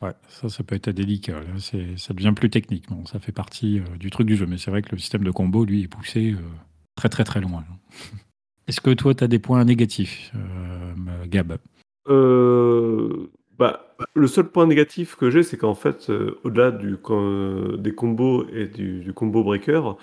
Ouais, 0.00 0.12
ça, 0.28 0.48
ça 0.48 0.62
peut 0.62 0.76
être 0.76 0.90
délicat. 0.90 1.40
Là. 1.40 1.58
Ça 1.96 2.14
devient 2.14 2.32
plus 2.34 2.48
technique. 2.48 2.88
Bon, 2.88 3.04
ça 3.06 3.18
fait 3.18 3.32
partie 3.32 3.80
euh, 3.80 3.96
du 3.98 4.10
truc 4.10 4.28
du 4.28 4.36
jeu. 4.36 4.46
Mais 4.46 4.56
c'est 4.56 4.70
vrai 4.70 4.80
que 4.82 4.90
le 4.92 4.98
système 4.98 5.24
de 5.24 5.30
combo, 5.32 5.64
lui, 5.64 5.82
est 5.82 5.88
poussé 5.88 6.32
euh, 6.32 6.38
très, 6.94 7.08
très, 7.08 7.24
très 7.24 7.40
loin. 7.40 7.64
Est-ce 8.68 8.80
que 8.80 8.90
toi, 8.94 9.14
tu 9.14 9.24
as 9.24 9.28
des 9.28 9.40
points 9.40 9.64
négatifs, 9.64 10.30
euh, 10.36 11.26
Gab? 11.26 11.58
Euh, 12.08 13.30
bah, 13.58 13.96
le 14.14 14.26
seul 14.28 14.48
point 14.50 14.66
négatif 14.66 15.16
que 15.16 15.30
j'ai, 15.30 15.42
c'est 15.42 15.56
qu'en 15.56 15.74
fait, 15.74 16.10
euh, 16.10 16.38
au-delà 16.44 16.70
des 16.70 17.94
combos 17.94 18.46
et 18.52 18.68
du, 18.68 19.12
combo 19.14 19.42
breaker, 19.42 19.96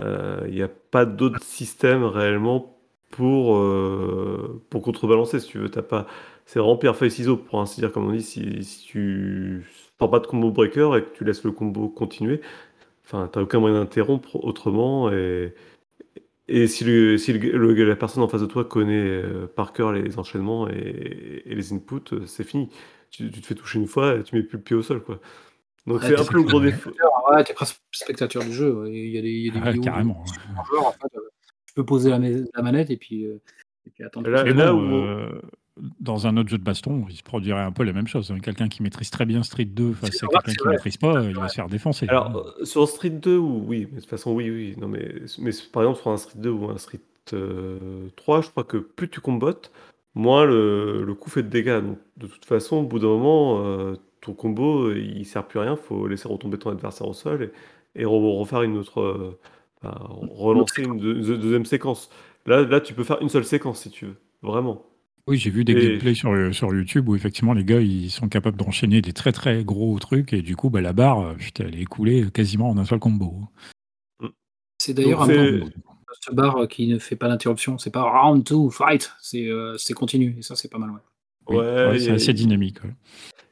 euh, 0.00 0.42
il 0.48 0.54
n'y 0.54 0.62
a 0.62 0.68
pas 0.68 1.04
d'autre 1.06 1.42
système 1.42 2.04
réellement 2.04 2.78
pour, 3.10 3.56
euh, 3.56 4.62
pour 4.70 4.82
contrebalancer, 4.82 5.40
si 5.40 5.48
tu 5.48 5.58
veux. 5.58 5.70
T'as 5.70 5.82
pas, 5.82 6.06
c'est 6.46 6.58
vraiment 6.60 6.78
feuille 6.94 7.10
ciseaux, 7.10 7.36
pour 7.36 7.60
ainsi 7.60 7.80
dire, 7.80 7.92
comme 7.92 8.06
on 8.08 8.12
dit, 8.12 8.22
si, 8.22 8.64
si 8.64 8.86
tu 8.86 9.66
sors 9.98 10.10
pas 10.10 10.20
de 10.20 10.26
combo 10.26 10.50
breaker 10.50 10.96
et 10.96 11.04
que 11.04 11.10
tu 11.16 11.24
laisses 11.24 11.44
le 11.44 11.52
combo 11.52 11.88
continuer, 11.88 12.40
enfin, 13.04 13.28
t'as 13.32 13.42
aucun 13.42 13.60
moyen 13.60 13.80
d'interrompre 13.80 14.36
autrement 14.44 15.10
et 15.12 15.54
et 16.50 16.66
si, 16.66 16.84
le, 16.84 17.16
si 17.16 17.32
le- 17.32 17.56
le- 17.56 17.84
la 17.84 17.96
personne 17.96 18.22
en 18.22 18.28
face 18.28 18.40
de 18.42 18.46
toi 18.46 18.64
connaît 18.64 18.94
euh, 18.98 19.46
par 19.46 19.72
cœur 19.72 19.92
les 19.92 20.18
enchaînements 20.18 20.68
et, 20.68 21.42
et 21.46 21.54
les 21.54 21.72
inputs, 21.72 22.12
euh, 22.12 22.26
c'est 22.26 22.44
fini. 22.44 22.68
Tu, 23.10 23.30
tu 23.30 23.40
te 23.40 23.46
fais 23.46 23.54
toucher 23.54 23.78
une 23.78 23.86
fois 23.86 24.16
et 24.16 24.22
tu 24.22 24.34
mets 24.36 24.42
plus 24.42 24.58
le 24.58 24.62
pied 24.62 24.76
au 24.76 24.82
sol, 24.82 25.02
quoi. 25.02 25.20
Donc 25.86 26.02
Ouais, 26.02 26.08
c'est 26.08 26.20
un 26.20 26.24
peu 26.24 26.36
le 26.36 26.42
gros 26.44 26.60
défaut. 26.60 26.92
Ouais, 27.30 27.42
t'es 27.44 27.54
presque 27.54 27.80
spectateur 27.92 28.44
du 28.44 28.52
jeu. 28.52 28.72
ouais. 28.72 28.90
Il 28.92 29.10
y 29.14 29.18
a 29.18 29.22
des, 29.22 29.30
il 29.30 29.46
y 29.46 29.48
a 29.48 29.52
des 29.52 29.60
Ah, 29.62 29.70
vidéos. 29.70 29.82
Carrément. 29.82 30.24
de 30.24 30.66
joueurs, 30.68 30.86
en 30.86 30.92
fait, 30.92 31.16
euh, 31.16 31.20
tu 31.66 31.74
peux 31.74 31.84
poser 31.84 32.10
la, 32.10 32.18
ma- 32.18 32.28
la 32.28 32.62
manette 32.62 32.90
et 32.90 32.96
puis 32.96 33.24
euh, 33.26 33.40
Et 33.86 33.90
puis 33.90 34.04
attendre. 34.04 34.28
Là, 34.28 34.44
là 34.44 34.72
bon, 34.72 34.80
où 34.80 35.04
euh, 35.06 35.40
dans 36.00 36.26
un 36.26 36.36
autre 36.36 36.48
jeu 36.48 36.58
de 36.58 36.62
baston, 36.64 37.04
il 37.08 37.16
se 37.16 37.22
produirait 37.22 37.62
un 37.62 37.72
peu 37.72 37.84
la 37.84 37.92
même 37.92 38.06
chose. 38.06 38.32
Quelqu'un 38.42 38.68
qui 38.68 38.82
maîtrise 38.82 39.10
très 39.10 39.24
bien 39.26 39.42
Street 39.42 39.64
2 39.64 39.92
face 39.92 40.10
C'est 40.12 40.24
à 40.24 40.28
quelqu'un 40.28 40.52
qui 40.52 40.58
vrai. 40.64 40.72
maîtrise 40.72 40.96
pas, 40.96 41.22
il 41.24 41.34
va 41.36 41.48
se 41.48 41.54
faire 41.54 41.68
défoncer. 41.68 42.06
Alors, 42.08 42.26
hein. 42.26 42.42
euh, 42.60 42.64
sur 42.64 42.86
Street 42.88 43.10
2, 43.10 43.36
ou- 43.38 43.64
oui, 43.66 43.86
mais 43.90 43.96
de 43.96 44.00
toute 44.00 44.10
façon, 44.10 44.32
oui, 44.32 44.50
oui. 44.50 44.74
Non, 44.78 44.88
mais, 44.88 45.12
mais 45.38 45.50
par 45.72 45.82
exemple, 45.82 46.00
sur 46.00 46.10
un 46.10 46.16
Street 46.16 46.38
2 46.38 46.50
ou 46.50 46.70
un 46.70 46.78
Street 46.78 47.00
euh, 47.32 47.78
3, 48.16 48.40
je 48.42 48.50
crois 48.50 48.64
que 48.64 48.76
plus 48.78 49.08
tu 49.08 49.20
combattes, 49.20 49.70
moins 50.14 50.44
le, 50.44 51.04
le 51.04 51.14
coup 51.14 51.30
fait 51.30 51.42
de 51.42 51.48
dégâts. 51.48 51.80
Donc, 51.80 51.98
de 52.16 52.26
toute 52.26 52.44
façon, 52.44 52.76
au 52.76 52.82
bout 52.82 52.98
d'un 52.98 53.06
moment, 53.08 53.62
euh, 53.64 53.94
ton 54.20 54.32
combo, 54.34 54.88
euh, 54.88 54.98
il 54.98 55.24
sert 55.24 55.46
plus 55.46 55.60
à 55.60 55.62
rien. 55.62 55.76
faut 55.76 56.06
laisser 56.06 56.28
retomber 56.28 56.58
ton 56.58 56.70
adversaire 56.70 57.06
au 57.08 57.12
sol 57.14 57.50
et, 57.94 58.02
et 58.02 58.04
re- 58.04 58.38
refaire 58.38 58.62
une 58.62 58.76
autre. 58.76 59.00
euh, 59.00 59.38
enfin, 59.82 59.96
relancer 60.30 60.82
une, 60.82 60.98
deux- 60.98 61.14
deux- 61.20 61.38
deuxième 61.38 61.64
séquence. 61.64 62.10
Là, 62.46 62.62
là, 62.62 62.80
tu 62.80 62.92
peux 62.94 63.04
faire 63.04 63.20
une 63.22 63.28
seule 63.28 63.44
séquence 63.44 63.80
si 63.82 63.90
tu 63.90 64.06
veux. 64.06 64.16
Vraiment. 64.42 64.84
Oui, 65.26 65.36
j'ai 65.38 65.50
vu 65.50 65.64
des 65.64 65.72
Et- 65.72 65.88
gameplays 65.90 66.14
sur, 66.14 66.32
euh, 66.32 66.52
sur 66.52 66.74
YouTube 66.74 67.08
où 67.08 67.14
effectivement 67.14 67.52
les 67.52 67.64
gars 67.64 67.80
ils 67.80 68.10
sont 68.10 68.28
capables 68.28 68.56
d'enchaîner 68.56 69.00
des 69.02 69.12
très 69.12 69.32
très 69.32 69.62
gros 69.64 69.98
trucs 69.98 70.32
et 70.32 70.42
du 70.42 70.56
coup 70.56 70.70
bah, 70.70 70.80
la 70.80 70.92
barre, 70.92 71.20
euh, 71.20 71.34
putain, 71.34 71.64
elle 71.68 71.76
est 71.76 71.82
écoulée 71.82 72.26
quasiment 72.32 72.70
en 72.70 72.78
un 72.78 72.84
seul 72.84 72.98
combo. 72.98 73.34
C'est 74.78 74.94
d'ailleurs 74.94 75.22
un 75.22 75.26
Donc, 75.26 75.36
peu 75.36 75.60
c'est- 75.64 76.30
ce 76.30 76.34
bar 76.34 76.66
qui 76.68 76.88
ne 76.88 76.98
fait 76.98 77.16
pas 77.16 77.28
d'interruption. 77.28 77.78
C'est 77.78 77.90
pas 77.92 78.02
round 78.02 78.44
two, 78.44 78.70
fight. 78.70 79.12
C'est 79.20 79.46
euh, 79.48 79.76
c'est 79.78 79.94
continu. 79.94 80.36
Et 80.38 80.42
ça, 80.42 80.56
c'est 80.56 80.68
pas 80.70 80.78
mal. 80.78 80.90
Ouais. 80.90 80.96
Oui, 81.48 81.56
Ouais, 81.56 81.98
c'est 81.98 82.10
a- 82.10 82.14
assez 82.14 82.32
dynamique. 82.32 82.82
ouais. 82.84 82.90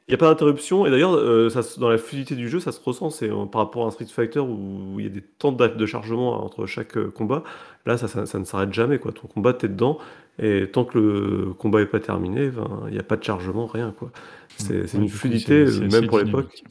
Il 0.07 0.11
n'y 0.11 0.15
a 0.15 0.17
pas 0.17 0.27
d'interruption, 0.29 0.87
et 0.87 0.89
d'ailleurs, 0.89 1.13
euh, 1.13 1.49
ça 1.51 1.61
se- 1.61 1.79
dans 1.79 1.87
la 1.87 1.99
fluidité 1.99 2.35
du 2.35 2.49
jeu, 2.49 2.59
ça 2.59 2.71
se 2.71 2.79
ressent. 2.81 3.11
C'est 3.11 3.29
euh, 3.29 3.45
par 3.45 3.61
rapport 3.61 3.83
à 3.85 3.87
un 3.87 3.91
Street 3.91 4.07
Fighter 4.07 4.39
où 4.39 4.95
il 4.99 5.03
y 5.03 5.05
a 5.05 5.11
des 5.11 5.21
temps 5.21 5.51
de, 5.51 5.67
de 5.67 5.85
chargement 5.85 6.43
entre 6.43 6.65
chaque 6.65 6.97
euh, 6.97 7.11
combat. 7.11 7.43
Là, 7.85 7.95
ça, 7.97 8.07
ça, 8.07 8.25
ça 8.25 8.39
ne 8.39 8.43
s'arrête 8.43 8.73
jamais. 8.73 8.97
Quoi. 8.97 9.11
Ton 9.11 9.27
combat, 9.27 9.53
t'es 9.53 9.67
dedans, 9.67 9.99
et 10.41 10.67
tant 10.71 10.85
que 10.85 10.97
le 10.97 11.53
combat 11.53 11.79
n'est 11.79 11.85
pas 11.85 11.99
terminé, 11.99 12.49
ben, 12.49 12.83
il 12.87 12.93
n'y 12.93 12.99
a 12.99 13.03
pas 13.03 13.17
de 13.17 13.23
chargement, 13.23 13.65
rien. 13.67 13.93
quoi. 13.97 14.11
C'est 14.57 14.81
Ouais, 14.93 15.01
une 15.01 15.09
fluidité, 15.09 15.53
euh, 15.53 15.87
même 15.89 16.07
pour 16.07 16.19
l'époque. 16.19 16.63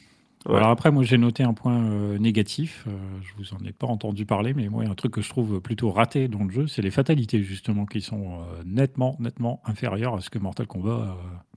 Ouais. 0.47 0.57
Alors 0.57 0.69
après, 0.69 0.91
moi 0.91 1.03
j'ai 1.03 1.19
noté 1.19 1.43
un 1.43 1.53
point 1.53 1.79
euh, 1.83 2.17
négatif, 2.19 2.85
euh, 2.87 2.93
je 3.23 3.33
vous 3.37 3.55
en 3.55 3.65
ai 3.67 3.73
pas 3.73 3.87
entendu 3.89 4.25
parler, 4.25 4.55
mais 4.55 4.69
moi 4.69 4.85
un 4.85 4.95
truc 4.95 5.13
que 5.13 5.21
je 5.21 5.29
trouve 5.29 5.61
plutôt 5.61 5.91
raté 5.91 6.29
dans 6.29 6.45
le 6.45 6.51
jeu, 6.51 6.67
c'est 6.69 6.81
les 6.81 6.93
fatalités 6.93 7.43
justement 7.43 7.85
qui 7.87 8.01
sont 8.01 8.41
euh, 8.41 8.63
nettement, 8.65 9.17
nettement 9.19 9.61
inférieures 9.67 10.15
à 10.15 10.21
ce 10.21 10.31
que 10.31 10.39
Mortal 10.39 10.67
Kombat 10.67 10.91
euh, 10.91 11.07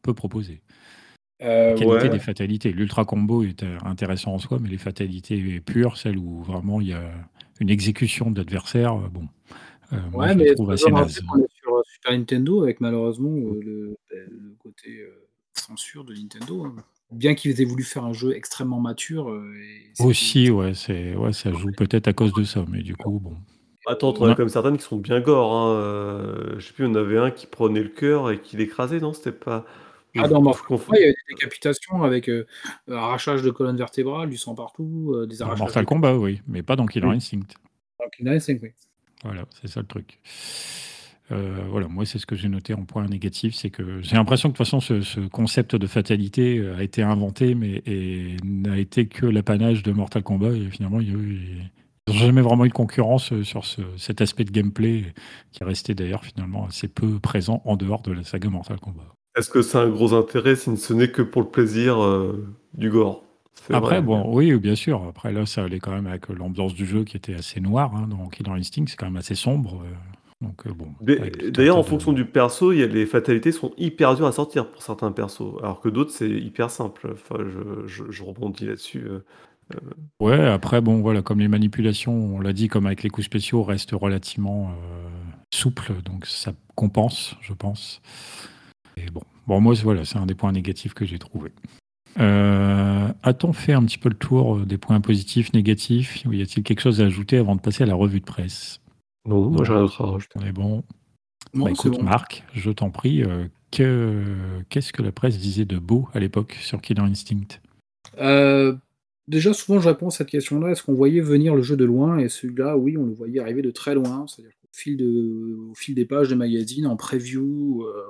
peut 0.02 0.14
proposer. 0.16 0.62
Euh, 1.44 1.72
La 1.72 1.76
qualité 1.76 2.04
ouais. 2.08 2.10
des 2.10 2.20
fatalités. 2.20 2.72
L'ultra 2.74 3.06
combo 3.06 3.44
est 3.44 3.64
intéressant 3.86 4.34
en 4.34 4.40
soi, 4.40 4.58
mais 4.62 4.70
les 4.70 4.78
fatalités 4.78 5.60
pures, 5.62 5.98
celles 5.98 6.18
où 6.18 6.42
vraiment 6.44 6.82
il 6.82 6.88
y 6.88 6.94
a 6.94 7.02
une 7.60 7.70
exécution 7.70 8.32
de 8.32 8.40
l'adversaire, 8.40 8.94
euh, 8.96 9.08
bon, 9.12 9.28
euh, 9.94 9.98
moi 10.12 10.28
je 10.34 10.54
trouve 10.54 10.72
assez 10.72 10.86
toujours 10.86 11.38
Super 12.04 12.18
Nintendo 12.18 12.64
avec 12.64 12.82
malheureusement 12.82 13.30
euh, 13.36 13.60
le, 13.64 13.98
ben, 14.10 14.28
le 14.30 14.56
côté 14.60 15.02
euh, 15.02 15.28
censure 15.54 16.04
de 16.04 16.14
Nintendo. 16.16 16.66
hein. 16.66 16.76
Bien 17.12 17.36
qu'ils 17.36 17.60
aient 17.62 17.66
voulu 17.66 17.84
faire 17.84 18.06
un 18.06 18.14
jeu 18.14 18.34
extrêmement 18.36 18.80
mature. 18.80 19.30
euh, 19.30 19.54
et 19.62 20.04
Aussi, 20.04 20.50
ouais, 20.50 20.74
c'est, 20.74 21.16
ouais, 21.16 21.34
ça 21.34 21.52
joue 21.52 21.72
peut-être 21.78 22.08
à 22.08 22.14
cause 22.14 22.34
de 22.34 22.44
ça, 22.44 22.66
mais 22.70 22.82
du 22.82 22.96
coup, 22.96 23.20
bon. 23.20 23.36
Attends, 23.88 24.14
t'en 24.14 24.26
On 24.26 24.30
a- 24.30 24.36
comme 24.36 24.48
certaines 24.50 24.78
qui 24.78 24.84
sont 24.84 24.98
bien 24.98 25.20
gore. 25.20 25.54
Hein. 25.54 26.56
je 26.58 26.66
sais 26.66 26.74
plus, 26.74 26.86
en 26.86 26.96
avait 26.96 27.18
un 27.18 27.32
qui 27.32 27.48
prenait 27.48 27.84
le 27.84 27.90
cœur 27.90 28.32
et 28.32 28.40
qui 28.42 28.56
l'écrasait, 28.58 29.00
non 29.00 29.12
C'était 29.14 29.32
pas. 29.32 29.66
Ah, 30.18 30.28
confonds. 30.28 30.54
Kombat, 30.78 30.98
il 30.98 31.02
y 31.02 31.04
avait 31.04 31.12
des 31.30 31.36
décapitations 31.36 32.04
avec 32.04 32.30
euh, 32.30 32.46
arrachage 32.90 33.42
de 33.44 33.50
colonne 33.50 33.78
vertébrale, 33.78 34.30
du 34.30 34.38
sang 34.38 34.56
partout, 34.56 35.14
euh, 35.16 35.26
des 35.26 35.38
Dans 35.38 35.46
arrachages. 35.46 35.60
Mortal 35.62 35.84
de- 35.84 35.88
Kombat, 35.90 36.18
oui, 36.18 36.42
mais 36.48 36.64
pas 36.64 36.76
dans 36.76 36.86
Killer 36.86 37.08
Oui. 37.08 37.16
Instinct. 37.16 37.48
dans 38.00 38.10
Killer 38.10 38.32
Instinct, 38.32 38.58
oui. 38.62 38.70
Voilà, 39.24 39.46
c'est 39.62 39.68
ça 39.68 39.80
le 39.82 39.88
truc. 39.88 40.20
Euh, 41.32 41.64
voilà, 41.70 41.88
moi 41.88 42.06
c'est 42.06 42.20
ce 42.20 42.26
que 42.26 42.36
j'ai 42.36 42.50
noté 42.50 42.74
en 42.74 42.84
point 42.84 43.06
négatif, 43.08 43.56
c'est 43.56 43.70
que 43.70 44.02
j'ai 44.02 44.16
l'impression 44.18 44.50
que 44.50 44.54
de 44.54 44.58
toute 44.58 44.66
façon 44.66 44.80
ce, 44.82 45.02
ce 45.02 45.20
concept 45.22 45.76
de 45.76 45.88
fatalité 45.88 46.58
euh, 46.58 46.76
a 46.78 46.84
été 46.84 47.04
inventé, 47.04 47.56
mais 47.56 47.84
n'a 48.44 48.78
été 48.78 49.08
que 49.08 49.26
l'apanage 49.26 49.82
de 49.84 49.92
Mortal 49.94 50.24
Kombat 50.24 50.52
et 50.54 50.70
finalement 50.70 51.00
il 51.00 51.08
y 51.08 51.12
a 51.12 51.18
eu- 51.18 51.40
ils 52.08 52.14
n'ont 52.14 52.20
jamais 52.20 52.42
vraiment 52.42 52.66
eu 52.66 52.70
de 52.70 52.74
concurrence 52.74 53.32
euh, 53.32 53.44
sur 53.44 53.64
ce- 53.66 53.82
cet 53.98 54.20
aspect 54.20 54.44
de 54.44 54.52
gameplay 54.52 55.06
qui 55.52 55.64
est 55.64 55.66
resté 55.66 55.94
d'ailleurs 55.96 56.26
finalement 56.26 56.66
assez 56.68 56.88
peu 56.90 57.20
présent 57.20 57.62
en 57.66 57.78
dehors 57.78 58.02
de 58.02 58.12
la 58.12 58.24
saga 58.24 58.50
Mortal 58.50 58.80
Kombat. 58.80 59.04
Est-ce 59.38 59.50
que 59.50 59.62
c'est 59.62 59.78
un 59.78 59.88
gros 59.90 60.14
intérêt 60.14 60.58
si 60.58 60.76
ce 60.76 60.94
n'est 60.94 61.12
que 61.12 61.22
pour 61.22 61.44
le 61.44 61.48
plaisir 61.50 62.02
euh, 62.04 62.46
du 62.74 62.90
gore? 62.90 63.24
Après, 63.72 63.80
vrai. 63.80 64.02
bon, 64.02 64.24
oui, 64.36 64.54
bien 64.56 64.76
sûr. 64.76 65.04
Après, 65.08 65.32
là, 65.32 65.46
ça 65.46 65.64
allait 65.64 65.80
quand 65.80 65.92
même 65.92 66.08
avec 66.08 66.28
l'ambiance 66.30 66.74
du 66.74 66.86
jeu 66.86 67.04
qui 67.06 67.16
était 67.16 67.36
assez 67.36 67.62
noire. 67.62 67.96
hein, 67.96 68.08
dans 68.10 68.28
Killer 68.28 68.52
Instinct, 68.52 68.86
c'est 68.88 68.98
quand 68.98 69.06
même 69.06 69.18
assez 69.18 69.36
sombre. 69.36 69.84
euh, 69.86 69.94
donc, 70.42 70.66
euh, 70.68 70.74
bon. 70.74 70.88
D'ailleurs, 71.52 71.78
en 71.78 71.82
de- 71.82 71.86
fonction 71.86 72.14
du 72.14 72.26
perso, 72.26 72.72
y 72.72 72.82
a, 72.84 72.88
les 72.88 73.06
fatalités 73.06 73.52
sont 73.52 73.72
hyper 73.78 74.16
dures 74.16 74.26
à 74.28 74.32
sortir 74.32 74.70
pour 74.72 74.82
certains 74.82 75.12
persos, 75.12 75.56
alors 75.62 75.80
que 75.82 75.90
d'autres, 75.90 76.12
c'est 76.12 76.30
hyper 76.30 76.70
simple. 76.72 77.12
Enfin, 77.14 77.44
je, 77.46 77.88
je- 77.88 78.12
je 78.12 78.24
rebondis 78.24 78.66
là-dessus. 78.66 79.06
euh. 79.08 79.20
Ouais, 80.20 80.46
après, 80.48 80.82
bon, 80.82 81.00
voilà, 81.02 81.22
comme 81.22 81.40
les 81.40 81.48
manipulations, 81.48 82.14
on 82.14 82.40
l'a 82.42 82.52
dit, 82.54 82.68
comme 82.68 82.86
avec 82.86 83.04
les 83.04 83.10
coups 83.10 83.26
spéciaux, 83.26 83.64
restent 83.64 83.94
relativement 83.94 84.72
euh, 84.72 85.08
souples, 85.54 85.94
donc 86.04 86.26
ça 86.26 86.52
compense, 86.76 87.36
je 87.42 87.54
pense. 87.54 88.02
Et 88.98 89.06
bon, 89.12 89.22
bon 89.48 89.62
moi, 89.62 89.76
c'est- 89.76 89.84
voilà, 89.84 90.04
c'est 90.04 90.18
un 90.18 90.26
des 90.26 90.36
points 90.36 90.52
négatifs 90.52 90.94
que 90.94 91.06
j'ai 91.06 91.20
trouvé. 91.20 91.52
Euh, 92.20 93.08
A-t-on 93.24 93.54
fait 93.54 93.72
un 93.72 93.84
petit 93.86 93.98
peu 93.98 94.10
le 94.10 94.16
tour 94.16 94.58
euh, 94.58 94.66
des 94.66 94.78
points 94.78 95.00
positifs, 95.00 95.54
négatifs 95.54 96.24
Ou 96.26 96.34
y 96.34 96.42
a-t-il 96.42 96.64
quelque 96.64 96.82
chose 96.82 97.00
à 97.02 97.06
ajouter 97.06 97.38
avant 97.38 97.56
de 97.56 97.62
passer 97.62 97.84
à 97.84 97.86
la 97.88 97.96
revue 97.96 98.20
de 98.20 98.26
presse? 98.26 98.81
Non, 99.26 99.50
moi 99.50 99.64
j'ai 99.66 99.74
rien 99.74 99.82
d'autre 99.82 100.02
à 100.04 100.12
rajouter. 100.12 100.40
On 100.42 100.46
est 100.46 100.52
bon 100.52 100.84
Non, 101.54 101.66
Bah, 101.66 101.72
écoute, 101.72 101.94
bon. 101.94 102.04
Marc, 102.04 102.44
je 102.54 102.72
t'en 102.72 102.90
prie, 102.90 103.24
euh, 103.24 103.46
que, 103.72 104.24
qu'est-ce 104.70 104.94
que 104.94 105.02
la 105.02 105.12
presse 105.12 105.38
disait 105.38 105.66
de 105.66 105.78
beau 105.78 106.08
à 106.14 106.20
l'époque 106.20 106.58
sur 106.62 106.82
Killer 106.82 107.02
Instinct? 107.02 107.60
Euh, 108.20 108.76
déjà, 109.28 109.54
souvent, 109.54 109.80
je 109.80 109.88
réponds 109.90 110.08
à 110.08 110.12
cette 110.12 110.30
question-là. 110.30 110.70
Est-ce 110.72 110.84
qu'on 110.84 110.94
voyait 110.96 111.22
venir 111.22 111.56
le 111.56 111.62
jeu 111.62 111.78
de 111.78 111.86
loin? 111.86 112.18
Et 112.18 112.30
celui-là, 112.30 112.78
oui, 112.78 112.98
on 112.98 113.06
le 113.06 113.14
voyait 113.14 113.40
arriver 113.40 113.62
de 113.62 113.72
très 113.72 113.94
loin. 113.96 114.26
C'est-à-dire 114.28 114.54
qu'au 114.62 114.68
fil, 114.74 114.98
de, 114.98 115.58
au 115.70 115.76
fil 115.76 115.96
des 115.96 116.06
pages 116.06 116.30
des 116.30 116.36
magazines, 116.36 116.88
en 116.88 116.98
preview, 116.98 117.84
euh, 117.86 118.04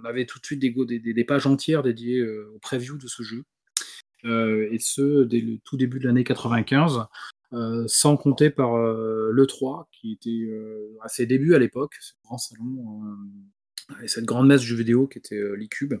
on 0.00 0.04
avait 0.04 0.24
tout 0.26 0.38
de 0.38 0.46
suite 0.46 0.60
des, 0.60 0.70
des, 0.70 0.98
des- 0.98 1.12
des 1.14 1.24
pages 1.24 1.46
entières 1.46 1.82
dédiées 1.82 2.20
euh, 2.20 2.50
au 2.54 2.58
preview 2.58 2.96
de 2.96 3.06
ce 3.08 3.22
jeu. 3.22 3.42
Euh, 4.24 4.68
et 4.70 4.78
ce, 4.78 5.24
dès 5.24 5.40
le 5.40 5.58
tout 5.58 5.76
début 5.76 5.98
de 5.98 6.06
l'année 6.06 6.24
95. 6.24 7.06
Euh, 7.52 7.84
sans 7.86 8.16
compter 8.16 8.50
par 8.50 8.74
euh, 8.76 9.30
l'E3, 9.32 9.86
qui 9.92 10.12
était 10.12 10.30
euh, 10.50 10.96
à 11.02 11.08
ses 11.08 11.26
débuts 11.26 11.54
à 11.54 11.58
l'époque, 11.58 11.94
ce 12.00 12.12
grand 12.24 12.38
salon, 12.38 13.02
euh, 13.90 13.94
et 14.04 14.08
cette 14.08 14.24
grande 14.24 14.46
messe 14.48 14.62
jeux 14.62 14.76
vidéo 14.76 15.06
qui 15.06 15.18
était 15.18 15.40
l'eCube. 15.56 15.94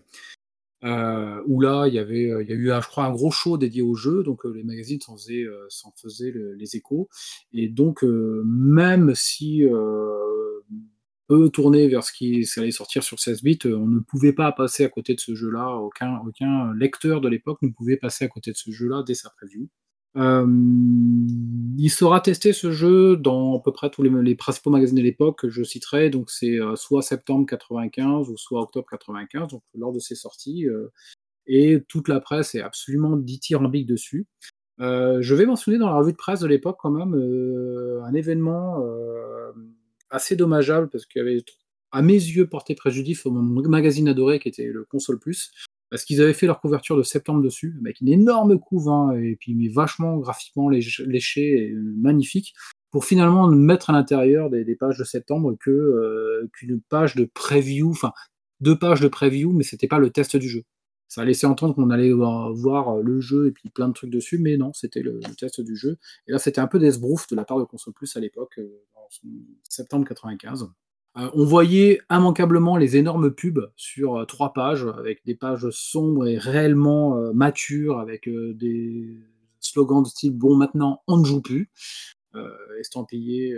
Où 0.84 1.60
là, 1.60 1.86
il 1.86 1.94
y 1.94 1.98
avait, 1.98 2.22
il 2.42 2.48
y 2.48 2.52
a 2.52 2.56
eu, 2.56 2.68
je 2.68 2.88
crois, 2.88 3.04
un 3.04 3.12
gros 3.12 3.30
show 3.30 3.56
dédié 3.58 3.82
au 3.82 3.94
jeu, 3.94 4.22
donc 4.24 4.44
les 4.44 4.64
magazines 4.64 5.00
s'en 5.00 5.16
faisaient, 5.16 5.46
faisaient 5.96 6.30
le- 6.32 6.54
les 6.54 6.76
échos. 6.76 7.08
Et 7.52 7.68
donc, 7.68 8.02
même 8.02 9.14
si 9.14 9.64
peu 11.28 11.48
tourné 11.50 11.88
vers 11.88 12.02
ce 12.04 12.12
qui 12.12 12.46
allait 12.56 12.70
sortir 12.72 13.02
sur 13.02 13.20
16 13.20 13.42
bits, 13.42 13.58
on 13.64 13.86
ne 13.86 14.00
pouvait 14.00 14.32
pas 14.32 14.50
passer 14.52 14.84
à 14.84 14.88
côté 14.88 15.14
de 15.14 15.20
ce 15.20 15.34
jeu-là. 15.34 15.76
Aucun, 15.76 16.18
aucun 16.26 16.74
lecteur 16.74 17.20
de 17.20 17.28
l'époque 17.28 17.62
ne 17.62 17.68
pouvait 17.70 17.96
passer 17.96 18.24
à 18.24 18.28
côté 18.28 18.50
de 18.52 18.56
ce 18.56 18.70
jeu-là 18.70 19.02
dès 19.06 19.14
sa 19.14 19.30
preview. 19.30 19.68
Euh, 20.16 20.46
il 21.78 21.90
sera 21.90 22.20
testé 22.20 22.52
ce 22.52 22.70
jeu 22.70 23.16
dans 23.16 23.58
à 23.58 23.60
peu 23.62 23.72
près 23.72 23.90
tous 23.90 24.02
les, 24.02 24.34
principaux 24.34 24.70
magazines 24.70 24.98
de 24.98 25.02
l'époque 25.02 25.40
que 25.40 25.48
je 25.48 25.62
citerai. 25.62 26.10
Donc 26.10 26.30
c'est 26.30 26.60
euh, 26.60 26.76
soit 26.76 27.02
septembre 27.02 27.46
95 27.46 28.28
ou 28.28 28.36
soit 28.36 28.60
octobre 28.60 28.86
95, 28.90 29.48
donc 29.48 29.62
lors 29.74 29.92
de 29.92 29.98
ses 29.98 30.14
sorties. 30.14 30.66
euh, 30.66 30.92
et 31.46 31.82
toute 31.88 32.08
la 32.08 32.20
presse 32.20 32.54
est 32.54 32.60
absolument 32.60 33.16
dithyrambique 33.16 33.86
dessus. 33.86 34.26
Euh, 34.80 35.18
je 35.20 35.34
vais 35.34 35.44
mentionner 35.44 35.76
dans 35.76 35.88
la 35.88 35.96
revue 35.96 36.12
de 36.12 36.16
presse 36.16 36.40
de 36.40 36.46
l'époque 36.46 36.78
quand 36.80 36.90
même 36.90 37.14
un 38.04 38.14
événement 38.14 38.80
assez 40.10 40.36
dommageable 40.36 40.88
parce 40.88 41.04
qu'il 41.04 41.20
avait, 41.20 41.42
à 41.90 42.00
mes 42.00 42.14
yeux, 42.14 42.46
porté 42.46 42.76
préjudice 42.76 43.26
au 43.26 43.32
magazine 43.32 44.08
adoré 44.08 44.38
qui 44.38 44.48
était 44.48 44.66
le 44.66 44.84
Console 44.84 45.18
Plus 45.18 45.52
parce 45.92 46.04
qu'ils 46.06 46.22
avaient 46.22 46.32
fait 46.32 46.46
leur 46.46 46.62
couverture 46.62 46.96
de 46.96 47.02
septembre 47.02 47.42
dessus, 47.42 47.76
avec 47.82 48.00
une 48.00 48.08
énorme 48.08 48.58
couve, 48.58 48.88
hein, 48.88 49.10
et 49.12 49.36
puis 49.36 49.54
mais 49.54 49.68
vachement 49.68 50.16
graphiquement 50.16 50.70
léch- 50.70 51.04
léché 51.04 51.66
et 51.66 51.70
euh, 51.70 51.94
magnifique, 51.98 52.54
pour 52.90 53.04
finalement 53.04 53.46
mettre 53.46 53.90
à 53.90 53.92
l'intérieur 53.92 54.48
des, 54.48 54.64
des 54.64 54.74
pages 54.74 54.96
de 54.96 55.04
septembre 55.04 55.54
euh, 55.68 56.48
qu'une 56.54 56.80
page 56.80 57.14
de 57.14 57.26
preview, 57.26 57.90
enfin 57.90 58.14
deux 58.60 58.78
pages 58.78 59.02
de 59.02 59.08
preview, 59.08 59.52
mais 59.52 59.64
c'était 59.64 59.86
pas 59.86 59.98
le 59.98 60.08
test 60.08 60.34
du 60.34 60.48
jeu. 60.48 60.62
Ça 61.08 61.20
a 61.20 61.24
laissé 61.26 61.46
entendre 61.46 61.74
qu'on 61.74 61.90
allait 61.90 62.10
voir, 62.10 62.54
voir 62.54 62.96
le 62.96 63.20
jeu 63.20 63.48
et 63.48 63.50
puis 63.50 63.68
plein 63.68 63.88
de 63.88 63.92
trucs 63.92 64.08
dessus, 64.08 64.38
mais 64.38 64.56
non, 64.56 64.72
c'était 64.72 65.02
le, 65.02 65.20
test 65.38 65.60
du 65.60 65.76
jeu. 65.76 65.98
Et 66.26 66.32
là, 66.32 66.38
c'était 66.38 66.62
un 66.62 66.68
peu 66.68 66.78
d'esbrouf 66.78 67.26
de 67.26 67.36
la 67.36 67.44
part 67.44 67.58
de 67.58 67.64
Console 67.64 67.92
Plus 67.92 68.16
à 68.16 68.20
l'époque, 68.20 68.54
euh, 68.56 68.82
en 68.94 69.08
septembre 69.68 70.08
95. 70.08 70.70
Euh, 71.18 71.30
on 71.34 71.44
voyait 71.44 72.00
immanquablement 72.10 72.76
les 72.76 72.96
énormes 72.96 73.30
pubs 73.30 73.70
sur 73.76 74.16
euh, 74.16 74.24
trois 74.24 74.52
pages, 74.52 74.84
avec 74.84 75.24
des 75.26 75.34
pages 75.34 75.68
sombres 75.70 76.26
et 76.26 76.38
réellement 76.38 77.18
euh, 77.18 77.32
matures, 77.32 77.98
avec 77.98 78.28
des 78.28 79.18
slogans 79.60 80.02
de 80.02 80.08
style 80.08 80.32
Bon, 80.32 80.56
maintenant, 80.56 81.02
on 81.06 81.18
ne 81.18 81.24
joue 81.24 81.42
plus, 81.42 81.70
estampillés 82.80 83.54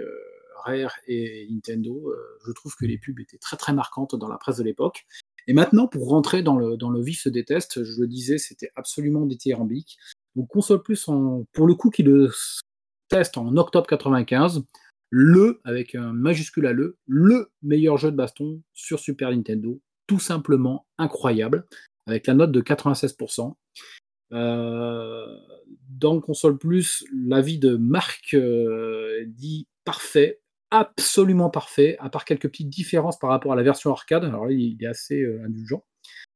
Rare 0.65 0.97
et 1.07 1.47
Nintendo, 1.51 2.13
je 2.45 2.53
trouve 2.53 2.75
que 2.75 2.85
les 2.87 2.99
pubs 2.99 3.21
étaient 3.21 3.39
très 3.39 3.57
très 3.57 3.73
marquantes 3.73 4.17
dans 4.17 4.29
la 4.29 4.37
presse 4.37 4.57
de 4.57 4.65
l'époque. 4.65 5.07
Et 5.47 5.53
maintenant, 5.53 5.87
pour 5.87 6.09
rentrer 6.09 6.43
dans 6.43 6.57
le, 6.57 6.77
dans 6.77 6.91
le 6.91 7.01
vif 7.01 7.29
des 7.29 7.45
tests, 7.45 7.85
je 7.85 8.01
le 8.01 8.07
disais, 8.07 8.39
c'était 8.39 8.71
absolument 8.75 9.27
dithyrambique. 9.27 9.99
Donc 10.37 10.49
Console 10.49 10.83
Plus, 10.83 11.09
pour 11.53 11.67
le 11.67 11.75
coup, 11.75 11.91
qui 11.91 12.03
le 12.03 12.31
teste 13.09 13.39
en 13.39 13.57
octobre 13.57 13.87
95, 13.87 14.65
le, 15.17 15.61
avec 15.63 15.95
un 15.95 16.13
majuscule 16.13 16.67
à 16.67 16.73
le, 16.73 16.99
le 17.07 17.53
meilleur 17.63 17.99
jeu 17.99 18.11
de 18.11 18.17
baston 18.17 18.61
sur 18.73 18.99
Super 18.99 19.31
Nintendo, 19.31 19.81
tout 20.09 20.19
simplement 20.19 20.89
incroyable, 20.99 21.67
avec 22.09 22.27
la 22.27 22.35
note 22.35 22.51
de 22.51 22.61
96%. 22.61 23.55
Euh, 24.33 25.25
dans 25.89 26.21
Console 26.21 26.59
Plus, 26.59 27.05
l'avis 27.15 27.61
de 27.61 27.77
Marc 27.77 28.35
euh, 28.35 29.25
dit 29.29 29.69
parfait, 29.85 30.41
absolument 30.73 31.49
parfait, 31.49 31.97
à 32.01 32.11
part 32.11 32.25
quelques 32.25 32.49
petites 32.49 32.71
différences 32.71 33.21
par 33.21 33.31
rapport 33.31 33.53
à 33.53 33.57
la 33.57 33.63
version 33.63 33.93
arcade. 33.93 34.25
Alors 34.25 34.47
là, 34.47 34.53
il 34.53 34.83
est 34.83 34.87
assez 34.87 35.23
euh, 35.23 35.45
indulgent. 35.45 35.85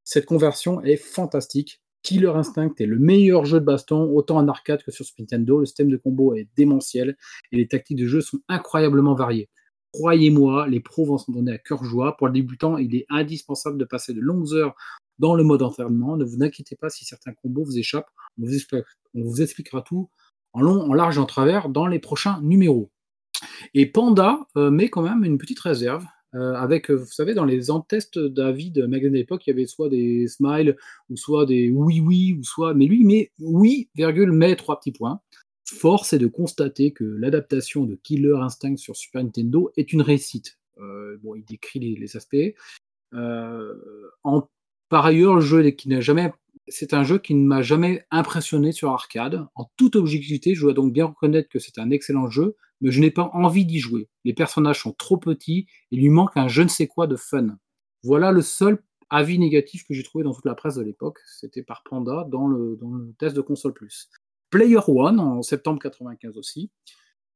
Cette 0.04 0.26
conversion 0.26 0.80
est 0.82 0.96
fantastique. 0.96 1.82
Killer 2.02 2.32
Instinct 2.34 2.74
est 2.78 2.86
le 2.86 2.98
meilleur 2.98 3.44
jeu 3.44 3.60
de 3.60 3.64
baston, 3.64 4.04
autant 4.14 4.36
en 4.36 4.48
arcade 4.48 4.82
que 4.82 4.90
sur 4.90 5.04
Super 5.04 5.24
Nintendo. 5.24 5.60
Le 5.60 5.66
système 5.66 5.90
de 5.90 5.96
combo 5.96 6.34
est 6.34 6.48
démentiel 6.56 7.16
et 7.52 7.56
les 7.56 7.68
tactiques 7.68 7.98
de 7.98 8.06
jeu 8.06 8.20
sont 8.20 8.38
incroyablement 8.48 9.14
variées. 9.14 9.48
Croyez-moi, 9.92 10.68
les 10.68 10.80
pros 10.80 11.04
vont 11.06 11.18
s'en 11.18 11.32
donner 11.32 11.52
à 11.52 11.58
cœur 11.58 11.82
joie. 11.84 12.16
Pour 12.16 12.26
le 12.26 12.32
débutant, 12.34 12.76
il 12.76 12.94
est 12.94 13.06
indispensable 13.08 13.78
de 13.78 13.84
passer 13.84 14.12
de 14.12 14.20
longues 14.20 14.52
heures 14.52 14.74
dans 15.18 15.34
le 15.34 15.42
mode 15.42 15.62
enfermement. 15.62 16.16
Ne 16.16 16.24
vous 16.24 16.42
inquiétez 16.42 16.76
pas 16.76 16.90
si 16.90 17.04
certains 17.04 17.32
combos 17.32 17.64
vous 17.64 17.78
échappent. 17.78 18.10
On 18.38 19.22
vous, 19.22 19.42
expliquera 19.42 19.82
tout 19.82 20.10
en 20.52 20.60
long, 20.60 20.82
en 20.82 20.94
large 20.94 21.16
et 21.16 21.20
en 21.20 21.26
travers 21.26 21.68
dans 21.68 21.86
les 21.86 21.98
prochains 21.98 22.40
numéros. 22.42 22.90
Et 23.74 23.86
Panda 23.86 24.46
euh, 24.56 24.70
met 24.70 24.88
quand 24.88 25.02
même 25.02 25.24
une 25.24 25.38
petite 25.38 25.60
réserve. 25.60 26.04
Euh, 26.34 26.54
avec, 26.54 26.90
euh, 26.90 26.94
vous 26.94 27.06
savez, 27.06 27.34
dans 27.34 27.44
les 27.44 27.70
en-tests 27.70 28.18
d'avis 28.18 28.70
de 28.70 28.86
magazine 28.86 29.14
d'époque, 29.14 29.46
il 29.46 29.50
y 29.50 29.52
avait 29.52 29.66
soit 29.66 29.88
des 29.88 30.28
smiles, 30.28 30.76
ou 31.08 31.16
soit 31.16 31.46
des 31.46 31.70
oui 31.70 32.00
oui, 32.00 32.36
ou 32.38 32.44
soit. 32.44 32.74
Mais 32.74 32.86
lui, 32.86 33.04
met 33.04 33.32
oui, 33.38 33.88
virgule, 33.94 34.32
mais 34.32 34.56
trois 34.56 34.78
petits 34.78 34.92
points. 34.92 35.20
Force 35.64 36.12
est 36.12 36.18
de 36.18 36.26
constater 36.26 36.92
que 36.92 37.04
l'adaptation 37.04 37.84
de 37.84 37.94
Killer 38.02 38.36
Instinct 38.40 38.76
sur 38.76 38.96
Super 38.96 39.22
Nintendo 39.22 39.70
est 39.76 39.92
une 39.92 40.02
réussite. 40.02 40.58
bon, 41.22 41.34
il 41.34 41.44
décrit 41.44 41.80
les, 41.80 42.16
aspects. 42.16 42.54
en, 43.12 44.48
par 44.88 45.06
ailleurs, 45.06 45.34
le 45.34 45.40
jeu 45.40 45.70
qui 45.70 45.88
n'a 45.88 46.00
jamais 46.00 46.32
c'est 46.68 46.94
un 46.94 47.02
jeu 47.02 47.18
qui 47.18 47.34
ne 47.34 47.46
m'a 47.46 47.62
jamais 47.62 48.04
impressionné 48.10 48.72
sur 48.72 48.90
arcade. 48.90 49.46
En 49.54 49.70
toute 49.76 49.96
objectivité, 49.96 50.54
je 50.54 50.62
dois 50.62 50.74
donc 50.74 50.92
bien 50.92 51.06
reconnaître 51.06 51.48
que 51.48 51.58
c'est 51.58 51.78
un 51.78 51.90
excellent 51.90 52.28
jeu, 52.28 52.56
mais 52.80 52.90
je 52.90 53.00
n'ai 53.00 53.10
pas 53.10 53.30
envie 53.32 53.64
d'y 53.64 53.78
jouer. 53.78 54.08
Les 54.24 54.34
personnages 54.34 54.82
sont 54.82 54.92
trop 54.92 55.16
petits 55.16 55.66
et 55.90 55.96
lui 55.96 56.08
manque 56.08 56.36
un 56.36 56.48
je 56.48 56.62
ne 56.62 56.68
sais 56.68 56.86
quoi 56.86 57.06
de 57.06 57.16
fun. 57.16 57.56
Voilà 58.02 58.32
le 58.32 58.42
seul 58.42 58.82
avis 59.10 59.38
négatif 59.38 59.84
que 59.86 59.94
j'ai 59.94 60.02
trouvé 60.02 60.24
dans 60.24 60.34
toute 60.34 60.44
la 60.44 60.54
presse 60.54 60.76
de 60.76 60.82
l'époque. 60.82 61.18
C'était 61.26 61.62
par 61.62 61.82
Panda 61.82 62.26
dans 62.30 62.46
le, 62.46 62.78
test 63.18 63.34
de 63.34 63.40
console 63.40 63.72
plus. 63.72 64.10
Player 64.50 64.80
One 64.86 65.20
en 65.20 65.42
septembre 65.42 65.80
95 65.80 66.36
aussi. 66.36 66.70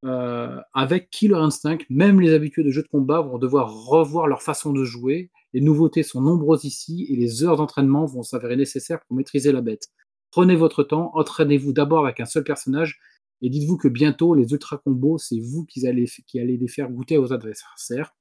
Euh, 0.04 0.60
avec 0.74 1.10
Killer 1.10 1.36
Instinct, 1.36 1.78
même 1.88 2.20
les 2.20 2.32
habitués 2.32 2.64
de 2.64 2.70
jeux 2.70 2.82
de 2.82 2.88
combat 2.88 3.20
vont 3.20 3.38
devoir 3.38 3.72
revoir 3.72 4.26
leur 4.26 4.42
façon 4.42 4.72
de 4.72 4.84
jouer 4.84 5.30
les 5.52 5.60
nouveautés 5.60 6.02
sont 6.02 6.20
nombreuses 6.20 6.64
ici 6.64 7.06
et 7.10 7.16
les 7.16 7.44
heures 7.44 7.56
d'entraînement 7.56 8.06
vont 8.06 8.22
s'avérer 8.22 8.56
nécessaires 8.56 9.00
pour 9.06 9.16
maîtriser 9.16 9.52
la 9.52 9.60
bête. 9.60 9.88
Prenez 10.30 10.56
votre 10.56 10.82
temps, 10.82 11.10
entraînez-vous 11.14 11.72
d'abord 11.72 12.04
avec 12.04 12.20
un 12.20 12.24
seul 12.24 12.44
personnage 12.44 13.00
et 13.42 13.50
dites-vous 13.50 13.76
que 13.76 13.88
bientôt 13.88 14.34
les 14.34 14.52
ultra 14.52 14.78
combos, 14.78 15.18
c'est 15.18 15.40
vous 15.40 15.64
qui 15.66 15.86
allez, 15.86 16.06
les 16.34 16.68
faire 16.68 16.90
goûter 16.90 17.18
aux 17.18 17.32
adversaires. 17.32 18.14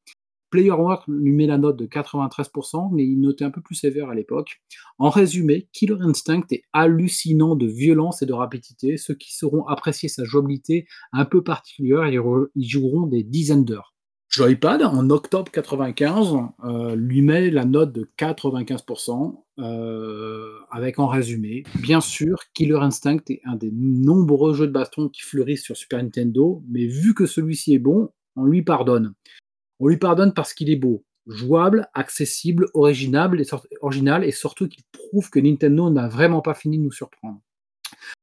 Player 0.49 0.71
One 0.71 0.97
lui 1.07 1.31
met 1.31 1.47
la 1.47 1.57
note 1.57 1.77
de 1.77 1.85
93%, 1.85 2.89
mais 2.93 3.05
il 3.05 3.21
notait 3.21 3.45
un 3.45 3.51
peu 3.51 3.61
plus 3.61 3.75
sévère 3.75 4.09
à 4.09 4.15
l'époque. 4.15 4.61
En 4.97 5.09
résumé, 5.09 5.69
Killer 5.71 6.01
Instinct 6.01 6.43
est 6.51 6.63
hallucinant 6.73 7.55
de 7.55 7.67
violence 7.67 8.21
et 8.21 8.25
de 8.25 8.33
rapidité. 8.33 8.97
Ceux 8.97 9.15
qui 9.15 9.33
sauront 9.33 9.65
apprécier 9.65 10.09
sa 10.09 10.25
jouabilité 10.25 10.87
un 11.13 11.23
peu 11.23 11.41
particulière, 11.41 12.05
ils 12.07 12.69
joueront 12.69 13.07
des 13.07 13.23
dizaines 13.23 13.63
d'heures. 13.63 13.90
Joypad, 14.31 14.81
en 14.81 15.09
octobre 15.09 15.51
95, 15.51 16.37
euh, 16.63 16.95
lui 16.95 17.21
met 17.21 17.49
la 17.49 17.65
note 17.65 17.91
de 17.91 18.09
95%, 18.17 19.43
euh, 19.59 20.57
avec 20.71 20.99
en 20.99 21.07
résumé, 21.07 21.63
bien 21.81 21.99
sûr, 21.99 22.37
Killer 22.53 22.77
Instinct 22.77 23.19
est 23.27 23.41
un 23.43 23.57
des 23.57 23.71
nombreux 23.73 24.53
jeux 24.53 24.67
de 24.67 24.71
baston 24.71 25.09
qui 25.09 25.21
fleurissent 25.21 25.63
sur 25.63 25.75
Super 25.75 26.01
Nintendo, 26.01 26.63
mais 26.69 26.85
vu 26.85 27.13
que 27.13 27.25
celui-ci 27.25 27.73
est 27.73 27.79
bon, 27.79 28.09
on 28.37 28.45
lui 28.45 28.61
pardonne. 28.61 29.13
On 29.81 29.89
lui 29.89 29.97
pardonne 29.97 30.33
parce 30.33 30.53
qu'il 30.53 30.69
est 30.69 30.77
beau, 30.77 31.03
jouable, 31.27 31.89
accessible, 31.93 32.67
original 32.73 33.37
et, 33.37 33.45
original, 33.81 34.23
et 34.23 34.31
surtout 34.31 34.69
qu'il 34.69 34.85
prouve 34.93 35.29
que 35.29 35.41
Nintendo 35.41 35.89
n'a 35.89 36.07
vraiment 36.07 36.41
pas 36.41 36.53
fini 36.53 36.77
de 36.77 36.83
nous 36.83 36.93
surprendre. 36.93 37.41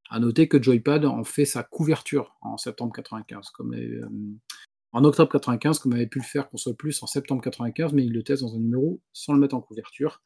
À 0.09 0.21
noter 0.21 0.49
que 0.49 0.63
Joypad 0.63 1.05
en 1.05 1.23
fait 1.23 1.45
sa 1.45 1.63
couverture 1.63 2.35
en 2.41 2.57
septembre 2.57 2.95
95, 2.95 3.51
comme 3.51 3.75
les, 3.75 3.91
euh, 3.91 4.09
en 4.93 5.05
octobre 5.05 5.30
95, 5.30 5.78
comme 5.78 5.93
avait 5.93 6.07
pu 6.07 6.18
le 6.18 6.24
faire 6.24 6.49
Console 6.49 6.74
Plus 6.74 7.03
en 7.03 7.07
septembre 7.07 7.43
95, 7.43 7.93
mais 7.93 8.05
il 8.05 8.12
le 8.12 8.22
teste 8.22 8.43
dans 8.43 8.55
un 8.55 8.59
numéro 8.59 9.01
sans 9.12 9.32
le 9.32 9.41
mettre 9.41 9.55
en 9.55 9.61
couverture. 9.61 10.20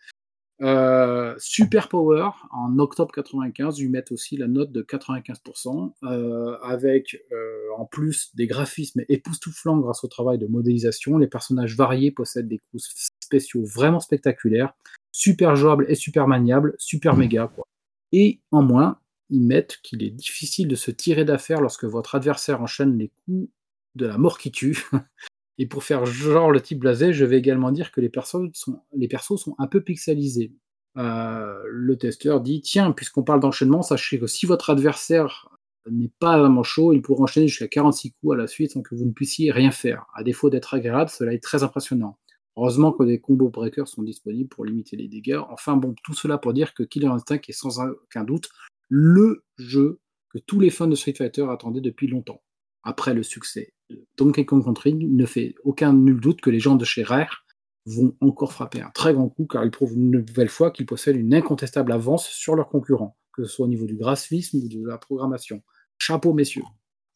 Euh, 0.61 1.35
Super 1.39 1.89
Power, 1.89 2.31
en 2.53 2.79
octobre 2.79 3.13
95, 3.13 3.81
lui 3.81 3.89
mettent 3.89 4.13
aussi 4.13 4.37
la 4.37 4.47
note 4.47 4.71
de 4.71 4.83
95%, 4.83 5.93
euh, 6.05 6.57
avec 6.63 7.21
euh, 7.33 7.69
en 7.77 7.85
plus 7.85 8.35
des 8.37 8.47
graphismes 8.47 9.03
époustouflants 9.09 9.79
grâce 9.79 10.05
au 10.05 10.09
travail 10.09 10.39
de 10.39 10.47
modélisation. 10.47 11.19
Les 11.19 11.27
personnages 11.27 11.77
variés 11.77 12.13
possèdent 12.13 12.49
des 12.49 12.59
coups 12.59 13.11
spéciaux 13.21 13.65
vraiment 13.65 13.99
spectaculaires, 13.99 14.73
super 15.11 15.57
jouables 15.57 15.87
et 15.89 15.97
super 15.97 16.29
maniables, 16.29 16.77
super 16.79 17.17
méga. 17.17 17.51
Quoi. 17.53 17.67
Et 18.13 18.41
en 18.53 18.63
moins, 18.63 18.99
ils 19.31 19.43
mettent 19.43 19.81
qu'il 19.83 20.05
est 20.05 20.11
difficile 20.11 20.69
de 20.69 20.77
se 20.77 20.93
tirer 20.93 21.25
d'affaire 21.25 21.61
lorsque 21.61 21.85
votre 21.85 22.15
adversaire 22.15 22.63
enchaîne 22.63 22.99
les 22.99 23.09
coups 23.25 23.49
de 23.95 24.07
la 24.07 24.19
mort 24.19 24.39
qui 24.39 24.51
tue. 24.51 24.87
Et 25.59 25.67
pour 25.67 25.85
faire 25.85 26.07
genre 26.07 26.51
le 26.51 26.61
type 26.61 26.81
blasé, 26.81 27.13
je 27.13 27.25
vais 27.25 27.39
également 27.39 27.73
dire 27.73 27.93
que 27.93 28.01
les, 28.01 28.09
persos 28.09 28.51
sont, 28.55 29.55
un 29.59 29.67
peu 29.67 29.83
pixelisés. 29.83 30.53
Euh, 30.97 31.63
le 31.67 31.97
testeur 31.97 32.41
dit 32.41 32.63
Tiens, 32.63 32.93
puisqu'on 32.93 33.23
parle 33.23 33.41
d'enchaînement, 33.41 33.83
sachez 33.83 34.19
que 34.19 34.27
si 34.27 34.47
votre 34.47 34.71
adversaire 34.71 35.49
n'est 35.91 36.13
pas 36.19 36.39
vraiment 36.39 36.63
chaud, 36.63 36.93
il 36.93 37.03
pourra 37.03 37.25
enchaîner 37.25 37.49
jusqu'à 37.49 37.69
46 37.69 38.13
coups 38.13 38.35
à 38.35 38.37
la 38.37 38.47
suite 38.47 38.73
sans 38.73 38.83
que 38.83 38.95
vous 38.95 39.05
ne 39.05 39.13
puissiez 39.13 39.51
rien 39.51 39.71
faire. 39.71 40.07
À 40.15 40.23
défaut 40.23 40.49
d'être 40.49 40.75
agréable, 40.75 41.11
cela 41.11 41.33
est 41.33 41.43
très 41.43 41.63
impressionnant. 41.63 42.19
Heureusement 42.57 42.93
que 42.93 43.05
des 43.05 43.19
combo 43.19 43.49
breakers 43.49 43.89
sont 43.89 44.03
disponibles 44.03 44.49
pour 44.49 44.65
limiter 44.65 44.97
les 44.97 45.09
dégâts. 45.09 45.41
Enfin 45.51 45.77
bon, 45.77 45.95
tout 46.03 46.15
cela 46.15 46.39
pour 46.39 46.53
dire 46.53 46.75
que 46.75 46.83
Killer 46.83 47.07
Instinct 47.07 47.41
est 47.49 47.53
sans 47.53 47.81
aucun 47.81 48.25
doute 48.25 48.51
le 48.89 49.43
jeu 49.57 50.01
que 50.29 50.39
tous 50.39 50.61
les 50.61 50.69
fans 50.69 50.87
de 50.87 50.95
Street 50.95 51.15
Fighter 51.17 51.47
attendaient 51.49 51.81
depuis 51.81 52.09
longtemps 52.09 52.43
après 52.83 53.15
le 53.15 53.23
succès 53.23 53.73
Donkey 54.17 54.45
Kong 54.45 54.65
Country, 54.65 54.95
ne 54.95 55.27
fait 55.27 55.55
aucun 55.65 55.93
nul 55.93 56.21
doute 56.21 56.41
que 56.41 56.51
les 56.51 56.61
gens 56.61 56.77
de 56.77 56.85
chez 56.85 57.03
Rare 57.03 57.45
vont 57.87 58.15
encore 58.21 58.53
frapper 58.53 58.81
un 58.81 58.91
très 58.91 59.13
grand 59.13 59.29
coup 59.29 59.47
car 59.47 59.65
ils 59.65 59.71
prouvent 59.71 59.95
une 59.95 60.11
nouvelle 60.11 60.49
fois 60.49 60.71
qu'ils 60.71 60.87
possèdent 60.87 61.17
une 61.17 61.35
incontestable 61.35 61.93
avance 61.93 62.29
sur 62.29 62.55
leurs 62.55 62.69
concurrents, 62.69 63.17
que 63.33 63.45
ce 63.45 63.51
soit 63.51 63.67
au 63.67 63.69
niveau 63.69 63.87
du 63.87 63.97
graphisme 63.97 64.59
ou 64.59 64.69
de 64.69 64.87
la 64.87 64.99
programmation. 64.99 65.63
Chapeau 65.99 66.33
messieurs. 66.33 66.63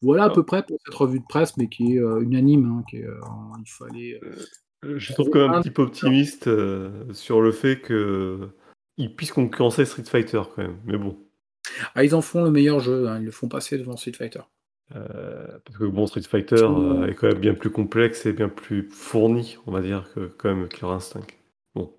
Voilà 0.01 0.25
à 0.25 0.29
peu 0.29 0.43
près 0.43 0.63
pour 0.63 0.77
cette 0.85 0.93
revue 0.93 1.19
de 1.19 1.25
presse, 1.27 1.57
mais 1.57 1.69
qui 1.69 1.95
est 1.95 1.99
euh, 1.99 2.21
unanime. 2.21 2.65
Hein, 2.65 2.83
qui 2.89 3.03
euh, 3.03 3.19
il 3.59 3.69
fallait. 3.69 4.19
Euh, 4.23 4.99
je 4.99 5.13
trouve 5.13 5.29
quand 5.31 5.39
même 5.39 5.53
un 5.53 5.61
petit 5.61 5.71
peu 5.71 5.81
optimiste 5.81 6.49
sur 7.13 7.41
le 7.41 7.51
fait 7.51 7.81
qu'ils 7.81 9.15
puissent 9.15 9.31
concurrencer 9.31 9.85
Street 9.85 10.03
Fighter 10.03 10.41
quand 10.55 10.61
même. 10.61 10.77
Mais 10.85 10.97
bon. 10.97 11.17
Ah, 11.95 12.03
ils 12.03 12.13
en 12.13 12.21
font 12.21 12.43
le 12.43 12.51
meilleur 12.51 12.79
jeu. 12.79 13.07
Hein, 13.07 13.19
ils 13.19 13.25
le 13.25 13.31
font 13.31 13.47
passer 13.47 13.77
devant 13.77 13.97
Street 13.97 14.13
Fighter. 14.13 14.41
Euh, 14.95 15.59
parce 15.65 15.77
que 15.77 15.83
bon, 15.83 16.07
Street 16.07 16.21
Fighter 16.21 16.63
euh, 16.63 17.07
est 17.07 17.13
quand 17.13 17.27
même 17.27 17.39
bien 17.39 17.53
plus 17.53 17.69
complexe 17.69 18.25
et 18.25 18.33
bien 18.33 18.47
plus 18.47 18.87
fourni, 18.89 19.57
on 19.67 19.71
va 19.71 19.81
dire, 19.81 20.09
que 20.13 20.31
quand 20.37 20.53
même 20.53 20.67
Killer 20.69 20.91
Instinct. 20.91 21.27
Bon. 21.75 21.91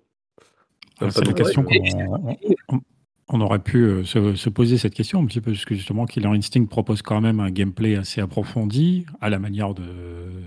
Ah, 0.99 1.11
c'est 1.11 1.25
une 1.25 1.33
question 1.35 1.63
qu'on 1.63 2.81
on, 3.27 3.41
aurait 3.41 3.59
pu 3.59 3.83
euh, 3.83 4.03
se, 4.03 4.49
poser 4.49 4.79
cette 4.79 4.95
question 4.95 5.21
un 5.21 5.25
petit 5.27 5.39
peu, 5.39 5.51
parce 5.51 5.65
que 5.65 5.75
justement, 5.75 6.07
Killer 6.07 6.29
Instinct 6.29 6.65
propose 6.65 7.03
quand 7.03 7.21
même 7.21 7.39
un 7.39 7.51
gameplay 7.51 7.95
assez 7.95 8.21
approfondi, 8.21 9.05
à 9.21 9.29
la 9.29 9.37
manière 9.37 9.75
de 9.75 9.83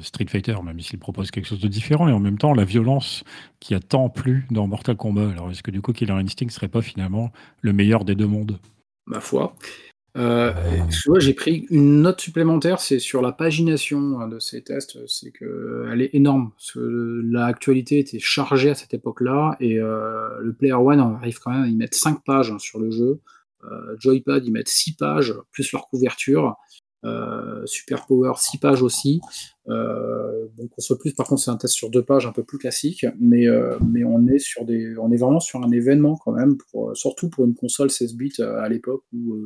Street 0.01 0.26
Fighter, 0.28 0.57
même 0.64 0.80
s'il 0.80 0.99
propose 0.99 1.30
quelque 1.30 1.47
chose 1.47 1.61
de 1.61 1.68
différent, 1.68 2.09
et 2.09 2.12
en 2.12 2.20
même 2.20 2.38
temps, 2.38 2.55
la 2.55 2.64
violence 2.64 3.22
qui 3.61 3.76
a 3.76 3.80
tant 3.80 4.09
plu 4.09 4.49
dans 4.51 4.66
Mortal 4.66 4.97
Kombat. 4.97 5.30
Alors, 5.30 5.49
est-ce 5.53 5.62
que 5.62 5.70
du 5.70 5.80
coup, 5.80 5.93
Killer 5.93 6.14
Instinct 6.14 6.49
serait 6.49 6.66
pas 6.66 6.82
finalement 6.82 7.30
le 7.61 7.72
meilleur 7.72 8.05
des 8.05 8.16
deux 8.16 8.26
mondes? 8.26 8.59
Ma 9.07 9.20
foi. 9.20 9.55
Euh, 10.18 10.52
j'ai 11.18 11.32
pris 11.32 11.66
une 11.70 12.02
note 12.02 12.20
supplémentaire, 12.20 12.80
c'est 12.80 12.98
sur 12.98 13.22
la 13.22 13.32
pagination 13.32 14.20
hein, 14.20 14.28
de 14.28 14.38
ces 14.38 14.62
tests, 14.62 14.98
c'est 15.06 15.32
qu'elle 15.32 16.02
est 16.02 16.14
énorme. 16.14 16.52
L'actualité 16.76 17.98
était 17.98 18.18
chargée 18.18 18.70
à 18.70 18.74
cette 18.74 18.92
époque-là, 18.92 19.56
et 19.60 19.78
euh, 19.78 20.38
le 20.40 20.52
Player 20.52 20.74
One 20.74 21.00
arrive 21.00 21.38
quand 21.38 21.52
même 21.52 21.62
à 21.62 21.68
y 21.68 21.74
mettre 21.74 21.96
5 21.96 22.24
pages 22.24 22.50
hein, 22.50 22.58
sur 22.58 22.78
le 22.78 22.90
jeu. 22.90 23.20
Euh, 23.64 23.96
Joypad, 23.98 24.44
ils 24.44 24.52
mettent 24.52 24.68
6 24.68 24.96
pages, 24.96 25.34
plus 25.50 25.72
leur 25.72 25.88
couverture. 25.88 26.56
Super 27.64 28.07
Power, 28.07 28.32
6 28.36 28.59
pages 28.59 28.82
aussi. 28.82 29.20
bon, 29.66 30.68
Console 30.74 30.98
Plus, 30.98 31.12
par 31.14 31.26
contre, 31.26 31.42
c'est 31.42 31.50
un 31.50 31.57
test 31.57 31.74
sur 31.74 31.90
deux 31.90 32.03
pages 32.03 32.26
un 32.26 32.32
peu 32.32 32.42
plus 32.42 32.59
classique, 32.59 33.07
mais, 33.18 33.46
mais 33.86 34.05
on, 34.05 34.26
est 34.28 34.38
sur 34.38 34.64
des, 34.64 34.96
on 34.98 35.11
est 35.12 35.16
vraiment 35.16 35.40
sur 35.40 35.62
un 35.62 35.70
événement 35.70 36.16
quand 36.16 36.32
même, 36.32 36.57
pour, 36.57 36.96
surtout 36.96 37.28
pour 37.28 37.44
une 37.44 37.55
console 37.55 37.90
16 37.90 38.14
bits 38.14 38.40
à 38.40 38.68
l'époque 38.68 39.05
où 39.12 39.36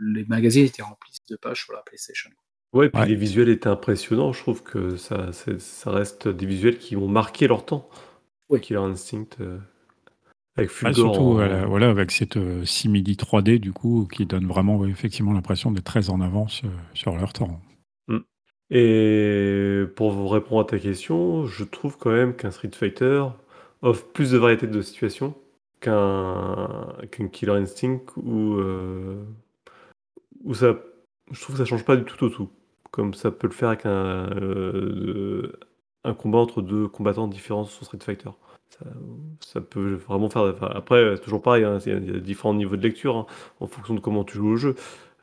les 0.00 0.24
magazines 0.26 0.64
étaient 0.64 0.82
remplis 0.82 1.18
de 1.28 1.36
pages 1.36 1.64
sur 1.64 1.72
la 1.72 1.82
PlayStation. 1.82 2.30
Ouais, 2.72 2.86
et 2.86 2.90
puis 2.90 3.06
les 3.06 3.14
visuels 3.14 3.48
étaient 3.48 3.68
impressionnants. 3.68 4.32
Je 4.32 4.40
trouve 4.40 4.62
que 4.62 4.96
ça, 4.96 5.30
ça 5.32 5.90
reste 5.90 6.28
des 6.28 6.46
visuels 6.46 6.78
qui 6.78 6.96
ont 6.96 7.08
marqué 7.08 7.46
leur 7.48 7.64
temps. 7.64 7.88
Oui. 8.50 8.60
Killer 8.60 8.80
Instinct. 8.80 9.38
Avec 10.56 10.70
bah, 10.82 10.92
surtout 10.92 11.34
voilà, 11.34 11.90
avec 11.90 12.10
cette 12.10 12.38
simili 12.64 13.14
3D 13.14 13.58
du 13.58 13.72
coup 13.72 14.08
qui 14.10 14.24
donne 14.24 14.46
vraiment 14.46 14.84
effectivement 14.86 15.32
l'impression 15.32 15.70
d'être 15.70 15.84
très 15.84 16.08
en 16.08 16.20
avance 16.20 16.62
sur 16.94 17.14
leur 17.14 17.32
temps. 17.32 17.60
Mmh. 18.08 18.18
Et 18.70 19.82
pour 19.96 20.12
vous 20.12 20.28
répondre 20.28 20.62
à 20.62 20.64
ta 20.64 20.78
question, 20.78 21.46
je 21.46 21.62
trouve 21.62 21.98
quand 21.98 22.10
même 22.10 22.34
qu'un 22.34 22.50
Street 22.50 22.70
Fighter 22.72 23.24
offre 23.82 24.06
plus 24.06 24.30
de 24.30 24.38
variété 24.38 24.66
de 24.66 24.80
situations 24.80 25.34
qu'un 25.80 26.88
Killer 27.32 27.52
Instinct 27.52 28.00
où, 28.16 28.58
où 30.44 30.54
ça 30.54 30.74
je 31.30 31.40
trouve 31.40 31.56
que 31.56 31.62
ça 31.62 31.64
change 31.64 31.84
pas 31.84 31.96
du 31.96 32.04
tout 32.04 32.24
au 32.24 32.28
tout, 32.28 32.50
comme 32.90 33.14
ça 33.14 33.30
peut 33.30 33.46
le 33.46 33.52
faire 33.52 33.68
avec 33.70 33.84
un, 33.84 34.30
un 36.04 36.14
combat 36.14 36.38
entre 36.38 36.62
deux 36.62 36.88
combattants 36.88 37.28
différents 37.28 37.64
sur 37.64 37.84
Street 37.84 37.98
Fighter. 38.00 38.30
Ça, 39.40 39.60
peut 39.60 39.94
vraiment 39.94 40.28
faire. 40.28 40.54
après, 40.76 41.16
toujours 41.18 41.40
pareil, 41.40 41.64
hein, 41.64 41.78
il 41.86 42.12
y 42.12 42.16
a 42.16 42.20
différents 42.20 42.52
niveaux 42.52 42.76
de 42.76 42.82
lecture 42.82 43.16
hein, 43.16 43.26
en 43.60 43.66
fonction 43.66 43.94
de 43.94 44.00
comment 44.00 44.24
tu 44.24 44.36
joues 44.36 44.50
au 44.50 44.56
jeu. 44.56 44.74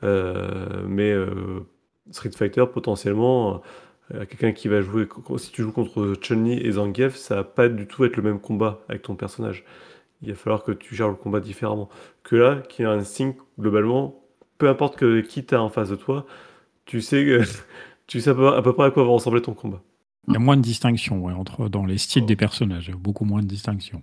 Euh, 0.04 0.84
mais 0.86 1.10
euh, 1.12 1.66
Street 2.10 2.30
Fighter, 2.30 2.64
potentiellement, 2.72 3.62
euh, 4.12 4.26
quelqu'un 4.26 4.52
qui 4.52 4.68
va 4.68 4.82
jouer, 4.82 5.08
si 5.38 5.50
tu 5.52 5.62
joues 5.62 5.72
contre 5.72 6.14
Chun-Li 6.20 6.60
et 6.66 6.72
Zangief, 6.72 7.16
ça 7.16 7.36
va 7.36 7.44
pas 7.44 7.68
du 7.68 7.86
tout 7.86 8.04
être 8.04 8.16
le 8.16 8.22
même 8.22 8.40
combat 8.40 8.80
avec 8.88 9.02
ton 9.02 9.16
personnage. 9.16 9.64
Il 10.22 10.30
va 10.30 10.36
falloir 10.36 10.64
que 10.64 10.72
tu 10.72 10.94
gères 10.94 11.08
le 11.08 11.14
combat 11.14 11.40
différemment. 11.40 11.88
Que 12.22 12.36
là, 12.36 12.62
qui 12.68 12.84
a 12.84 12.90
un 12.90 12.98
instinct, 12.98 13.34
globalement, 13.58 14.22
peu 14.58 14.68
importe 14.68 15.22
qui 15.22 15.44
t'as 15.44 15.58
en 15.58 15.70
face 15.70 15.90
de 15.90 15.96
toi, 15.96 16.26
tu 16.86 17.00
sais, 17.00 17.40
tu 18.06 18.20
sais 18.20 18.30
à 18.30 18.62
peu, 18.62 18.72
près 18.74 18.86
à 18.86 18.90
quoi 18.90 19.04
va 19.04 19.10
ressembler 19.10 19.42
ton 19.42 19.54
combat. 19.54 19.82
Il 20.28 20.34
y 20.34 20.36
a 20.36 20.40
moins 20.40 20.56
de 20.56 20.62
distinction 20.62 21.26
entre, 21.26 21.68
dans 21.68 21.84
les 21.84 21.98
styles 21.98 22.26
des 22.26 22.36
personnages, 22.36 22.90
beaucoup 22.92 23.24
moins 23.24 23.42
de 23.42 23.46
distinction. 23.46 24.02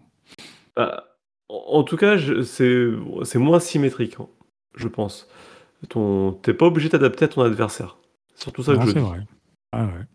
Bah, 0.75 1.05
en, 1.49 1.83
tout 1.83 1.97
cas, 1.97 2.17
c'est 2.43 3.35
moins 3.35 3.59
symétrique, 3.59 4.15
hein, 4.19 4.27
je 4.75 4.87
pense. 4.87 5.27
Ton, 5.89 6.33
t'es 6.33 6.53
pas 6.53 6.67
obligé 6.67 6.89
d'adapter 6.89 7.25
à 7.25 7.27
ton 7.27 7.41
adversaire. 7.41 7.97
Surtout 8.35 8.63
ça 8.63 8.75
que 8.75 8.85
je 8.85 8.91
c'est 8.91 8.99
vrai. 8.99 9.25
Ah 9.71 9.85
ouais. 9.85 10.05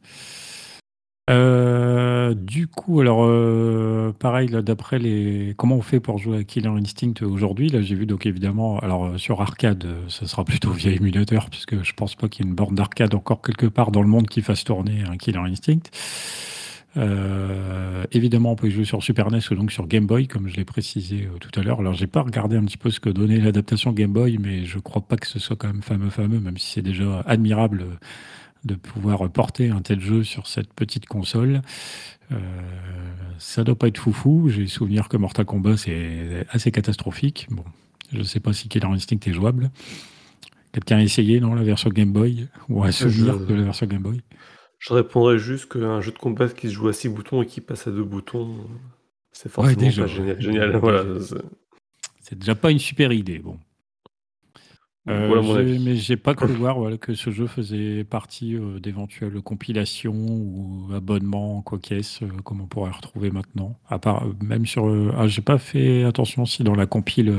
Euh, 1.28 2.34
du 2.34 2.68
coup, 2.68 3.00
alors 3.00 3.24
euh, 3.24 4.12
pareil 4.16 4.46
là, 4.48 4.62
d'après 4.62 5.00
les, 5.00 5.54
comment 5.56 5.74
on 5.76 5.82
fait 5.82 5.98
pour 5.98 6.18
jouer 6.18 6.38
à 6.38 6.44
Killer 6.44 6.68
Instinct 6.68 7.14
aujourd'hui 7.22 7.68
Là, 7.68 7.82
j'ai 7.82 7.96
vu 7.96 8.06
donc 8.06 8.26
évidemment, 8.26 8.78
alors 8.78 9.06
euh, 9.06 9.18
sur 9.18 9.40
arcade, 9.40 9.86
ça 10.08 10.28
sera 10.28 10.44
plutôt 10.44 10.70
via 10.70 10.92
émulateur 10.92 11.50
puisque 11.50 11.82
je 11.82 11.92
pense 11.94 12.14
pas 12.14 12.28
qu'il 12.28 12.44
y 12.44 12.48
ait 12.48 12.50
une 12.50 12.54
borne 12.54 12.76
d'arcade 12.76 13.12
encore 13.14 13.42
quelque 13.42 13.66
part 13.66 13.90
dans 13.90 14.02
le 14.02 14.08
monde 14.08 14.28
qui 14.28 14.40
fasse 14.40 14.62
tourner 14.62 15.02
un 15.02 15.16
Killer 15.16 15.40
Instinct. 15.40 15.90
évidemment, 18.12 18.52
on 18.52 18.56
peut 18.56 18.70
jouer 18.70 18.84
sur 18.84 19.02
Super 19.02 19.28
NES 19.30 19.40
ou 19.50 19.56
donc 19.56 19.72
sur 19.72 19.88
Game 19.88 20.06
Boy, 20.06 20.28
comme 20.28 20.46
je 20.46 20.54
l'ai 20.56 20.64
précisé 20.64 21.28
tout 21.40 21.50
à 21.58 21.62
l'heure. 21.64 21.80
Alors, 21.80 21.94
j'ai 21.94 22.06
pas 22.06 22.22
regardé 22.22 22.56
un 22.56 22.64
petit 22.64 22.78
peu 22.78 22.90
ce 22.90 23.00
que 23.00 23.10
donnait 23.10 23.38
l'adaptation 23.38 23.92
Game 23.92 24.12
Boy, 24.12 24.38
mais 24.38 24.64
je 24.64 24.78
crois 24.78 25.02
pas 25.02 25.16
que 25.16 25.26
ce 25.26 25.38
soit 25.38 25.56
quand 25.56 25.66
même 25.66 25.82
fameux, 25.82 26.10
fameux, 26.10 26.40
même 26.40 26.56
si 26.56 26.72
c'est 26.72 26.82
déjà 26.82 27.20
admirable 27.26 27.84
de 28.66 28.74
pouvoir 28.74 29.28
porter 29.30 29.70
un 29.70 29.80
tel 29.80 30.00
jeu 30.00 30.24
sur 30.24 30.46
cette 30.46 30.72
petite 30.72 31.06
console. 31.06 31.62
Euh, 32.32 32.36
ça 33.38 33.64
doit 33.64 33.76
pas 33.76 33.88
être 33.88 33.98
foufou. 33.98 34.48
J'ai 34.48 34.66
souvenir 34.66 35.08
que 35.08 35.16
Mortal 35.16 35.46
Kombat, 35.46 35.76
c'est 35.76 36.46
assez 36.50 36.70
catastrophique. 36.70 37.46
Bon, 37.50 37.64
je 38.12 38.18
ne 38.18 38.22
sais 38.24 38.40
pas 38.40 38.52
si 38.52 38.68
Killer 38.68 38.86
Instinct 38.86 39.18
est 39.26 39.32
jouable. 39.32 39.70
Quelqu'un 40.72 40.98
a 40.98 41.02
essayé, 41.02 41.40
non, 41.40 41.54
la 41.54 41.62
version 41.62 41.88
Game 41.90 42.12
Boy 42.12 42.48
Ou 42.68 42.84
un 42.84 42.90
souvenir 42.90 43.38
de 43.38 43.54
la 43.54 43.62
version 43.62 43.86
Game 43.86 44.02
Boy? 44.02 44.20
Je 44.78 44.92
répondrais 44.92 45.38
juste 45.38 45.72
qu'un 45.72 46.00
jeu 46.00 46.12
de 46.12 46.18
combat 46.18 46.48
qui 46.48 46.68
se 46.68 46.74
joue 46.74 46.88
à 46.88 46.92
6 46.92 47.08
boutons 47.08 47.42
et 47.42 47.46
qui 47.46 47.60
passe 47.60 47.86
à 47.86 47.90
2 47.90 48.04
boutons, 48.04 48.54
c'est 49.32 49.50
forcément 49.50 49.80
déjà, 49.80 50.02
pas 50.02 50.08
génial. 50.08 50.40
génial. 50.40 50.76
Voilà, 50.80 51.04
c'est 52.20 52.38
déjà 52.38 52.54
pas 52.54 52.70
une 52.70 52.78
super 52.78 53.12
idée. 53.12 53.38
Bon. 53.38 53.58
Euh, 55.08 55.78
mais 55.80 55.94
j'ai 55.94 56.16
pas 56.16 56.34
cru 56.34 56.48
voir 56.52 56.78
que 56.98 57.14
ce 57.14 57.30
jeu 57.30 57.46
faisait 57.46 58.02
partie 58.02 58.56
euh, 58.56 58.80
d'éventuelles 58.80 59.40
compilations 59.40 60.14
ou 60.14 60.88
abonnements, 60.92 61.62
quoi 61.62 61.78
qu'est-ce, 61.78 62.24
euh, 62.24 62.28
comme 62.44 62.60
on 62.60 62.66
pourrait 62.66 62.90
retrouver 62.90 63.30
maintenant. 63.30 63.78
À 63.88 63.98
part, 63.98 64.26
même 64.42 64.66
sur. 64.66 64.86
ah, 65.16 65.28
j'ai 65.28 65.42
pas 65.42 65.58
fait 65.58 66.02
attention 66.02 66.44
si 66.44 66.64
dans 66.64 66.74
la 66.74 66.86
compile, 66.86 67.32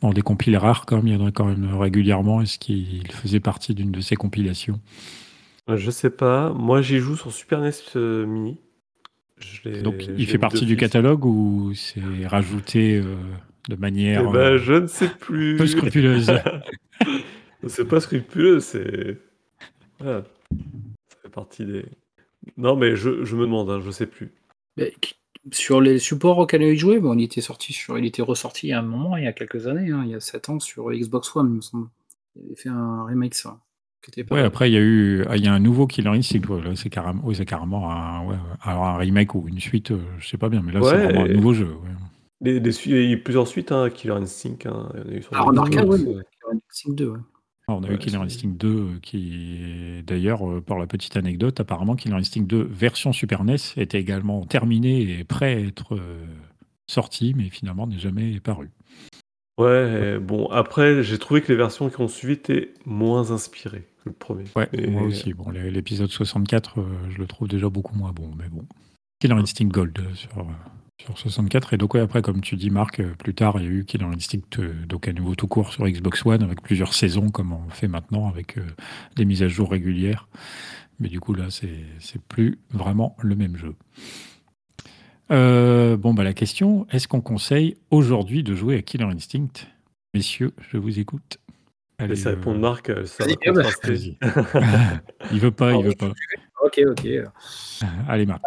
dans 0.00 0.12
des 0.12 0.22
compiles 0.22 0.56
rares, 0.56 0.84
comme 0.84 1.06
il 1.06 1.14
y 1.14 1.16
en 1.16 1.26
a 1.26 1.30
quand 1.30 1.44
même 1.44 1.74
régulièrement, 1.74 2.40
est-ce 2.40 2.58
qu'il 2.58 3.06
faisait 3.12 3.40
partie 3.40 3.74
d'une 3.74 3.92
de 3.92 4.00
ces 4.00 4.16
compilations 4.16 4.80
Je 5.68 5.90
sais 5.90 6.10
pas. 6.10 6.52
Moi, 6.52 6.82
j'y 6.82 6.98
joue 6.98 7.16
sur 7.16 7.32
Super 7.32 7.60
NES 7.60 8.26
Mini. 8.26 8.58
Donc, 9.82 10.06
il 10.18 10.26
fait 10.26 10.38
partie 10.38 10.66
du 10.66 10.76
catalogue 10.76 11.24
ou 11.24 11.72
c'est 11.74 12.26
rajouté 12.26 13.00
de 13.68 13.76
manière. 13.76 14.24
Eh 14.28 14.32
ben, 14.32 14.56
je 14.56 14.74
ne 14.74 14.86
sais 14.86 15.08
plus. 15.08 15.56
Peu 15.56 15.66
scrupuleuse. 15.66 16.32
c'est 17.66 17.86
pas 17.86 18.00
scrupuleux, 18.00 18.60
c'est. 18.60 19.18
Ça 20.00 20.24
fait 21.22 21.28
partie 21.28 21.64
des. 21.64 21.84
Non, 22.56 22.76
mais 22.76 22.96
je, 22.96 23.24
je 23.24 23.36
me 23.36 23.42
demande, 23.42 23.70
hein, 23.70 23.80
je 23.84 23.90
sais 23.90 24.06
plus. 24.06 24.32
sur 25.52 25.80
les 25.80 25.98
supports 25.98 26.38
auxquels 26.38 26.62
il 26.62 26.78
jouait, 26.78 27.00
bon, 27.00 27.16
il 27.16 27.24
était 27.24 27.40
sorti 27.40 27.72
sur, 27.72 27.98
il 27.98 28.06
était 28.06 28.22
ressorti 28.22 28.68
il 28.68 28.70
y 28.70 28.72
a 28.72 28.78
un 28.78 28.82
moment, 28.82 29.16
il 29.16 29.24
y 29.24 29.26
a 29.26 29.32
quelques 29.32 29.66
années, 29.66 29.90
hein, 29.90 30.02
il 30.04 30.10
y 30.10 30.14
a 30.14 30.20
7 30.20 30.48
ans 30.48 30.60
sur 30.60 30.90
Xbox 30.90 31.34
One, 31.36 31.48
il 31.50 31.56
me 31.56 31.60
semble. 31.60 31.88
Il 32.36 32.46
avait 32.46 32.56
fait 32.56 32.68
un 32.68 33.04
remake 33.04 33.34
ça. 33.34 33.58
Ouais, 34.30 34.40
après 34.40 34.70
il 34.70 34.72
y 34.72 34.76
a 34.78 34.80
eu, 34.80 35.24
ah, 35.28 35.36
il 35.36 35.44
y 35.44 35.48
a 35.48 35.52
un 35.52 35.58
nouveau 35.58 35.86
Killer 35.86 36.08
Instinct. 36.08 36.40
c'est 36.74 36.88
carrément, 36.88 37.20
oui, 37.22 37.34
c'est 37.34 37.44
carrément 37.44 37.90
un, 37.90 38.24
ouais, 38.24 38.36
alors 38.62 38.86
un 38.86 38.96
remake 38.96 39.34
ou 39.34 39.46
une 39.46 39.60
suite, 39.60 39.90
euh, 39.90 40.00
je 40.18 40.26
sais 40.26 40.38
pas 40.38 40.48
bien, 40.48 40.62
mais 40.62 40.72
là 40.72 40.80
c'est 40.82 40.96
vraiment 40.96 41.24
un 41.24 41.28
nouveau 41.28 41.52
jeu. 41.52 41.76
Des, 42.40 42.56
il 42.86 42.92
y 42.92 42.94
a 42.94 43.10
eu 43.10 43.22
plusieurs 43.22 43.46
suites, 43.46 43.70
hein, 43.70 43.90
Killer 43.90 44.14
Instinct. 44.14 44.64
Hein. 44.64 44.88
Il 45.06 45.12
y 45.12 45.14
a 45.16 45.18
eu 45.18 45.24
ah, 45.32 45.44
on 45.46 45.56
a 45.58 45.68
Killer 45.68 46.22
Instinct 46.52 46.94
2. 46.94 47.12
Ah, 47.68 47.74
on 47.74 47.84
a 47.84 47.90
eu 47.90 47.98
Killer 47.98 48.16
Instinct 48.16 48.56
2 48.56 48.68
euh, 48.68 48.98
qui, 49.02 50.02
d'ailleurs, 50.06 50.48
euh, 50.48 50.60
pour 50.60 50.78
la 50.78 50.86
petite 50.86 51.16
anecdote, 51.16 51.60
apparemment 51.60 51.96
Killer 51.96 52.16
Instinct 52.16 52.46
2 52.46 52.62
version 52.62 53.12
Super 53.12 53.44
NES 53.44 53.56
était 53.76 54.00
également 54.00 54.44
terminé 54.46 55.18
et 55.20 55.24
prêt 55.24 55.54
à 55.54 55.60
être 55.60 55.96
euh, 55.96 56.24
sorti, 56.86 57.34
mais 57.36 57.50
finalement 57.50 57.86
n'est 57.86 57.98
jamais 57.98 58.40
paru. 58.40 58.70
Ouais, 59.58 60.18
bon, 60.18 60.46
après, 60.46 61.02
j'ai 61.02 61.18
trouvé 61.18 61.42
que 61.42 61.52
les 61.52 61.56
versions 61.56 61.90
qui 61.90 62.00
ont 62.00 62.08
suivi 62.08 62.32
étaient 62.32 62.72
moins 62.86 63.30
inspirées 63.30 63.86
que 64.02 64.08
le 64.08 64.14
premier. 64.14 64.44
Ouais, 64.56 64.68
moi 64.88 65.02
aussi. 65.02 65.34
Bon, 65.34 65.50
l'épisode 65.50 66.08
64, 66.08 66.82
je 67.10 67.18
le 67.18 67.26
trouve 67.26 67.46
déjà 67.46 67.68
beaucoup 67.68 67.94
moins 67.94 68.12
bon, 68.12 68.30
mais 68.38 68.48
bon. 68.48 68.64
Killer 69.20 69.34
Instinct 69.34 69.66
Gold 69.66 70.00
sur, 70.14 70.46
sur 71.00 71.18
64. 71.18 71.74
Et 71.74 71.76
donc, 71.76 71.96
après, 71.96 72.22
comme 72.22 72.40
tu 72.40 72.56
dis, 72.56 72.70
Marc, 72.70 73.00
euh, 73.00 73.12
plus 73.18 73.34
tard, 73.34 73.54
il 73.58 73.64
y 73.64 73.66
a 73.66 73.70
eu 73.70 73.84
Killer 73.84 74.04
Instinct, 74.04 74.58
euh, 74.58 74.72
donc 74.86 75.08
à 75.08 75.12
nouveau 75.12 75.34
tout 75.34 75.46
court 75.46 75.72
sur 75.72 75.86
Xbox 75.86 76.24
One, 76.24 76.42
avec 76.42 76.62
plusieurs 76.62 76.94
saisons, 76.94 77.30
comme 77.30 77.52
on 77.52 77.68
fait 77.70 77.88
maintenant, 77.88 78.28
avec 78.28 78.58
euh, 78.58 78.62
des 79.16 79.24
mises 79.24 79.42
à 79.42 79.48
jour 79.48 79.70
régulières. 79.70 80.28
Mais 80.98 81.08
du 81.08 81.20
coup, 81.20 81.34
là, 81.34 81.46
c'est 81.50 82.20
plus 82.28 82.58
vraiment 82.70 83.16
le 83.20 83.34
même 83.34 83.56
jeu. 83.56 83.74
bon, 85.30 86.14
bah, 86.14 86.24
la 86.24 86.34
question, 86.34 86.86
est-ce 86.90 87.08
qu'on 87.08 87.22
conseille 87.22 87.76
aujourd'hui 87.90 88.42
de 88.42 88.54
jouer 88.54 88.76
à 88.76 88.82
Killer 88.82 89.04
Instinct? 89.04 89.66
Messieurs, 90.12 90.52
je 90.70 90.76
vous 90.76 90.98
écoute. 90.98 91.38
Allez, 91.98 92.16
ça 92.16 92.30
répond 92.30 92.56
Marc, 92.56 92.90
ça 93.06 93.24
va 93.24 93.30
il 95.32 95.40
veut 95.40 95.50
pas, 95.50 95.72
il 95.72 95.84
veut 95.84 95.94
pas. 95.94 96.12
Ok, 96.62 96.78
ok. 96.86 97.08
Allez, 98.06 98.26
Marc 98.26 98.42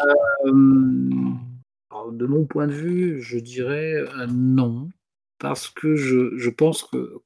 de 2.11 2.25
mon 2.25 2.45
point 2.45 2.67
de 2.67 2.73
vue, 2.73 3.21
je 3.21 3.37
dirais 3.37 3.95
euh, 3.95 4.27
non, 4.27 4.89
parce 5.39 5.69
que 5.69 5.95
je, 5.95 6.49
pense 6.49 6.83
que, 6.83 7.21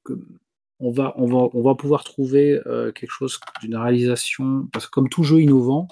on, 0.80 0.92
va, 0.92 1.76
pouvoir 1.76 2.04
trouver 2.04 2.62
euh, 2.66 2.92
quelque 2.92 3.12
chose 3.12 3.40
d'une 3.62 3.76
réalisation, 3.76 4.68
parce 4.72 4.86
que 4.88 4.92
comme 4.92 5.10
tout 5.10 5.24
jeu 5.24 5.42
innovant, 5.42 5.88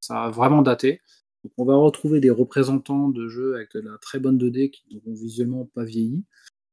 ça 0.00 0.24
a 0.24 0.30
vraiment 0.30 0.62
daté. 0.62 1.00
On 1.58 1.64
va 1.64 1.74
retrouver 1.76 2.20
des 2.20 2.30
représentants 2.30 3.08
de 3.08 3.28
jeux 3.28 3.56
avec 3.56 3.72
de 3.74 3.80
la 3.80 3.98
très 3.98 4.20
bonne 4.20 4.38
2D 4.38 4.70
qui 4.70 4.84
n'auront 4.92 5.14
visuellement 5.14 5.68
pas 5.74 5.84
vieilli, 5.84 6.24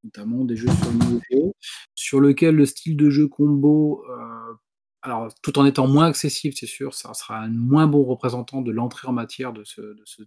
notamment 0.03 0.45
des 0.45 0.55
jeux 0.55 0.67
sur 0.67 0.93
Neo 0.93 1.53
sur 1.95 2.19
lequel 2.19 2.55
le 2.55 2.65
style 2.65 2.95
de 2.97 3.09
jeu 3.09 3.27
combo, 3.27 4.03
euh, 4.09 4.53
alors 5.01 5.33
tout 5.41 5.57
en 5.59 5.65
étant 5.65 5.87
moins 5.87 6.07
accessible, 6.07 6.55
c'est 6.57 6.65
sûr, 6.65 6.93
ça 6.93 7.13
sera 7.13 7.39
un 7.39 7.49
moins 7.49 7.87
bon 7.87 8.03
représentant 8.03 8.61
de 8.61 8.71
l'entrée 8.71 9.07
en 9.07 9.13
matière 9.13 9.53
de 9.53 9.63
ce, 9.63 9.81
de 9.81 10.01
ce 10.05 10.23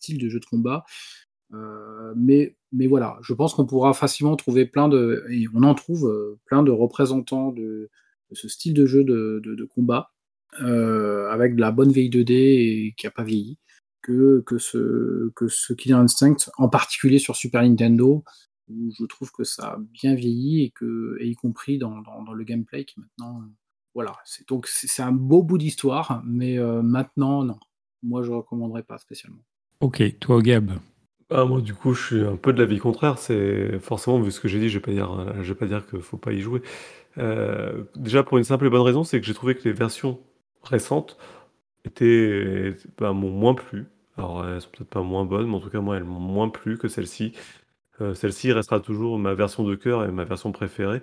style 0.00 0.18
de 0.18 0.28
jeu 0.28 0.40
de 0.40 0.46
combat. 0.46 0.84
Euh, 1.54 2.12
mais, 2.16 2.56
mais 2.72 2.86
voilà, 2.86 3.18
je 3.22 3.32
pense 3.32 3.54
qu'on 3.54 3.66
pourra 3.66 3.94
facilement 3.94 4.36
trouver 4.36 4.66
plein 4.66 4.88
de, 4.88 5.24
et 5.30 5.46
on 5.54 5.62
en 5.62 5.74
trouve 5.74 6.06
euh, 6.06 6.38
plein 6.44 6.62
de 6.62 6.70
représentants 6.70 7.52
de, 7.52 7.90
ce 8.32 8.48
style 8.48 8.74
de 8.74 8.84
jeu 8.86 9.04
de, 9.04 9.40
de, 9.42 9.64
combat 9.64 10.10
avec 10.60 11.56
de 11.56 11.60
la 11.60 11.70
bonne 11.72 11.92
vieille 11.92 12.10
2D 12.10 12.32
et 12.32 12.94
qui 12.96 13.06
n'a 13.06 13.10
pas 13.10 13.24
vieilli 13.24 13.58
que, 14.02 14.42
que, 14.46 14.58
ce, 14.58 15.30
que 15.34 15.48
ce 15.48 15.72
Killer 15.72 15.94
Instinct, 15.94 16.50
en 16.56 16.68
particulier 16.68 17.18
sur 17.18 17.36
Super 17.36 17.62
Nintendo, 17.62 18.24
où 18.68 18.90
je 18.98 19.04
trouve 19.06 19.30
que 19.32 19.44
ça 19.44 19.72
a 19.72 19.78
bien 19.78 20.14
vieilli 20.14 20.64
et, 20.64 20.70
que, 20.70 21.16
et 21.20 21.28
y 21.28 21.34
compris 21.34 21.78
dans, 21.78 22.00
dans, 22.02 22.32
le 22.32 22.44
gameplay 22.44 22.84
qui 22.84 23.00
maintenant. 23.00 23.42
voilà, 23.94 24.16
c'est, 24.24 24.46
donc 24.48 24.66
c'est 24.66 25.02
un 25.02 25.12
beau 25.12 25.42
bout 25.42 25.58
d'histoire, 25.58 26.22
mais 26.26 26.58
maintenant, 26.82 27.44
non. 27.44 27.58
Moi, 28.02 28.22
je 28.22 28.30
recommanderais 28.30 28.84
pas 28.84 28.98
spécialement. 28.98 29.42
Ok, 29.80 30.02
toi, 30.20 30.42
Gab 30.42 30.72
ah, 31.30 31.44
moi, 31.44 31.60
du 31.60 31.74
coup, 31.74 31.92
je 31.92 32.06
suis 32.06 32.20
un 32.22 32.36
peu 32.36 32.54
de 32.54 32.62
l'avis 32.62 32.78
contraire. 32.78 33.18
C'est 33.18 33.78
forcément, 33.80 34.18
vu 34.18 34.30
ce 34.30 34.40
que 34.40 34.48
j'ai 34.48 34.58
dit, 34.58 34.70
je 34.70 34.78
vais 34.78 34.82
pas 34.82 34.92
dire, 34.92 35.42
je 35.42 35.52
vais 35.52 35.58
pas 35.58 35.66
dire 35.66 35.86
qu'il 35.86 36.00
faut 36.00 36.16
pas 36.16 36.32
y 36.32 36.40
jouer. 36.40 36.62
Euh, 37.18 37.84
déjà, 37.96 38.22
pour 38.22 38.38
une 38.38 38.44
simple 38.44 38.66
et 38.66 38.70
bonne 38.70 38.82
raison, 38.82 39.04
c'est 39.04 39.20
que 39.20 39.26
j'ai 39.26 39.34
trouvé 39.34 39.54
que 39.54 39.64
les 39.64 39.72
versions 39.74 40.20
récentes 40.62 41.18
étaient, 41.84 42.76
bah, 42.98 43.12
m'ont 43.12 43.30
moins 43.30 43.54
plu. 43.54 43.86
Alors, 44.16 44.46
elles 44.48 44.60
sont 44.62 44.70
peut-être 44.70 44.90
pas 44.90 45.02
moins 45.02 45.24
bonnes, 45.24 45.48
mais 45.48 45.56
en 45.56 45.60
tout 45.60 45.70
cas, 45.70 45.80
moi, 45.80 45.96
elles 45.96 46.04
m'ont 46.04 46.20
moins 46.20 46.48
plu 46.48 46.78
que 46.78 46.88
celle-ci. 46.88 47.32
Euh, 48.00 48.14
celle-ci 48.14 48.52
restera 48.52 48.80
toujours 48.80 49.18
ma 49.18 49.34
version 49.34 49.64
de 49.64 49.74
cœur 49.74 50.04
et 50.04 50.12
ma 50.12 50.24
version 50.24 50.52
préférée. 50.52 51.02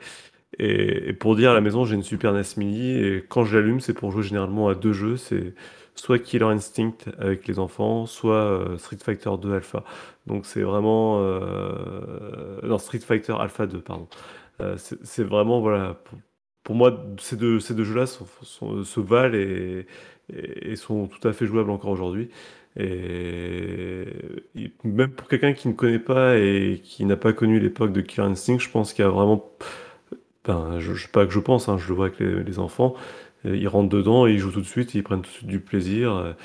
Et, 0.60 1.14
pour 1.14 1.36
dire, 1.36 1.52
à 1.52 1.54
la 1.54 1.62
maison, 1.62 1.86
j'ai 1.86 1.96
une 1.96 2.04
Super 2.04 2.34
NES 2.34 2.44
Mini, 2.58 2.92
et 2.92 3.26
quand 3.28 3.44
je 3.46 3.58
l'allume, 3.58 3.80
c'est 3.82 3.94
pour 3.94 4.12
jouer 4.12 4.24
généralement 4.24 4.70
à 4.70 4.76
deux 4.76 4.94
jeux. 4.94 5.18
C'est 5.18 5.56
soit 5.96 6.20
Killer 6.20 6.46
Instinct 6.46 6.98
avec 7.18 7.48
les 7.48 7.60
enfants, 7.60 8.06
soit 8.06 8.36
euh, 8.36 8.78
Street 8.78 8.98
Fighter 9.02 9.32
2 9.42 9.54
Alpha. 9.54 9.84
Donc 10.28 10.46
c'est 10.46 10.62
vraiment... 10.62 11.20
Euh, 11.22 12.60
non, 12.64 12.78
Street 12.78 13.00
Fighter 13.00 13.34
Alpha 13.40 13.66
2, 13.66 13.80
pardon. 13.80 14.08
Euh, 14.62 14.78
c'est 14.78 15.24
vraiment, 15.24 15.62
voilà, 15.62 16.02
pour, 16.64 16.76
moi, 16.76 17.06
ces 17.20 17.38
deux, 17.38 17.60
ces 17.60 17.74
deux 17.74 17.84
jeux-là 17.84 18.06
se 18.06 19.00
valent 19.00 19.36
et, 19.36 20.76
sont 20.76 21.08
tout 21.08 21.28
à 21.28 21.34
fait 21.34 21.46
jouables 21.46 21.70
encore 21.70 21.92
aujourd'hui. 21.92 22.30
Et, 22.78 24.06
même 24.84 25.12
pour 25.12 25.28
quelqu'un 25.28 25.54
qui 25.54 25.68
ne 25.68 25.74
connaît 25.74 26.00
pas 26.00 26.38
et 26.38 26.82
qui 26.84 27.06
n'a 27.06 27.16
pas 27.18 27.34
connu 27.34 27.60
l'époque 27.60 27.94
de 27.94 28.02
Killer 28.02 28.28
Instinct, 28.28 28.60
je 28.60 28.70
pense 28.70 28.94
qu'il 28.94 29.04
y 29.04 29.08
a 29.08 29.12
vraiment... 29.12 29.50
Ben, 30.46 30.80
je, 30.80 30.94
je, 30.94 31.08
pas 31.08 31.26
que 31.26 31.32
je 31.32 31.40
pense, 31.40 31.70
hein, 31.70 31.78
je 31.80 31.88
le 31.88 31.96
vois 31.96 32.08
avec 32.08 32.20
les 32.20 32.60
enfants, 32.60 32.96
ils 33.46 33.68
rentrent 33.68 33.90
dedans 33.90 34.26
ils 34.28 34.40
jouent 34.40 34.52
tout 34.52 34.62
de 34.62 34.66
suite, 34.66 34.96
ils 34.96 35.04
prennent 35.04 35.22
tout 35.22 35.30
de 35.30 35.36
suite 35.36 35.48
du 35.48 35.60
plaisir. 35.60 36.36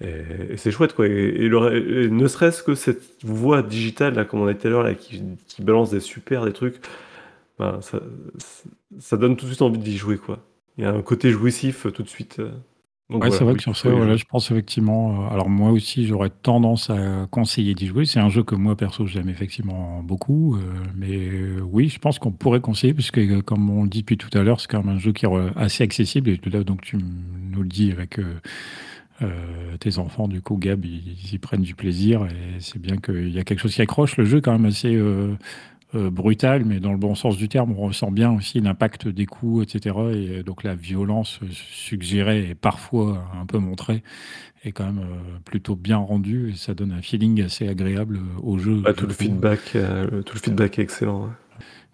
Et, 0.00 0.56
c'est 0.56 0.70
chouette, 0.70 0.94
quoi. 0.94 1.06
Et, 1.06 1.48
ne 1.48 2.26
serait-ce 2.28 2.62
que 2.62 2.74
cette 2.74 3.02
voix 3.22 3.62
digitale, 3.62 4.26
comme 4.26 4.40
on 4.40 4.46
a 4.46 4.52
dit 4.52 4.60
tout 4.60 4.66
à 4.66 4.70
l'heure, 4.70 4.82
là, 4.82 4.94
qui, 4.94 5.22
balance 5.60 5.90
des 5.90 6.00
super, 6.00 6.44
des 6.44 6.52
trucs, 6.52 6.76
ben, 7.58 7.80
ça, 7.80 9.16
donne 9.16 9.36
tout 9.36 9.44
de 9.46 9.50
suite 9.50 9.62
envie 9.62 9.78
d'y 9.78 9.96
jouer, 9.96 10.18
quoi. 10.18 10.38
Il 10.76 10.84
y 10.84 10.86
a 10.86 10.92
un 10.92 11.02
côté 11.02 11.30
jouissif 11.30 11.86
euh, 11.86 11.90
tout 11.90 12.02
de 12.02 12.08
suite. 12.08 12.40
Euh. 12.40 12.50
Ouais, 13.10 13.30
c'est 13.30 13.44
vrai 13.44 13.54
que 13.54 13.62
sur 13.62 13.76
ça, 13.76 13.90
voilà, 13.90 14.16
je 14.16 14.24
pense 14.24 14.50
effectivement. 14.50 15.26
Euh, 15.26 15.34
alors, 15.34 15.48
moi 15.48 15.70
aussi, 15.70 16.06
j'aurais 16.06 16.30
tendance 16.30 16.90
à 16.90 17.26
conseiller 17.30 17.74
d'y 17.74 17.86
jouer. 17.86 18.04
C'est 18.04 18.20
un 18.20 18.28
jeu 18.28 18.42
que 18.42 18.54
moi, 18.54 18.76
perso, 18.76 19.06
j'aime 19.06 19.28
effectivement 19.28 20.02
beaucoup. 20.02 20.58
mais 20.96 21.30
oui, 21.60 21.88
je 21.88 21.98
pense 21.98 22.18
qu'on 22.18 22.32
pourrait 22.32 22.60
conseiller, 22.60 22.94
puisque, 22.94 23.42
comme 23.42 23.70
on 23.70 23.84
le 23.84 23.88
dit 23.88 24.00
depuis 24.00 24.16
tout 24.16 24.36
à 24.36 24.42
l'heure, 24.42 24.60
c'est 24.60 24.68
quand 24.68 24.82
même 24.82 24.96
un 24.96 24.98
jeu 24.98 25.12
qui 25.12 25.26
est 25.26 25.30
assez 25.56 25.84
accessible. 25.84 26.30
Et 26.30 26.40
là, 26.50 26.64
donc, 26.64 26.82
tu 26.82 26.96
nous 26.96 27.62
le 27.62 27.68
dis 27.68 27.92
avec. 27.92 28.18
Euh, 29.22 29.76
tes 29.78 29.98
enfants, 29.98 30.26
du 30.26 30.42
coup, 30.42 30.56
Gab, 30.56 30.84
ils, 30.84 31.34
y 31.34 31.38
prennent 31.38 31.62
du 31.62 31.76
plaisir 31.76 32.26
et 32.26 32.58
c'est 32.58 32.80
bien 32.80 32.96
qu'il 32.96 33.30
y 33.30 33.38
a 33.38 33.44
quelque 33.44 33.60
chose 33.60 33.74
qui 33.74 33.80
accroche. 33.80 34.16
Le 34.16 34.24
jeu 34.24 34.40
quand 34.40 34.50
même 34.50 34.64
assez 34.64 34.92
euh, 34.92 35.34
euh, 35.94 36.10
brutal, 36.10 36.64
mais 36.64 36.80
dans 36.80 36.92
le 36.92 36.98
bon 36.98 37.14
sens 37.14 37.36
du 37.36 37.48
terme, 37.48 37.72
on 37.72 37.86
ressent 37.86 38.10
bien 38.10 38.32
aussi 38.32 38.60
l'impact 38.60 39.08
des 39.08 39.26
coups, 39.26 39.64
etc. 39.64 39.96
Et 40.12 40.42
donc 40.42 40.62
la 40.62 40.74
violence 40.74 41.40
suggérée 41.50 42.50
et 42.50 42.54
parfois 42.54 43.24
un 43.40 43.46
peu 43.46 43.58
montrée 43.58 44.02
est 44.64 44.72
quand 44.72 44.86
même 44.86 45.06
plutôt 45.44 45.76
bien 45.76 45.98
rendue 45.98 46.52
et 46.52 46.56
ça 46.56 46.74
donne 46.74 46.92
un 46.92 47.02
feeling 47.02 47.42
assez 47.42 47.68
agréable 47.68 48.20
au 48.42 48.58
jeu. 48.58 48.82
tout, 48.96 49.06
le 49.06 49.12
feedback, 49.12 49.60
tout 49.72 50.34
le 50.34 50.40
feedback 50.40 50.78
est 50.78 50.82
excellent. 50.82 51.30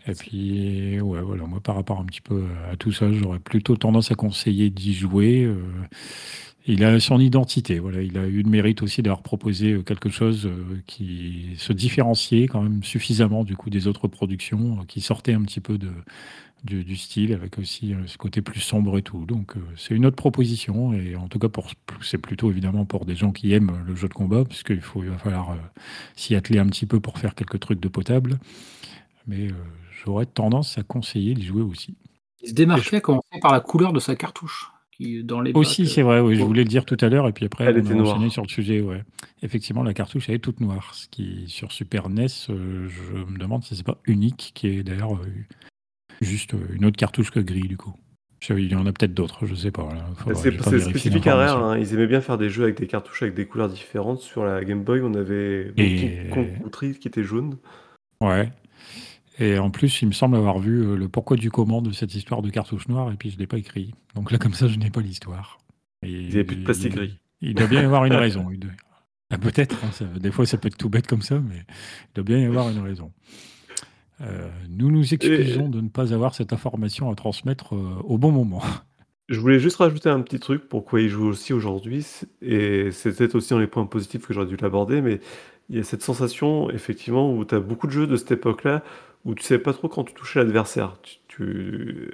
Et 0.07 0.15
puis, 0.15 1.01
ouais, 1.01 1.21
voilà, 1.21 1.45
moi 1.45 1.61
par 1.61 1.75
rapport 1.75 2.01
un 2.01 2.05
petit 2.05 2.21
peu 2.21 2.45
à 2.71 2.77
tout 2.77 2.93
ça, 2.93 3.13
j'aurais 3.13 3.41
plutôt 3.41 3.77
tendance 3.77 4.11
à 4.13 4.15
conseiller 4.15 4.71
d'y 4.71 4.95
jouer. 4.95 5.53
Il 6.67 6.85
a 6.85 7.01
son 7.01 7.19
identité. 7.21 7.79
Voilà, 7.79 8.03
il 8.03 8.19
a 8.19 8.27
eu 8.27 8.43
le 8.43 8.51
mérite 8.51 8.83
aussi 8.83 9.03
d'avoir 9.03 9.23
proposé 9.23 9.73
euh, 9.73 9.83
quelque 9.83 10.11
chose 10.11 10.47
euh, 10.47 10.81
qui 10.87 11.55
se 11.57 11.73
différenciait 11.73 12.49
quand 12.49 12.63
même 12.63 12.83
suffisamment 12.85 13.45
du 13.45 13.57
coup 13.57 13.71
des 13.71 13.87
autres 13.87 14.09
productions, 14.09 14.79
euh, 14.79 14.85
qui 14.87 15.01
sortait 15.01 15.33
un 15.33 15.43
petit 15.43 15.61
peu 15.61 15.79
de, 15.79 15.91
du, 16.65 16.97
style, 16.97 17.33
avec 17.33 17.59
aussi 17.59 17.95
ce 18.07 18.19
côté 18.19 18.43
plus 18.43 18.61
sombre 18.61 18.99
et 18.99 19.03
tout. 19.03 19.25
Donc 19.25 19.55
c'est 19.77 19.95
une 19.95 20.05
autre 20.05 20.17
proposition, 20.17 20.93
et 20.93 21.17
en 21.17 21.29
tout 21.29 21.39
cas 21.39 21.49
pour 21.49 21.71
c'est 22.03 22.19
plutôt 22.19 22.51
évidemment 22.51 22.85
pour 22.85 23.07
des 23.07 23.17
gens 23.17 23.33
qui 23.33 23.55
aiment 23.55 23.73
le 23.87 23.97
jeu 23.97 24.09
de 24.09 24.15
combat, 24.15 24.45
puisqu'il 24.45 24.83
faut 24.83 25.03
il 25.03 25.09
va 25.09 25.17
falloir 25.17 25.57
s'y 26.17 26.35
atteler 26.35 26.59
un 26.59 26.67
petit 26.67 26.85
peu 26.85 27.01
pour 27.01 27.19
faire 27.19 27.35
quelques 27.35 27.61
trucs 27.61 27.81
de 27.81 27.89
potable. 27.89 28.39
Mais 29.27 29.49
j'aurais 30.05 30.27
tendance 30.27 30.77
à 30.77 30.83
conseiller 30.83 31.33
d'y 31.33 31.47
jouer 31.47 31.63
aussi. 31.63 31.97
Il 32.43 32.51
se 32.51 32.55
démarquait 32.55 33.01
commencer 33.01 33.41
par 33.41 33.53
la 33.53 33.61
couleur 33.61 33.95
de 33.95 34.01
sa 34.01 34.15
cartouche 34.15 34.71
dans 35.23 35.41
les 35.41 35.53
Aussi, 35.53 35.87
c'est 35.87 36.03
vrai, 36.03 36.21
oui, 36.21 36.37
je 36.37 36.43
voulais 36.43 36.63
le 36.63 36.69
dire 36.69 36.85
tout 36.85 36.97
à 37.01 37.09
l'heure, 37.09 37.27
et 37.29 37.33
puis 37.33 37.47
après, 37.47 37.65
elle 37.65 37.83
on 37.87 38.01
a 38.01 38.03
enchaîné 38.03 38.31
sur 38.31 38.43
le 38.43 38.49
sujet. 38.49 38.81
Ouais. 38.81 39.03
Effectivement, 39.43 39.83
la 39.83 39.95
cartouche, 39.95 40.29
elle 40.29 40.37
est 40.37 40.41
toute 40.41 40.61
noire, 40.61 40.95
ce 40.95 41.09
qui, 41.09 41.45
sur 41.49 41.73
Super 41.73 42.09
NES, 42.09 42.27
euh, 42.51 42.89
je 42.89 43.33
me 43.33 43.39
demande 43.39 43.65
si 43.65 43.77
c'est 43.77 43.87
pas 43.87 43.99
unique, 44.05 44.53
qui 44.55 44.69
est 44.69 44.83
d'ailleurs 44.83 45.15
euh, 45.15 45.27
juste 46.21 46.55
euh, 46.55 46.75
une 46.75 46.85
autre 46.85 46.97
cartouche 46.97 47.31
que 47.31 47.41
gris, 47.41 47.69
du 47.69 47.77
coup. 47.77 47.95
Il 48.49 48.73
y 48.73 48.75
en 48.75 48.87
a 48.87 48.93
peut-être 48.93 49.13
d'autres, 49.13 49.45
je 49.45 49.55
sais 49.55 49.71
pas. 49.71 49.87
C'est 50.35 50.81
spécifique 50.81 51.27
à 51.27 51.37
Rare, 51.37 51.63
hein. 51.63 51.79
ils 51.79 51.93
aimaient 51.93 52.07
bien 52.07 52.23
faire 52.23 52.39
des 52.39 52.49
jeux 52.49 52.63
avec 52.65 52.79
des 52.79 52.87
cartouches 52.87 53.23
avec 53.23 53.35
des 53.35 53.47
couleurs 53.47 53.69
différentes. 53.69 54.21
Sur 54.21 54.45
la 54.45 54.65
Game 54.65 54.83
Boy, 54.83 55.03
on 55.03 55.13
avait 55.13 55.73
et... 55.77 56.31
qui 56.81 57.09
était 57.09 57.23
jaune. 57.23 57.59
Ouais, 58.23 58.51
et 59.41 59.59
en 59.59 59.71
plus, 59.71 60.03
il 60.03 60.09
me 60.09 60.13
semble 60.13 60.37
avoir 60.37 60.59
vu 60.59 60.83
euh, 60.83 60.97
le 60.97 61.09
pourquoi 61.09 61.39
du 61.39 61.51
comment 61.51 61.81
de 61.81 61.93
cette 61.93 62.15
histoire 62.15 62.43
de 62.43 62.51
cartouche 62.51 62.87
noire, 62.89 63.11
et 63.11 63.17
puis 63.17 63.31
je 63.31 63.37
ne 63.37 63.41
l'ai 63.41 63.47
pas 63.47 63.57
écrit. 63.57 63.95
Donc 64.15 64.31
là, 64.31 64.39
comme 64.39 64.53
ça, 64.53 64.69
je 64.69 64.77
n'ai 64.77 64.91
pas 64.91 65.01
l'histoire. 65.01 65.59
Il 66.03 66.29
n'y 66.29 66.39
a 66.39 66.45
plus 66.45 66.57
de 66.57 66.65
plastique 66.65 66.95
gris. 66.95 67.19
Il, 67.41 67.55
doit 67.55 67.67
bien 67.67 67.81
y 67.81 67.85
avoir 67.85 68.05
une 68.05 68.13
raison. 68.15 68.47
Ah, 69.31 69.39
peut-être, 69.39 69.77
hein, 69.83 70.19
des 70.19 70.31
fois 70.31 70.45
ça 70.45 70.59
peut 70.59 70.69
être 70.69 70.77
tout 70.77 70.91
bête 70.91 71.07
comme 71.07 71.23
ça, 71.23 71.39
mais 71.39 71.57
il 71.59 72.15
doit 72.17 72.25
bien 72.25 72.39
y 72.39 72.45
avoir 72.45 72.69
une 72.69 72.81
raison. 72.81 73.13
Euh, 74.21 74.51
nous 74.69 74.91
nous 74.91 75.15
excusons 75.15 75.71
de 75.71 75.81
ne 75.81 75.89
pas 75.89 76.13
avoir 76.13 76.35
cette 76.35 76.53
information 76.53 77.11
à 77.11 77.15
transmettre 77.15 77.75
euh, 77.75 77.97
au 78.05 78.19
bon 78.19 78.33
moment. 78.33 78.63
Je 79.31 79.41
voulais 79.41 79.61
juste 79.61 79.77
rajouter 79.77 80.11
un 80.11 80.21
petit 80.21 80.41
truc 80.41 80.69
pourquoi 80.69 81.01
il 81.01 81.09
joue 81.09 81.27
aussi 81.27 81.53
aujourd'hui, 81.55 82.05
et 82.43 82.91
c'est 82.91 83.17
peut-être 83.17 83.37
aussi 83.37 83.51
dans 83.51 83.61
les 83.61 83.69
points 83.69 83.87
positifs 83.87 84.27
que 84.27 84.35
j'aurais 84.35 84.49
dû 84.49 84.57
l'aborder, 84.57 85.01
mais 85.01 85.21
il 85.71 85.77
y 85.77 85.79
a 85.79 85.85
cette 85.85 86.03
sensation, 86.03 86.69
effectivement, 86.71 87.33
où 87.33 87.45
tu 87.45 87.55
as 87.55 87.61
beaucoup 87.61 87.87
de 87.87 87.93
jeux 87.93 88.09
de 88.09 88.17
cette 88.17 88.33
époque-là 88.33 88.83
où 89.25 89.35
tu 89.35 89.45
sais 89.45 89.59
pas 89.59 89.73
trop 89.73 89.89
quand 89.89 90.05
tu 90.05 90.15
touches 90.15 90.37
l'adversaire. 90.37 90.97
Tu, 91.29 92.11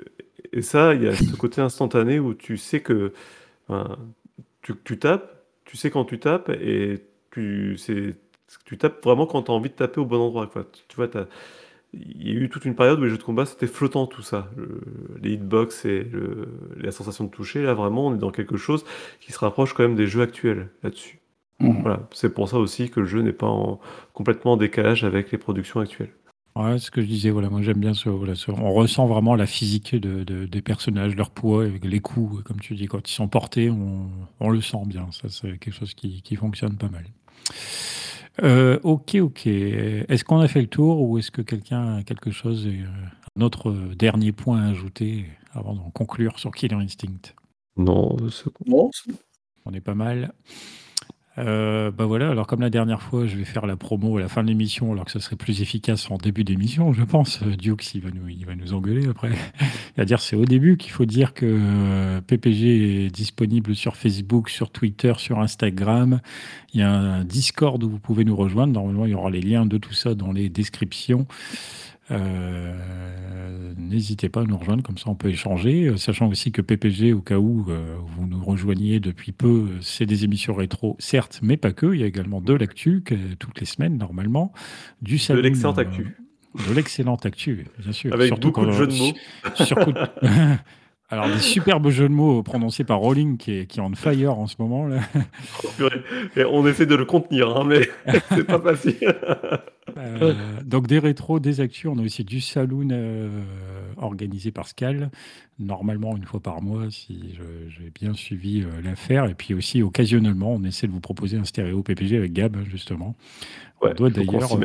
Et 0.52 0.62
ça, 0.62 0.94
il 0.94 1.02
y 1.02 1.08
a 1.08 1.14
ce 1.14 1.36
côté 1.36 1.60
instantané 1.60 2.18
où 2.18 2.34
tu 2.34 2.56
sais 2.56 2.80
que 2.80 3.12
tu, 4.62 4.74
tu, 4.84 4.98
tapes, 4.98 5.44
tu 5.64 5.76
sais 5.76 5.90
quand 5.90 6.04
tu 6.04 6.18
tapes 6.18 6.50
et 6.50 7.02
tu, 7.30 7.78
tu 8.64 8.78
tapes 8.78 9.02
vraiment 9.04 9.26
quand 9.26 9.44
tu 9.44 9.50
as 9.50 9.54
envie 9.54 9.70
de 9.70 9.74
taper 9.74 10.00
au 10.00 10.04
bon 10.04 10.20
endroit. 10.20 10.46
Quoi. 10.46 10.66
Tu 10.88 10.96
vois, 10.96 11.08
il 11.92 12.28
y 12.28 12.36
a 12.36 12.40
eu 12.40 12.48
toute 12.48 12.64
une 12.64 12.74
période 12.74 12.98
où 12.98 13.04
les 13.04 13.10
jeux 13.10 13.18
de 13.18 13.22
combat 13.22 13.46
c'était 13.46 13.66
flottant 13.66 14.06
tout 14.06 14.22
ça. 14.22 14.50
les 15.22 15.32
hitbox 15.32 15.84
et 15.84 16.06
la 16.76 16.90
sensation 16.90 17.24
de 17.24 17.30
toucher, 17.30 17.62
là 17.62 17.74
vraiment 17.74 18.08
on 18.08 18.14
est 18.14 18.18
dans 18.18 18.30
quelque 18.30 18.56
chose 18.56 18.84
qui 19.20 19.32
se 19.32 19.38
rapproche 19.38 19.72
quand 19.72 19.82
même 19.82 19.96
des 19.96 20.06
jeux 20.06 20.22
actuels 20.22 20.68
là-dessus. 20.82 21.20
Mmh. 21.58 21.80
Voilà, 21.80 22.06
c'est 22.12 22.34
pour 22.34 22.48
ça 22.48 22.58
aussi 22.58 22.90
que 22.90 23.00
le 23.00 23.06
jeu 23.06 23.22
n'est 23.22 23.32
pas 23.32 23.46
en, 23.46 23.80
complètement 24.12 24.52
en 24.52 24.56
décalage 24.58 25.04
avec 25.04 25.32
les 25.32 25.38
productions 25.38 25.80
actuelles. 25.80 26.12
Ouais, 26.56 26.78
ce 26.78 26.90
que 26.90 27.02
je 27.02 27.06
disais, 27.06 27.28
voilà, 27.28 27.50
moi 27.50 27.60
j'aime 27.60 27.78
bien 27.78 27.92
ce, 27.92 28.08
voilà, 28.08 28.32
on 28.48 28.72
ressent 28.72 29.06
vraiment 29.06 29.34
la 29.34 29.44
physique 29.46 29.94
de, 29.94 30.24
des 30.46 30.62
personnages, 30.62 31.14
leur 31.14 31.28
poids, 31.28 31.64
avec 31.64 31.84
les 31.84 32.00
coups, 32.00 32.42
comme 32.44 32.60
tu 32.60 32.74
dis, 32.74 32.86
quand 32.86 33.10
ils 33.10 33.12
sont 33.12 33.28
portés, 33.28 33.68
on, 33.68 34.08
on 34.40 34.48
le 34.48 34.62
sent 34.62 34.86
bien. 34.86 35.06
Ça, 35.12 35.28
c'est 35.28 35.58
quelque 35.58 35.74
chose 35.74 35.92
qui, 35.92 36.22
qui, 36.22 36.34
fonctionne 36.34 36.78
pas 36.78 36.88
mal. 36.88 37.04
Euh, 38.42 38.78
ok, 38.84 39.16
ok. 39.16 39.46
Est-ce 39.46 40.24
qu'on 40.24 40.38
a 40.38 40.48
fait 40.48 40.62
le 40.62 40.66
tour 40.66 41.02
ou 41.02 41.18
est-ce 41.18 41.30
que 41.30 41.42
quelqu'un 41.42 41.96
a 41.96 42.02
quelque 42.04 42.30
chose, 42.30 42.66
euh, 42.66 42.86
un 43.38 43.42
autre 43.42 43.72
dernier 43.94 44.32
point 44.32 44.62
à 44.62 44.68
ajouter 44.68 45.26
avant 45.52 45.74
d'en 45.74 45.90
conclure 45.90 46.38
sur 46.38 46.52
Killer 46.52 46.76
Instinct? 46.76 47.34
Non, 47.76 48.16
c'est 48.30 48.50
bon. 48.66 48.90
On 49.66 49.74
est 49.74 49.82
pas 49.82 49.94
mal. 49.94 50.32
Euh, 51.38 51.90
bah 51.90 52.06
voilà, 52.06 52.30
alors 52.30 52.46
comme 52.46 52.60
la 52.60 52.70
dernière 52.70 53.02
fois, 53.02 53.26
je 53.26 53.36
vais 53.36 53.44
faire 53.44 53.66
la 53.66 53.76
promo 53.76 54.16
à 54.16 54.20
la 54.20 54.28
fin 54.28 54.42
de 54.42 54.48
l'émission, 54.48 54.92
alors 54.92 55.04
que 55.04 55.10
ça 55.10 55.20
serait 55.20 55.36
plus 55.36 55.60
efficace 55.60 56.10
en 56.10 56.16
début 56.16 56.44
d'émission, 56.44 56.92
je 56.92 57.04
pense. 57.04 57.42
Euh, 57.42 57.56
Dukes, 57.56 57.94
il 57.94 58.00
va 58.00 58.10
nous, 58.10 58.28
il 58.28 58.46
va 58.46 58.54
nous 58.54 58.72
engueuler 58.72 59.06
après. 59.08 59.30
Il 59.60 59.98
va 59.98 60.04
dire 60.04 60.20
c'est 60.20 60.36
au 60.36 60.44
début 60.44 60.76
qu'il 60.76 60.92
faut 60.92 61.04
dire 61.04 61.34
que 61.34 61.46
euh, 61.46 62.20
PPG 62.22 63.06
est 63.06 63.10
disponible 63.10 63.74
sur 63.74 63.96
Facebook, 63.96 64.48
sur 64.48 64.70
Twitter, 64.70 65.12
sur 65.18 65.40
Instagram. 65.40 66.20
Il 66.72 66.80
y 66.80 66.82
a 66.82 66.90
un 66.90 67.24
Discord 67.24 67.82
où 67.82 67.90
vous 67.90 67.98
pouvez 67.98 68.24
nous 68.24 68.36
rejoindre. 68.36 68.72
Normalement, 68.72 69.06
il 69.06 69.12
y 69.12 69.14
aura 69.14 69.30
les 69.30 69.40
liens 69.40 69.66
de 69.66 69.78
tout 69.78 69.94
ça 69.94 70.14
dans 70.14 70.32
les 70.32 70.48
descriptions. 70.48 71.26
N'hésitez 73.78 74.28
pas 74.28 74.40
à 74.40 74.44
nous 74.44 74.56
rejoindre, 74.56 74.82
comme 74.82 74.98
ça 74.98 75.08
on 75.08 75.14
peut 75.14 75.28
échanger, 75.28 75.96
sachant 75.96 76.28
aussi 76.28 76.52
que 76.52 76.60
PPG, 76.60 77.12
au 77.12 77.20
cas 77.20 77.38
où 77.38 77.64
vous 77.64 78.26
nous 78.26 78.44
rejoigniez 78.44 79.00
depuis 79.00 79.32
peu, 79.32 79.68
c'est 79.80 80.06
des 80.06 80.24
émissions 80.24 80.54
rétro, 80.54 80.96
certes, 80.98 81.40
mais 81.42 81.56
pas 81.56 81.72
que. 81.72 81.94
Il 81.94 82.00
y 82.00 82.04
a 82.04 82.06
également 82.06 82.40
de 82.40 82.52
l'actu, 82.52 83.02
toutes 83.38 83.60
les 83.60 83.66
semaines 83.66 83.96
normalement, 83.96 84.52
du 85.02 85.18
salon. 85.18 85.40
De 85.40 85.44
l'excellente 85.44 85.78
actu. 85.78 86.16
De 86.68 86.74
l'excellente 86.74 87.26
actu, 87.26 87.66
bien 87.78 87.92
sûr. 87.92 88.12
Avec 88.12 88.38
beaucoup 88.40 88.64
de 88.66 88.72
jeux 88.72 88.86
de 88.86 88.94
mots. 88.94 89.12
Alors, 91.08 91.28
des 91.28 91.38
superbes 91.38 91.88
jeux 91.88 92.08
de 92.08 92.14
mots 92.14 92.42
prononcés 92.42 92.82
par 92.82 92.98
Rowling 92.98 93.36
qui 93.36 93.52
est, 93.52 93.66
qui 93.66 93.78
est 93.78 93.82
on 93.82 93.94
fire 93.94 94.36
en 94.38 94.48
ce 94.48 94.56
moment. 94.58 94.86
Là. 94.86 95.00
Et 96.36 96.44
on 96.44 96.66
essaie 96.66 96.86
de 96.86 96.96
le 96.96 97.04
contenir, 97.04 97.56
hein, 97.56 97.64
mais 97.64 97.88
c'est 98.30 98.44
pas 98.44 98.58
facile. 98.58 99.14
Euh, 99.96 100.34
donc, 100.64 100.88
des 100.88 100.98
rétros, 100.98 101.38
des 101.38 101.60
actus. 101.60 101.86
On 101.86 101.98
a 101.98 102.02
aussi 102.02 102.24
du 102.24 102.40
saloon 102.40 102.88
euh, 102.90 103.28
organisé 103.96 104.50
par 104.50 104.66
Scal, 104.66 105.10
normalement 105.60 106.16
une 106.16 106.24
fois 106.24 106.40
par 106.40 106.60
mois, 106.60 106.90
si 106.90 107.36
j'ai 107.68 107.90
bien 107.90 108.12
suivi 108.14 108.62
euh, 108.62 108.82
l'affaire. 108.82 109.26
Et 109.26 109.34
puis 109.34 109.54
aussi, 109.54 109.82
occasionnellement, 109.82 110.54
on 110.54 110.64
essaie 110.64 110.88
de 110.88 110.92
vous 110.92 111.00
proposer 111.00 111.38
un 111.38 111.44
stéréo 111.44 111.84
PPG 111.84 112.16
avec 112.16 112.32
Gab, 112.32 112.56
justement. 112.68 113.14
on 113.80 113.94
doit 113.94 114.10
d'ailleurs. 114.10 114.58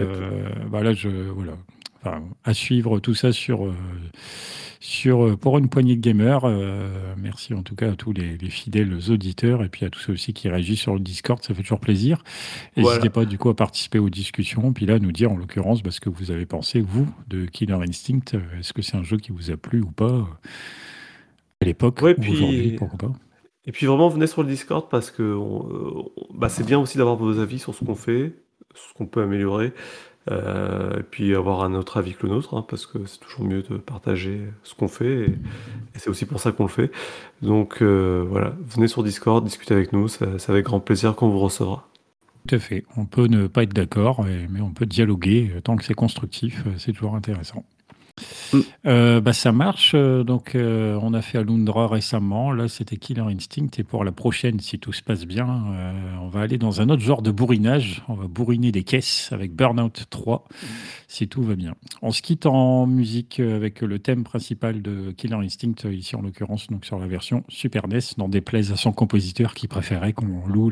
voilà, 0.70 0.94
je, 0.94 1.10
voilà. 1.10 1.54
Enfin, 2.02 2.24
à 2.44 2.54
suivre 2.54 3.00
tout 3.00 3.14
ça 3.14 3.32
sur 3.32 3.72
sur, 4.82 5.24
euh, 5.24 5.38
pour 5.38 5.58
une 5.60 5.70
poignée 5.70 5.96
de 5.96 6.02
gamers. 6.02 6.44
Euh, 6.44 7.14
merci 7.16 7.54
en 7.54 7.62
tout 7.62 7.76
cas 7.76 7.92
à 7.92 7.96
tous 7.96 8.12
les, 8.12 8.38
fidèles 8.50 8.94
auditeurs 9.10 9.64
et 9.64 9.70
puis 9.70 9.86
à 9.86 9.90
tous 9.90 10.00
ceux 10.00 10.14
aussi 10.14 10.34
qui 10.34 10.50
réagissent 10.50 10.82
sur 10.82 10.96
le 10.96 11.00
Discord, 11.00 11.42
ça 11.42 11.54
fait 11.54 11.62
toujours 11.62 11.80
plaisir. 11.80 12.24
N'hésitez 12.76 13.10
pas 13.10 13.24
du 13.24 13.38
coup 13.38 13.50
à 13.50 13.56
participer 13.56 14.00
aux 14.00 14.10
discussions, 14.10 14.74
puis 14.74 14.86
là 14.86 15.00
nous 15.00 15.12
dire 15.12 15.32
en 15.32 15.38
l'occurrence 15.38 15.84
bah, 15.84 15.92
ce 15.92 16.02
que 16.02 16.10
vous 16.10 16.32
avez 16.32 16.46
pensé, 16.46 16.82
vous, 16.82 17.08
de 17.28 17.46
Killer 17.46 17.76
Instinct. 17.76 18.38
Est-ce 18.60 18.74
que 18.74 18.82
c'est 18.82 18.98
un 18.98 19.04
jeu 19.04 19.18
qui 19.18 19.32
vous 19.32 19.52
a 19.52 19.58
plu 19.58 19.82
ou 19.82 19.92
pas 19.92 20.28
à 21.62 21.66
l'époque 21.66 22.02
ouais, 22.02 22.16
aujourd'hui, 22.20 22.76
pourquoi 22.78 22.98
pas? 22.98 23.14
Et 23.66 23.72
puis 23.72 23.86
vraiment, 23.86 24.10
venez 24.10 24.26
sur 24.26 24.42
le 24.42 24.50
Discord 24.50 24.90
parce 24.90 25.12
que 25.12 25.22
euh, 25.22 26.02
bah, 26.34 26.50
c'est 26.50 26.66
bien 26.66 26.80
aussi 26.80 26.98
d'avoir 26.98 27.16
vos 27.16 27.38
avis 27.38 27.60
sur 27.60 27.76
ce 27.76 27.86
qu'on 27.86 27.94
fait, 27.94 28.34
ce 28.74 28.94
qu'on 28.96 29.06
peut 29.06 29.22
améliorer. 29.22 29.74
Euh, 30.30 31.00
et 31.00 31.04
puis 31.04 31.34
avoir 31.36 31.64
un 31.64 31.74
autre 31.74 31.98
avis 31.98 32.14
que 32.14 32.28
le 32.28 32.34
nôtre, 32.34 32.56
hein, 32.56 32.64
parce 32.68 32.86
que 32.86 33.06
c'est 33.06 33.20
toujours 33.20 33.44
mieux 33.44 33.64
de 33.64 33.78
partager 33.78 34.42
ce 34.64 34.76
qu'on 34.76 34.88
fait, 34.88 35.26
et, 35.26 35.36
c'est 35.96 36.10
aussi 36.10 36.26
pour 36.26 36.40
ça 36.40 36.52
qu'on 36.52 36.64
le 36.64 36.70
fait. 36.70 36.92
Donc 37.42 37.82
euh, 37.82 38.24
voilà, 38.30 38.54
venez 38.68 38.88
sur 38.88 39.02
Discord, 39.02 39.44
discutez 39.44 39.74
avec 39.74 39.94
nous, 39.94 40.08
c'est 40.08 40.50
avec 40.50 40.66
grand 40.66 40.80
plaisir 40.80 41.16
qu'on 41.16 41.30
vous 41.30 41.40
recevra. 41.40 41.88
Tout 42.48 42.56
à 42.56 42.60
fait. 42.60 42.86
On 42.98 43.06
peut 43.06 43.26
ne 43.26 43.48
pas 43.48 43.64
être 43.64 43.74
d'accord, 43.74 44.24
mais 44.24 44.62
on 44.62 44.72
peut 44.72 44.86
dialoguer 44.86 45.52
tant 45.64 45.76
que 45.76 45.84
c'est 45.84 45.94
constructif, 45.94 46.64
c'est 46.78 46.92
toujours 46.92 47.16
intéressant. 47.16 47.66
Mm. 48.54 48.60
Euh, 48.86 49.22
bah, 49.22 49.34
ça 49.34 49.52
marche. 49.52 49.94
Euh, 49.96 50.24
donc, 50.24 50.56
euh, 50.56 50.98
on 51.02 51.14
a 51.14 51.22
fait 51.22 51.38
Alundra 51.38 51.88
récemment. 51.88 52.52
Là, 52.52 52.68
c'était 52.68 52.98
Killer 52.98 53.22
Instinct. 53.22 53.70
Et 53.78 53.84
pour 53.84 54.04
la 54.04 54.12
prochaine, 54.12 54.60
si 54.60 54.80
tout 54.80 54.94
se 54.94 55.02
passe 55.02 55.26
bien, 55.26 55.48
on 56.22 56.28
va 56.28 56.42
aller 56.42 56.58
dans 56.58 56.82
un 56.82 56.90
autre 56.90 57.02
genre 57.02 57.22
de 57.22 57.32
bourrinage. 57.32 58.04
On 58.08 58.14
va 58.14 58.28
bourriner 58.28 58.72
des 58.72 58.84
caisses 58.84 59.30
avec 59.32 59.54
Burnout 59.54 60.06
3, 60.10 60.46
si 61.08 61.28
tout 61.28 61.44
va 61.44 61.56
bien. 61.56 61.76
On 62.02 62.12
se 62.12 62.22
quitte 62.22 62.46
en 62.46 62.88
musique 62.88 63.40
avec 63.40 63.82
le 63.82 64.00
thème 64.00 64.24
principal 64.24 64.82
de 64.82 65.12
Killer 65.12 65.36
Instinct, 65.36 65.90
ici 65.92 66.16
en 66.16 66.22
l'occurrence, 66.22 66.68
donc 66.68 66.86
sur 66.86 67.00
la 67.00 67.08
version 67.08 67.44
Super 67.50 67.88
NES, 67.88 68.00
dans 68.18 68.30
des 68.30 68.42
plaisirs 68.42 68.76
à 68.76 68.78
son 68.78 68.92
compositeur 68.92 69.54
qui 69.54 69.68
préférait 69.68 70.14
qu'on 70.14 70.46
loue 70.48 70.72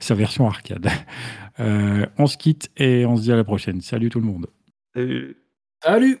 sa 0.00 0.14
version 0.14 0.46
arcade. 0.46 0.88
on 1.58 2.26
se 2.26 2.36
quitte 2.36 2.70
et 2.76 3.06
on 3.06 3.16
se 3.16 3.22
dit 3.22 3.32
à 3.32 3.36
la 3.36 3.44
prochaine. 3.44 3.80
Salut 3.80 4.08
tout 4.08 4.20
le 4.20 4.26
monde. 4.26 4.46
Salut. 4.94 5.36
Salut 5.82 6.20